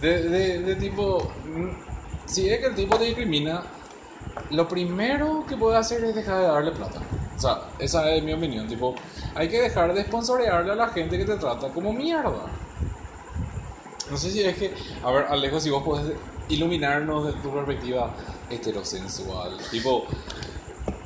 [0.00, 1.70] De, de, de tipo, mm,
[2.26, 3.62] si es que el tipo te discrimina,
[4.50, 7.00] lo primero que puede hacer es dejar de darle plata.
[7.36, 8.66] O sea, esa es mi opinión.
[8.66, 8.94] Tipo,
[9.34, 12.46] hay que dejar de sponsorearle a la gente que te trata como mierda.
[14.10, 16.12] No sé si es que, a ver, Alejo, si vos podés
[16.48, 18.14] iluminarnos de tu perspectiva
[18.50, 19.56] heterosensual.
[19.70, 20.04] Tipo,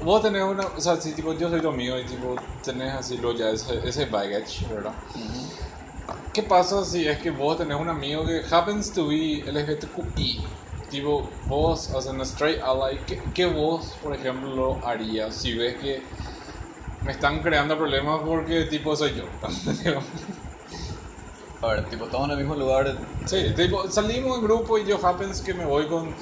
[0.02, 3.16] vos tenés una, o sea, si tipo yo soy tu amigo y tipo tenés así
[3.18, 4.92] lo ya ese, ese baggage, ¿verdad?
[6.32, 10.44] ¿Qué pasa si es que vos tenés un amigo que happens to be LGBTQI?
[10.90, 16.02] Tipo, vos, as an straight ally, ¿qué, qué vos, por ejemplo, harías si ves que
[17.08, 19.24] me están creando problemas porque tipo soy yo?
[21.62, 22.98] A ver, tipo, estamos en el mismo lugar.
[23.24, 26.14] sí, tipo, salimos en grupo y yo happens que me voy con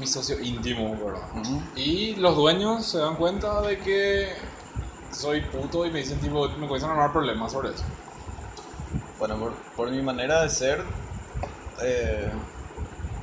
[0.00, 1.28] mi socio íntimo, ¿verdad?
[1.40, 1.62] Ujú.
[1.76, 4.30] Y los dueños se dan cuenta de que
[5.12, 7.84] soy puto y me dicen tipo, me comienzan a armar problemas sobre eso.
[9.20, 10.82] Bueno, por, por mi manera de ser,
[11.82, 12.28] eh,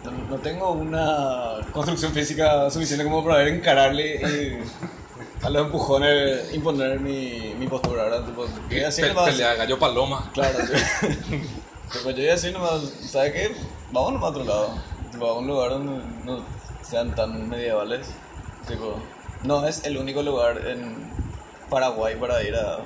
[0.06, 4.60] no, no tengo una construcción física suficiente como para poder encararle y
[5.42, 8.26] a los empujones imponer mi, mi postura, ¿verdad?
[8.26, 10.30] Tipo, yo voy a decir Pe- nomás- pelea gallo paloma.
[10.34, 10.58] Claro.
[11.92, 13.56] Tipo, yo voy a decir nomás, ¿sabes qué?
[13.92, 14.70] Vamos nomás a otro lado.
[15.12, 16.44] Tipo, a un lugar donde no
[16.82, 18.08] sean tan medievales.
[18.68, 18.96] Tipo,
[19.44, 21.10] no es el único lugar en
[21.70, 22.80] Paraguay para ir a...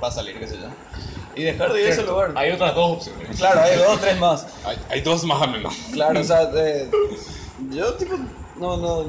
[0.00, 0.66] para salir, qué sé yo.
[1.34, 2.32] Y dejar de ir a ese lugar.
[2.34, 3.38] Hay otras dos opciones.
[3.38, 4.46] Claro, hay dos o tres más.
[4.64, 5.74] Hay, hay dos más o menos.
[5.92, 6.90] Claro, o sea, eh,
[7.70, 8.16] yo tipo,
[8.56, 9.06] no, no,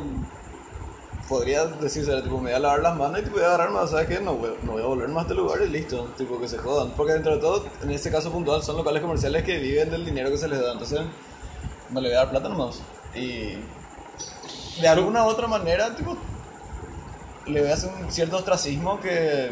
[1.28, 3.90] podría decirse, tipo, me voy a lavar las manos y tipo, voy a agarrar más,
[3.92, 4.20] ¿sabes qué?
[4.20, 6.58] No voy, no voy a volver más a este lugar y listo, tipo, que se
[6.58, 6.92] jodan.
[6.92, 10.30] Porque dentro de todo, en este caso puntual, son locales comerciales que viven del dinero
[10.30, 11.02] que se les da, entonces
[11.90, 12.82] no le voy a dar plata nomás.
[13.16, 13.54] Y
[14.82, 16.18] de alguna u otra manera, tipo,
[17.48, 19.52] le voy a hacer un cierto ostracismo que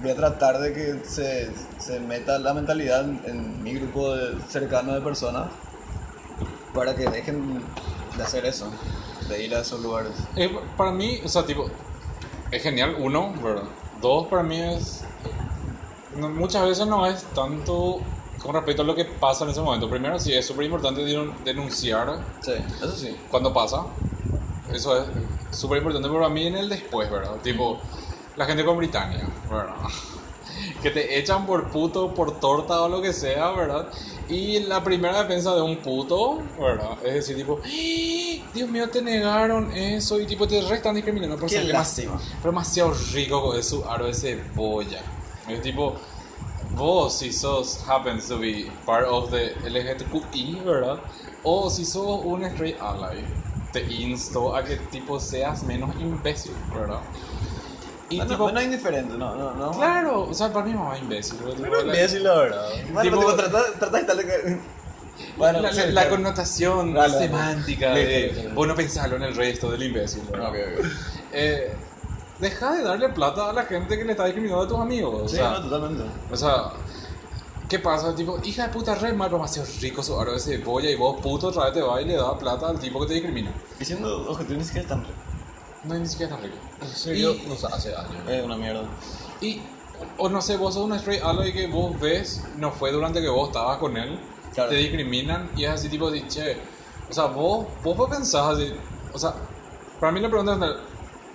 [0.00, 4.14] voy a tratar de que se, se meta la mentalidad en, en mi grupo
[4.48, 5.48] cercano de personas
[6.74, 7.62] para que dejen
[8.16, 8.70] de hacer eso,
[9.28, 10.12] de ir a esos lugares.
[10.36, 11.68] Eh, para mí, o sea, tipo,
[12.50, 13.64] es genial, uno, ¿verdad?
[14.00, 15.02] Dos, para mí es.
[16.16, 18.00] no- muchas veces no es tanto
[18.42, 19.88] con respecto a lo que pasa en ese momento.
[19.90, 23.16] Primero, sí, es súper importante denun- denunciar Sí, eso sí.
[23.30, 23.84] cuando pasa.
[24.72, 25.06] Eso es
[25.56, 27.36] súper importante para mí en el después, ¿verdad?
[27.42, 27.78] Tipo,
[28.36, 29.74] la gente con Britannia, ¿verdad?
[30.82, 33.88] Que te echan por puto, por torta o lo que sea, ¿verdad?
[34.28, 36.98] Y la primera defensa de un puto, ¿verdad?
[37.04, 38.48] Es decir, tipo, "¡Ah!
[38.54, 42.18] Dios mío, te negaron eso y tipo te re están discriminando por Qué ser lástima.
[42.42, 45.00] pero demasiado rico con su aro de cebolla.
[45.48, 45.94] Es tipo,
[46.74, 50.98] vos si sos happens to be part of the LGBTQI, ¿verdad?
[51.44, 53.20] O si sos un straight ally,
[53.72, 57.00] te insto a que tipo seas menos imbécil, ¿verdad?
[58.08, 59.70] Y No, no, tipo, no es indiferente, no, no, no.
[59.72, 61.38] claro, o sea, para mí es más imbécil.
[61.38, 62.68] Tipo, Pero la- imbécil, la verdad.
[62.92, 64.58] Bueno, Tipo- tipo, trata, trata de estar...
[65.38, 66.10] Bueno, la, sí, la- la claro.
[66.10, 67.18] connotación dale.
[67.18, 70.50] semántica Listo, de vos no pensarlo en el resto del imbécil, ¿verdad?
[70.50, 70.86] Ok, ok.
[71.32, 71.72] Eh,
[72.38, 75.22] deja de darle plata a la gente que le está discriminando a tus amigos.
[75.24, 76.04] O Sí, sea, no, totalmente.
[76.30, 76.70] O sea,
[77.68, 78.14] ¿qué pasa?
[78.14, 81.48] Tipo, hija de puta, re malo, demasiado rico su aro de cebolla y vos, puto,
[81.48, 83.52] otra vez te va y le da plata al tipo que te discrimina.
[83.80, 85.14] Y siendo objetivo, ni siquiera es tan rico.
[85.86, 86.56] No es ni siquiera tan rico.
[86.80, 88.28] En serio, Y- no sé, hace años.
[88.28, 88.82] Es una mierda.
[89.40, 89.60] Y,
[90.18, 93.28] o no sé, vos sos un straight ally que vos ves, no fue durante que
[93.28, 94.18] vos estabas con él,
[94.54, 94.70] Claro.
[94.70, 96.56] te discriminan y es así, tipo, de, che,
[97.08, 98.72] o sea, vos, vos pensás así,
[99.12, 99.34] o sea,
[100.00, 100.72] para mí la pregunta es,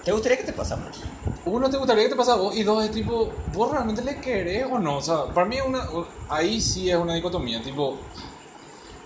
[0.04, 1.00] ¿Te gustaría que te pasamos?
[1.46, 2.56] uno, ¿te gustaría que te pase a vos?
[2.56, 4.98] Y dos, es tipo, ¿vos realmente le querés o no?
[4.98, 5.88] O sea, para mí una,
[6.30, 7.98] ahí sí es una dicotomía, tipo,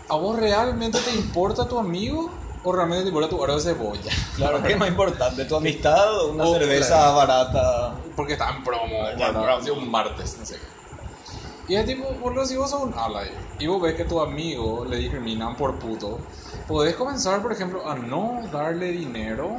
[0.07, 2.31] ¿a vos realmente te importa tu amigo
[2.65, 4.11] o realmente te importa tu aro de cebolla?
[4.35, 5.45] Claro, ¿qué es más importante?
[5.45, 7.15] ¿Tu amistad o una Oh, cerveza claro.
[7.15, 7.95] barata?
[8.15, 9.31] Porque está en promo, ¿verdad?
[9.31, 9.47] promo.
[9.47, 11.73] Así un martes, no sé qué.
[11.73, 13.29] Y es tipo, boludo, si vos sos un ally
[13.59, 16.19] y vos ves que tu amigo le discriminan por puto,
[16.67, 19.57] podés comenzar, por ejemplo, a no darle dinero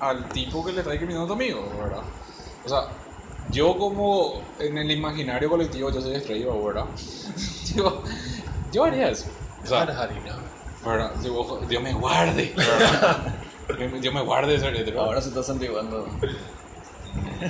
[0.00, 2.02] al tipo que le está discriminando a tu amigo, ¿verdad?
[2.64, 2.88] O sea,
[3.50, 6.84] yo como en el imaginario colectivo, yo soy estrella, ¿verdad?
[7.74, 8.02] yo,
[8.72, 9.26] yo haría eso.
[9.64, 10.36] O sea, Harina.
[10.84, 11.12] ¿Verdad?
[11.68, 12.54] Dios me guarde.
[14.00, 15.02] Dios me guarde hetero.
[15.02, 16.06] Ahora se está santiguando.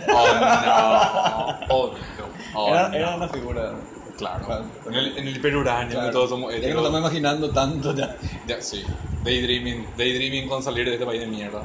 [0.08, 1.58] Oh no.
[1.68, 2.30] Oh no.
[2.54, 2.94] Oh, era, no.
[2.96, 3.72] era una figura.
[4.18, 4.44] Claro.
[4.44, 4.64] Claro.
[4.86, 6.10] En el, en el hiperuranio, Claro.
[6.12, 6.82] todos somos Ya que heteros.
[6.84, 8.16] estamos imaginando tanto ya.
[8.46, 8.84] Ya, sí.
[9.24, 11.62] Daydreaming, daydreaming con salir de este país de mierda.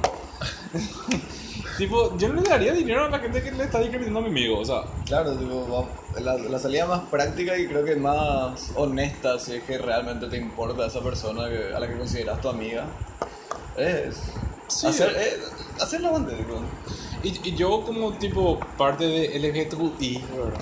[1.78, 4.30] tipo, yo no le daría dinero a la gente que le está discriminando a mi
[4.30, 4.84] amigo, o sea.
[5.06, 5.88] Claro, tipo,
[6.20, 10.38] la, la salida más práctica y creo que más honesta, si es que realmente te
[10.38, 12.86] importa esa persona que- a la que consideras tu amiga,
[13.78, 14.16] es
[14.68, 14.88] Sí.
[14.88, 15.38] hacer, eh,
[15.80, 16.60] hacer la banda, tipo.
[17.24, 20.60] Y, y yo como tipo parte de ¿verdad?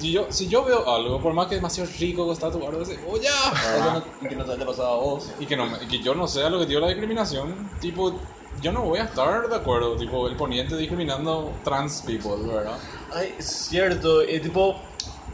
[0.00, 2.58] Si yo, si yo veo algo, por más que es demasiado rico que está tu
[2.58, 5.30] barro de cebolla, Eso no- y que no te haya pasado a vos.
[5.38, 8.14] y que, no, y que yo no sea lo que dio la discriminación, tipo,
[8.62, 12.78] yo no voy a estar de acuerdo, tipo, el poniente discriminando trans people, ¿verdad?
[13.12, 14.76] Ay, es cierto, eh, tipo,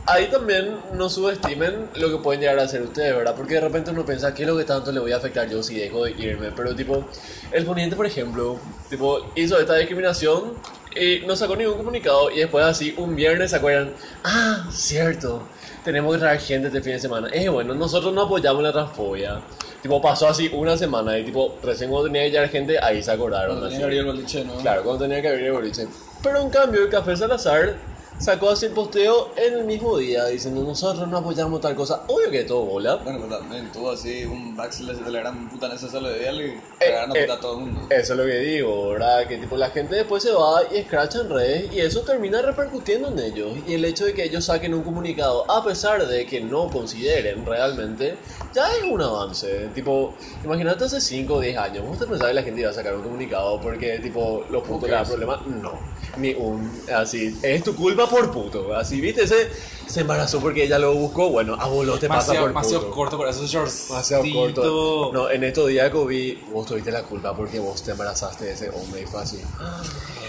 [0.06, 3.34] ahí también no subestimen lo que pueden llegar a hacer ustedes, ¿verdad?
[3.36, 5.62] Porque de repente uno piensa, ¿qué es lo que tanto le voy a afectar yo
[5.62, 6.50] si dejo de irme?
[6.52, 7.04] Pero tipo,
[7.52, 8.58] el poniente, por ejemplo,
[8.90, 10.54] tipo, hizo esta discriminación
[10.96, 13.92] y no sacó ningún comunicado y después así, un viernes se acuerdan,
[14.24, 15.42] ah, cierto,
[15.84, 17.28] tenemos que traer gente este fin de semana.
[17.32, 19.40] Es bueno, nosotros no apoyamos la transfobia.
[19.82, 23.12] Tipo, pasó así una semana y tipo, recién cuando tenía que llegar gente, ahí se
[23.12, 23.58] acordaron.
[23.58, 24.56] Cuando tenía que abrir el boliche, ¿no?
[24.56, 25.86] Claro, cuando tenía que abrir el boliche.
[26.22, 27.76] Pero en cambio, el Café Salazar
[28.18, 32.02] sacó así el posteo en el mismo día diciendo nosotros no apoyamos tal cosa.
[32.08, 32.96] Obvio que todo bola.
[32.96, 36.84] Bueno, pero también tuvo así un backslash de la gran puta necesario de él y
[36.84, 37.80] Eh, a eh, a todo el mundo.
[37.90, 39.26] Eso es lo que digo, ¿verdad?
[39.26, 43.08] Que tipo la gente después se va y escracha en redes y eso termina repercutiendo
[43.08, 43.52] en ellos.
[43.66, 47.44] Y el hecho de que ellos saquen un comunicado, a pesar de que no consideren
[47.44, 48.16] realmente,
[48.54, 49.68] ya es un avance.
[49.74, 50.14] Tipo,
[50.44, 52.94] imagínate hace 5 o 10 años, ¿vos te pensabas que la gente iba a sacar
[52.94, 55.42] un comunicado porque tipo los putos le dan problema?
[55.46, 55.78] No,
[56.16, 58.74] ni un, así, es tu culpa por puto.
[58.76, 59.24] Así, ¿viste?
[59.24, 59.50] Ese
[59.86, 62.82] se embarazó porque ella lo buscó, bueno, a vos lo te pasa Demasiado, por demasiado
[62.84, 62.94] puto.
[62.94, 63.88] corto para esos shorts.
[63.88, 65.10] Demasiado corto.
[65.12, 68.52] No, en estos días que vi, vos tuviste la culpa porque vos te embarazaste de
[68.52, 69.40] ese hombre y fue así.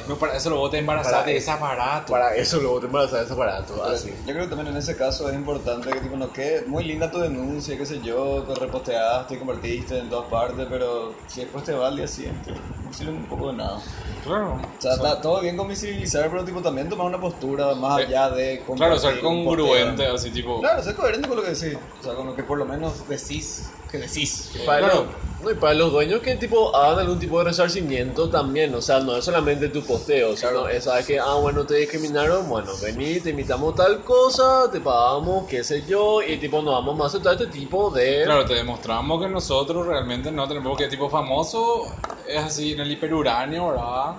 [0.07, 2.13] No, para eso luego te embarazaste de ese aparato.
[2.13, 4.13] Para eso luego te embarazaste de ese aparato, así.
[4.25, 7.11] Yo creo que también en ese caso es importante que tipo no quede muy linda
[7.11, 11.63] tu denuncia, qué sé yo, que reposteaste y compartiste en todas partes, pero si después
[11.65, 12.53] te va al día siguiente,
[12.91, 13.79] sirve un poco de nada.
[14.23, 14.53] Claro.
[14.55, 18.03] O sea, está todo bien con visibilizar, pero tipo también tomar una postura más Eh,
[18.05, 20.59] allá de Claro, ser congruente, así tipo.
[20.59, 21.77] Claro, ser coherente con lo que decís.
[21.99, 24.51] O sea, con lo que por lo menos decís que decís.
[24.55, 24.95] Y para, Claro.
[24.95, 28.81] los, no, y para los dueños que tipo hagan algún tipo de resarcimiento también, o
[28.81, 32.71] sea, no es solamente tu posteo, sino es sabes que, ah, bueno, te discriminaron, bueno,
[32.81, 37.05] vení, te invitamos tal cosa, te pagamos, qué sé yo, y tipo, no vamos más
[37.05, 38.23] a aceptar este tipo de...
[38.25, 41.85] Claro, te demostramos que nosotros realmente no tenemos que tipo famoso
[42.27, 44.15] es así en el hiperuráneo, ¿verdad?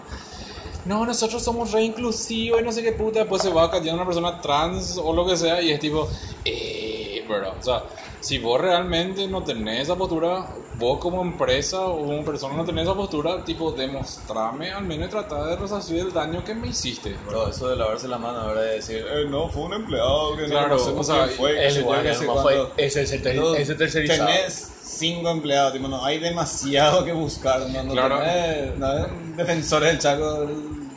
[0.84, 3.18] No, nosotros somos re inclusivos y no sé qué puta.
[3.18, 6.08] Después se va cayendo una persona trans o lo que sea y es tipo,
[6.44, 7.52] eh, ¿verdad?
[7.60, 7.82] O sea,
[8.20, 10.46] si vos realmente no tenés esa postura,
[10.78, 15.10] vos como empresa o como persona no tenés esa postura, tipo, demostrame al menos y
[15.10, 17.16] tratar de resarcir el daño que me hiciste.
[17.30, 20.44] Todo eso de lavarse la mano, ahora de decir, eh, no, fue un empleado que
[20.46, 22.42] Claro, no conocemos o sea, fue, es qué sé yo, igual, además cuándo.
[22.74, 24.26] fue- ese es el ter- No, ese tercerizado.
[24.26, 28.18] Tenés cinco empleados, tipo, no hay demasiado que buscar, no, no Claro.
[28.18, 28.88] tenés, no
[29.36, 30.46] defensores del Chaco,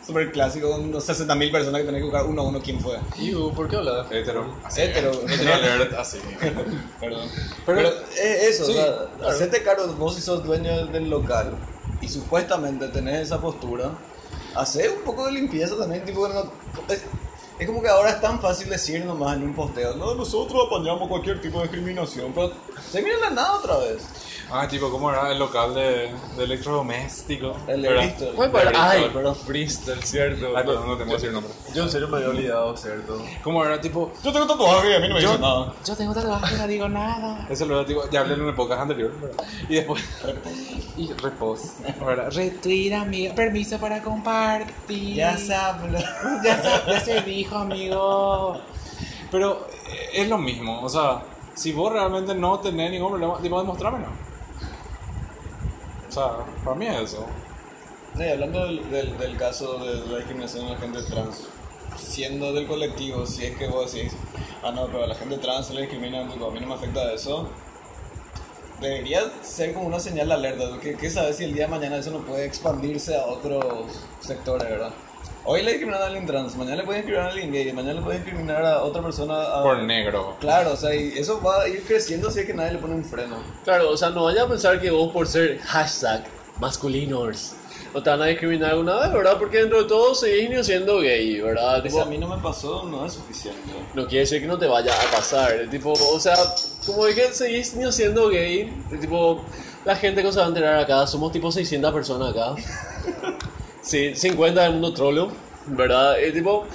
[0.01, 2.79] el super clásico, unos 60 mil personas que tenés que buscar uno a uno quién
[2.79, 2.97] fue.
[3.19, 4.11] Iu, ¿por qué hablas?
[4.11, 4.55] Hetero.
[4.63, 5.11] Así, Hetero.
[5.27, 6.17] Hetero alert, así.
[6.99, 7.27] Perdón.
[7.65, 11.53] Pero- Pero, es eso, sí, o sea, hacerte cargo, vos si sos dueño del local
[12.01, 13.91] y supuestamente tenés esa postura,
[14.55, 16.51] hacer un poco de limpieza también, tipo, no-
[16.93, 17.03] es,
[17.61, 21.07] es como que ahora es tan fácil decir nomás en un posteo, no, nosotros apañamos
[21.07, 22.51] cualquier tipo de discriminación, pero
[22.89, 24.03] se mira en la nada otra vez.
[24.53, 27.55] Ah, tipo, ¿cómo era el local de, de electrodoméstico?
[27.69, 28.03] El de ¿Verdad?
[28.03, 28.35] Bristol.
[28.35, 28.71] Fue para...
[28.91, 29.13] Ay, Bristol.
[29.21, 30.57] perdón, Bristol, cierto.
[30.57, 31.53] Ah, no, no te puedo decir el nombre.
[31.73, 33.23] Yo en serio me había olvidado, cierto.
[33.45, 33.79] ¿Cómo era?
[33.79, 35.73] Tipo, Yo tengo tatuaje y a mí no me yo, dice nada.
[35.85, 37.47] yo tengo tatuaje, no digo nada.
[37.49, 39.11] Eso lo digo, ya hablé en una época anterior.
[39.21, 39.45] ¿verdad?
[39.69, 40.03] Y después.
[40.97, 41.79] y repost.
[42.05, 42.29] ¿verdad?
[42.33, 43.33] Retweet, amigo.
[43.33, 45.15] Permiso para compartir.
[45.15, 45.47] Ya se,
[46.43, 48.57] ya se dijo, amigo.
[49.29, 50.81] Pero eh, es lo mismo.
[50.81, 51.23] O sea,
[51.53, 54.07] si vos realmente no tenés ningún problema, tipo, demostrármelo.
[56.09, 56.31] O sea,
[56.63, 57.25] para mí es eso.
[58.17, 61.47] Sí, hablando del, del, del caso de la discriminación de la gente trans,
[61.97, 64.11] siendo del colectivo, si es que vos decís,
[64.63, 66.73] ah, no, pero a la gente trans se le discrimina, tipo, a mí no me
[66.73, 67.47] afecta eso,
[68.81, 71.97] debería ser como una señal de alerta, que, que sabes si el día de mañana
[71.97, 73.85] eso no puede expandirse a otros
[74.19, 74.91] sectores, ¿verdad?
[75.43, 78.01] Hoy le discriminan a alguien trans, mañana le pueden discriminar a alguien gay, mañana le
[78.01, 79.41] pueden discriminar a otra persona.
[79.41, 80.35] a- Por negro.
[80.39, 82.93] Claro, o sea, y eso va a ir creciendo si es que nadie le pone
[82.93, 83.37] un freno.
[83.63, 86.23] Claro, o sea, no vaya a pensar que vos por ser hashtag
[86.59, 87.53] masculinos
[87.93, 89.37] no te van a discriminar alguna vez, ¿verdad?
[89.37, 91.77] Porque dentro de todo seguís ni siendo gay, ¿verdad?
[91.81, 93.59] Si Tipo, a mí no me pasó, no es suficiente.
[93.95, 95.67] no quiere decir que no te vaya a pasar.
[95.69, 96.35] Tipo, o sea,
[96.85, 98.71] como dije, seguís ni siendo gay.
[99.01, 99.41] Tipo,
[99.83, 102.55] la gente que se va a enterar acá, somos tipo 600 personas acá.
[103.81, 105.29] Sí, 50 del mundo trollo,
[105.67, 106.15] ¿verdad?
[106.25, 106.65] Y tipo,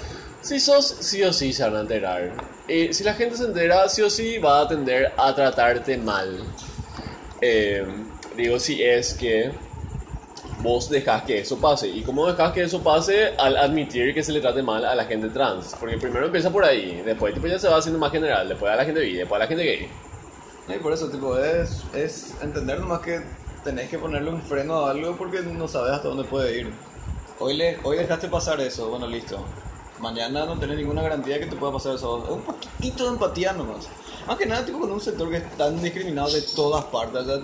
[0.40, 2.32] si sos, sí o sí se van a enterar.
[2.68, 6.42] Y si la gente se entera, sí o sí va a tender a tratarte mal.
[7.40, 7.86] Eh,
[8.36, 9.52] digo, si es que
[10.60, 11.88] vos dejas que eso pase.
[11.88, 15.04] ¿Y cómo dejas que eso pase al admitir que se le trate mal a la
[15.04, 15.76] gente trans?
[15.78, 18.76] Porque primero empieza por ahí, después tipo, ya se va haciendo más general, después a
[18.76, 19.88] la gente bi, después a la gente gay.
[20.68, 23.20] Y por eso, tipo, es, es entender nomás que
[23.62, 26.85] tenés que ponerle un freno a algo porque no sabes hasta dónde puede ir.
[27.38, 29.38] Hoy, le, hoy dejaste pasar eso, bueno, listo.
[30.00, 32.16] Mañana no tenés ninguna garantía que te pueda pasar eso.
[32.28, 33.88] Un poquitito de empatía nomás.
[34.26, 37.22] Más que nada, tipo, con un sector que es tan discriminado de todas partes.
[37.22, 37.40] O sea,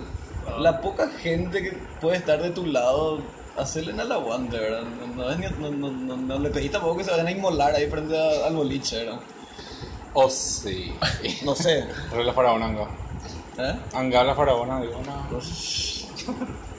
[0.59, 1.71] la poca gente que
[2.01, 3.19] puede estar de tu lado,
[3.57, 4.81] hacerle en el aguante, ¿verdad?
[4.83, 7.87] No, no, es ni- no, no, le pedís tampoco que se vayan a inmolar ahí
[7.89, 9.19] frente a- al boliche, ¿verdad?
[10.13, 10.93] Oh, sí.
[11.43, 11.87] No sé.
[12.11, 12.87] Re la faraona anga.
[13.57, 13.79] ¿Eh?
[13.93, 15.39] Anga la faraona, digo, no.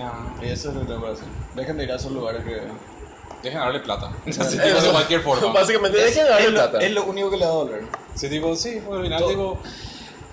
[0.00, 0.46] Ya.
[0.46, 1.24] Y eso es lo que tengo que hacer.
[1.54, 2.54] Dejen de ir a esos lugares que...
[3.42, 4.12] Dejen de darle plata.
[4.26, 5.52] Así, tipo, de cualquier forma.
[5.52, 6.78] Básicamente, dejen de darle es, lo, plata.
[6.78, 7.82] es lo único que le va a doler.
[8.14, 9.28] Sí, tipo, sí, porque al final, Todo.
[9.30, 9.58] tipo,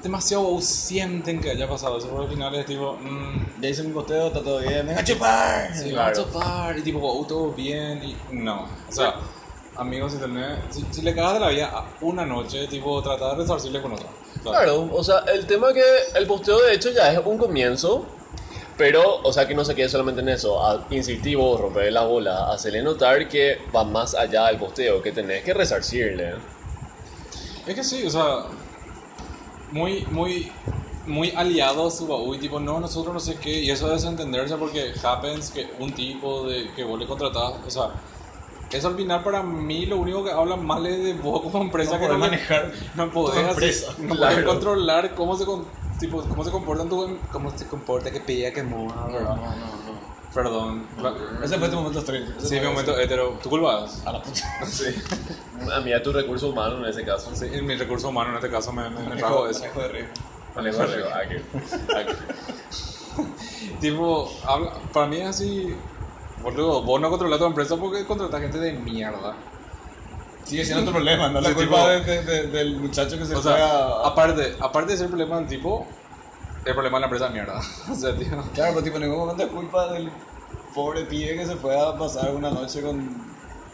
[0.03, 3.93] demasiado sienten que haya pasado eso, porque al final es tipo, mmm, Ya hice mi
[3.93, 4.85] posteo, está todo bien.
[4.87, 5.73] ¡Venga a chupar!
[5.75, 6.13] sí, Claro.
[6.15, 8.63] vamos a topar, y tipo, wow, todo bien, y no.
[8.89, 9.15] O sea,
[9.77, 13.31] amigos, si, tenés, si, si le cagas de la vida a una noche, tipo, tratar
[13.37, 14.07] de resarcirle con otra.
[14.07, 15.83] O sea, Claro, o sea, el tema que
[16.15, 18.05] el posteo de hecho ya es un comienzo,
[18.77, 22.03] pero, o sea, que no se quede solamente en eso, a insistir vos, romperle la
[22.03, 26.35] bola, hacerle notar que va más allá del posteo, que tenés que resarcirle.
[27.65, 28.45] Es que sí, o sea,
[29.71, 30.51] muy, muy,
[31.05, 34.03] muy aliado a su baú y tipo, no, nosotros no sé qué, y eso es
[34.03, 37.89] entenderse porque happens que un tipo de que vos le contratás, o sea,
[38.71, 41.93] eso al final para mí lo único que habla mal es de vos como empresa
[41.95, 43.93] No que no manejar no podés hacer- empresa.
[43.99, 44.33] no Claro.
[44.35, 45.65] podés controlar cómo se con-
[45.99, 49.35] tipo, cómo se comportan tu cómo se comporta que pilla que moja, ¿verdad?
[49.35, 50.07] No, no, no.
[50.33, 50.85] Perdón.
[51.43, 51.99] Ese fue tu momento.
[51.99, 53.39] Ese Sí, mi momento hetero.
[53.41, 54.05] ¿Tu culpa es?
[54.05, 54.39] A la puta.
[54.67, 54.85] Sí.
[55.73, 57.31] A mí a tu recurso humano en ese caso.
[57.33, 59.61] Sí, en mi recurso humano en este caso me, me, me trajo eso.
[59.61, 60.13] manejo de ritmo.
[60.55, 61.43] Manejo de río, ah, que-
[63.81, 65.75] tipo, habla- para mí es así.
[66.43, 69.35] Boludo, vos no controlas tu empresa porque contratas gente de mierda.
[70.47, 73.25] Sigue siendo tu problema, no la Sí, culpa tipo- de- de- de- del muchacho que
[73.25, 74.07] se O fue sea, a...
[74.07, 75.85] aparte, aparte de ser el problema del tipo,
[76.65, 77.61] el problema de la empresa es mierda.
[77.91, 78.27] O sea, tío.
[78.53, 80.09] Claro, pero tipo, en ningún momento es culpa del
[80.73, 83.25] pobre pibe que se fue a pasar una noche con,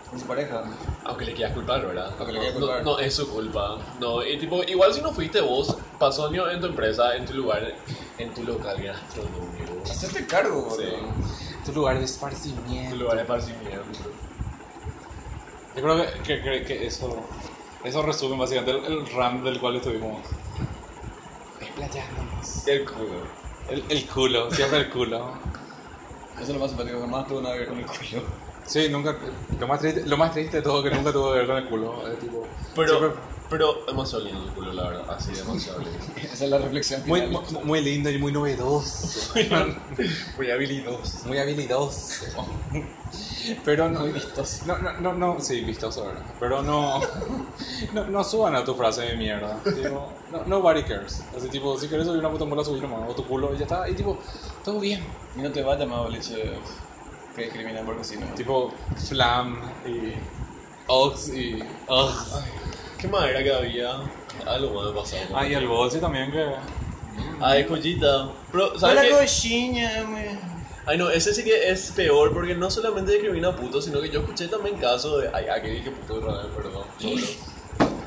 [0.09, 0.63] con su pareja.
[1.05, 2.11] Aunque le quieras culpar, ¿verdad?
[2.17, 2.83] Aunque le quieras No- culpar.
[2.83, 3.77] No, no es su culpa.
[3.99, 7.33] No, y tipo, igual si no fuiste vos, pasó año en tu empresa, en tu
[7.33, 7.71] lugar,
[8.17, 9.83] en tu local gastronómico.
[9.83, 10.83] Hacerte cargo, Sí.
[10.85, 11.13] boludo.
[11.65, 12.95] Tu lugar de Tu esparcimiento.
[12.95, 13.81] lugar de esparcimiento.
[15.75, 17.15] Yo creo que, que, que, que eso,
[17.83, 20.19] eso resume básicamente el, el RAM del cual estuvimos
[21.59, 22.67] explayándonos.
[22.67, 23.43] El culo.
[23.69, 25.33] El, el culo, siempre el culo.
[26.35, 28.23] Eso es lo más simpático, jamás tuvo nada que ver con el culo.
[28.65, 29.15] Sí, nunca.
[29.59, 31.65] Lo más triste, lo más triste de todo que nunca tuvo que ver con el
[31.67, 32.07] culo.
[32.07, 32.45] Es tipo.
[32.75, 35.15] Pero, siempre- pero demasiado lindo el culo, la verdad.
[35.15, 35.99] Así, demasiado lindo.
[36.15, 37.43] Esa es la reflexión muy, final.
[37.51, 39.33] muy, muy lindo y muy novedoso.
[40.37, 41.27] Muy habilidoso.
[41.27, 42.25] muy habilidoso.
[43.65, 44.05] Pero no.
[44.05, 46.23] No, no, no, no, sí, vistoso, ¿verdad?
[46.39, 47.01] Pero no.
[47.93, 49.59] No, no suban a tu frase de mierda.
[49.63, 51.23] Tipo, no, nobody cares.
[51.37, 53.09] Así, tipo, si quieres subir una puta mola, subir nomás.
[53.09, 53.87] O tu culo y ya está.
[53.89, 54.17] Y tipo,
[54.63, 55.03] todo bien.
[55.35, 56.53] Y no te va a llamar boliche
[57.35, 58.27] que discriminan porque si no.
[58.33, 60.13] Tipo, flam y.
[60.87, 61.61] Ox y.
[61.89, 62.13] Ugh.
[63.03, 63.95] ¿Qué más era que había?
[64.45, 65.23] Algo más pasado.
[65.35, 66.41] Ah, y el bolsi también que.
[67.41, 68.29] Ay, joyita.
[68.49, 69.11] Pero, ¿sabes Hola, qué?
[69.25, 70.39] cochiña, me.
[70.85, 74.09] Ay, no, ese sí que es peor porque no solamente discrimina a putos, sino que
[74.09, 75.29] yo escuché también casos de.
[75.33, 76.83] Ay, ah, que dije puto de Israel, perdón.
[76.97, 77.27] Solo.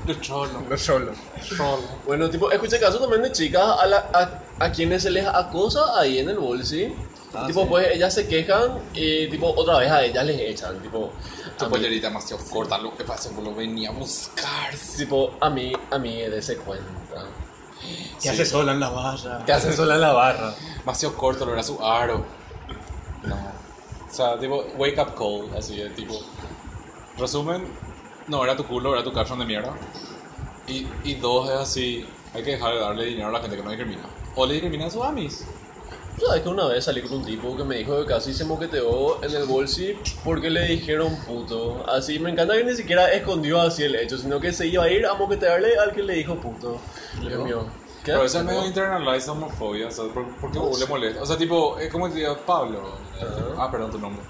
[0.06, 0.62] Los cholos.
[0.66, 1.12] Lo solo.
[1.46, 1.82] Cholo.
[2.06, 5.98] Bueno, tipo, escuché casos también de chicas a, la- a, a quienes se les acosa
[6.00, 6.90] ahí en el bolsi.
[7.34, 7.66] Ah, tipo, sí.
[7.68, 10.80] pues ellas se quejan y, tipo, otra vez a ellas les echan.
[10.80, 11.12] Tipo,
[11.58, 14.74] Tu a mí, pollerita demasiado corta, lo que pasa, lo venía a buscar.
[14.96, 17.26] tipo, a mí, a mí, dése cuenta.
[18.20, 19.44] ¿Qué hace sola en la barra?
[19.44, 20.54] Te hace sola en la barra.
[20.78, 22.24] Demasiado corto, lo era su aro.
[23.22, 23.34] No.
[23.36, 26.14] O sea, tipo, wake up call, así de tipo.
[27.18, 27.66] Resumen,
[28.28, 29.74] no era tu culo, era tu caption de mierda.
[30.66, 33.62] Y, y dos es así, hay que dejar de darle dinero a la gente que
[33.62, 34.02] no discrimina.
[34.34, 35.44] O le discriminan a sus amis.
[36.18, 39.22] ¿Sabes que una vez salí con un tipo que me dijo que casi se moqueteó
[39.22, 41.84] en el bolsi porque le dijeron puto?
[41.88, 44.90] Así, me encanta que ni siquiera escondió así el hecho, sino que se iba a
[44.90, 46.80] ir a moquetearle al que le dijo puto.
[47.20, 47.66] Dios mío.
[48.02, 48.12] ¿Qué?
[48.12, 51.22] Pero eso es medio internalized homofobia, o sea, ¿por, por qué vos le molesta?
[51.22, 52.96] O sea, tipo, es como te digo, Pablo.
[53.58, 54.22] Ah, perdón, tu nombre.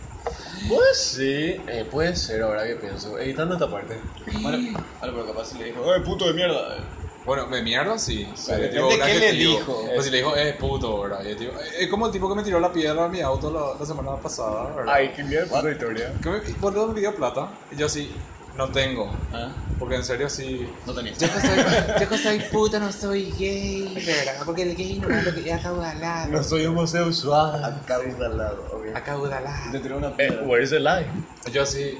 [0.68, 3.18] Pues sí, eh, puede ser ahora que pienso.
[3.18, 4.00] Editando esta parte.
[4.40, 6.78] Bueno, bueno, pero capaz si le dijo, ¡eh, puto de mierda!
[7.26, 8.26] Bueno, de mierda sí.
[8.36, 9.58] Sí, depende un qué le adjetivo.
[9.58, 9.84] dijo.
[9.94, 11.24] Pues si le dijo, es puto, ¿verdad?
[11.24, 13.50] Y el tipo- es como el tipo que me tiró la piedra a mi auto
[13.50, 14.94] la, la semana pasada, ¿verdad?
[14.94, 16.12] Ay, qué mierda puta historia.
[16.22, 17.48] Que me, boludo, me pidió plata.
[17.72, 18.12] Y yo así,
[18.56, 19.10] no tengo.
[19.34, 19.48] ¿Ah?
[19.78, 20.66] Porque en serio sí.
[20.86, 21.18] No tenías.
[21.18, 24.42] Yo que soy, yo soy puto no soy gay, ¿verdad?
[24.46, 26.42] Porque el gay no es lo que acaudalado.
[26.44, 27.62] soy homosexual.
[27.64, 28.94] Acaudalado, ok.
[28.96, 29.72] Acaudalado.
[29.72, 30.42] Te tiró una Eh, piedra.
[30.44, 31.06] where's the lie?
[31.52, 31.98] Yo así,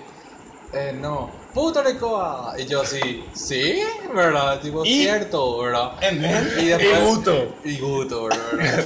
[0.73, 1.31] eh, no.
[1.55, 2.55] Puto Recoa.
[2.59, 3.83] Y yo así, sí,
[4.15, 4.61] ¿verdad?
[4.61, 5.03] Tipo, ¿Y?
[5.03, 5.93] cierto, ¿verdad?
[6.05, 7.01] And then- Y después.
[7.01, 7.55] Y gusto.
[7.65, 8.85] Y gusto, ¿verdad?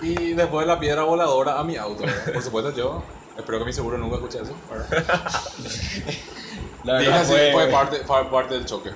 [0.00, 2.32] y después la piedra voladora a mi auto, ¿verdad?
[2.32, 3.02] Por supuesto, yo.
[3.36, 5.04] Espero que mi seguro nunca escuche eso, ¿verdad?
[6.84, 7.52] La verdad así, fue...
[7.52, 8.90] fue parte, fue parte del choque.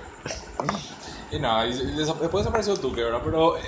[1.30, 3.20] Y nada, y desa- después desapareció el Tuque, ¿verdad?
[3.24, 3.62] Pero eh,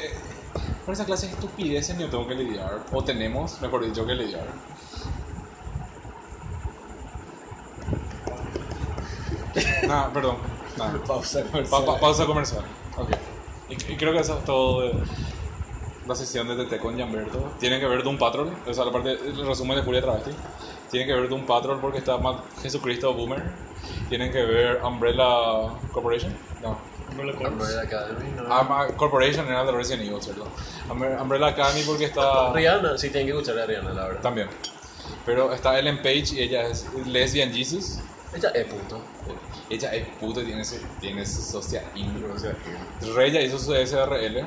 [0.85, 2.81] por esa clase de estupideces yo tengo que lidiar.
[2.93, 4.47] O tenemos, mejor dicho, que lidiar.
[9.87, 10.37] Nada, perdón.
[10.77, 10.99] Nada.
[11.07, 11.85] Pausa Pa- comercial.
[11.85, 12.65] pa- pausa comercial.
[12.97, 13.11] Ok.
[13.71, 14.93] Y, y creo que eso es todo de
[16.07, 17.53] la sesión de TT con Gianberto.
[17.61, 20.31] Tienen que ver Doom Patrol, o sea, la parte, el resumen de Furia Travesti.
[20.91, 23.43] Tienen que ver Doom Patrol porque está más Jesucristo Boomer.
[24.09, 26.35] Tienen que ver Umbrella Corporation.
[26.63, 26.79] No.
[27.11, 28.43] Umbrella Academy, ¿no?
[28.51, 30.47] Ah, Corporation era de Resident Evil, ¿cierto?
[30.89, 32.53] Umbre- Umbrella Academy porque está...
[32.53, 34.23] Rihanna, sí, tienen que escuchar a Rihanna, la verdad.
[34.23, 34.49] También.
[35.27, 37.99] Pero está Ellen Page y ella es Lesbian Jesus.
[38.35, 39.01] Ella es puto.
[39.71, 42.25] Ella es puta y tiene su, tiene su socia indie.
[42.25, 42.55] O sea,
[43.15, 44.45] Rey ya hizo su SRL.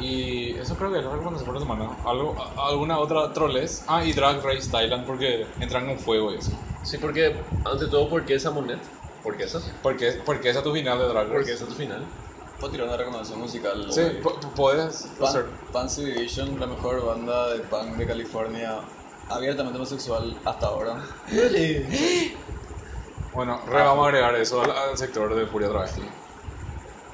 [0.00, 1.96] Y eso creo que es la recomendación por la semana.
[2.04, 3.84] ¿Algo, ¿Alguna otra troles?
[3.88, 6.52] Ah, y Drag Race Thailand porque entran con fuego y eso.
[6.84, 8.78] Sí, porque, ante todo, ¿por qué esa Monet?
[9.22, 9.60] ¿Por qué esa?
[9.82, 11.34] Porque, porque esa es tu final de Drag Race.
[11.34, 12.04] Porque esa es tu final.
[12.60, 13.86] Puedo tirar una recomendación musical.
[13.90, 14.02] Sí,
[14.54, 15.08] puedes.
[15.18, 18.80] Pan, Pansy Division, la mejor banda de punk de California,
[19.28, 21.04] abiertamente homosexual hasta ahora.
[23.34, 26.02] Bueno, re vamos a agregar eso al, al sector de Furia Travesti.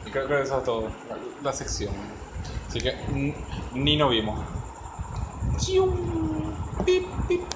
[0.06, 0.88] Y creo que esa es todo.
[1.08, 1.94] La, la sección.
[2.68, 2.94] Así que
[3.74, 4.40] ni nos vimos.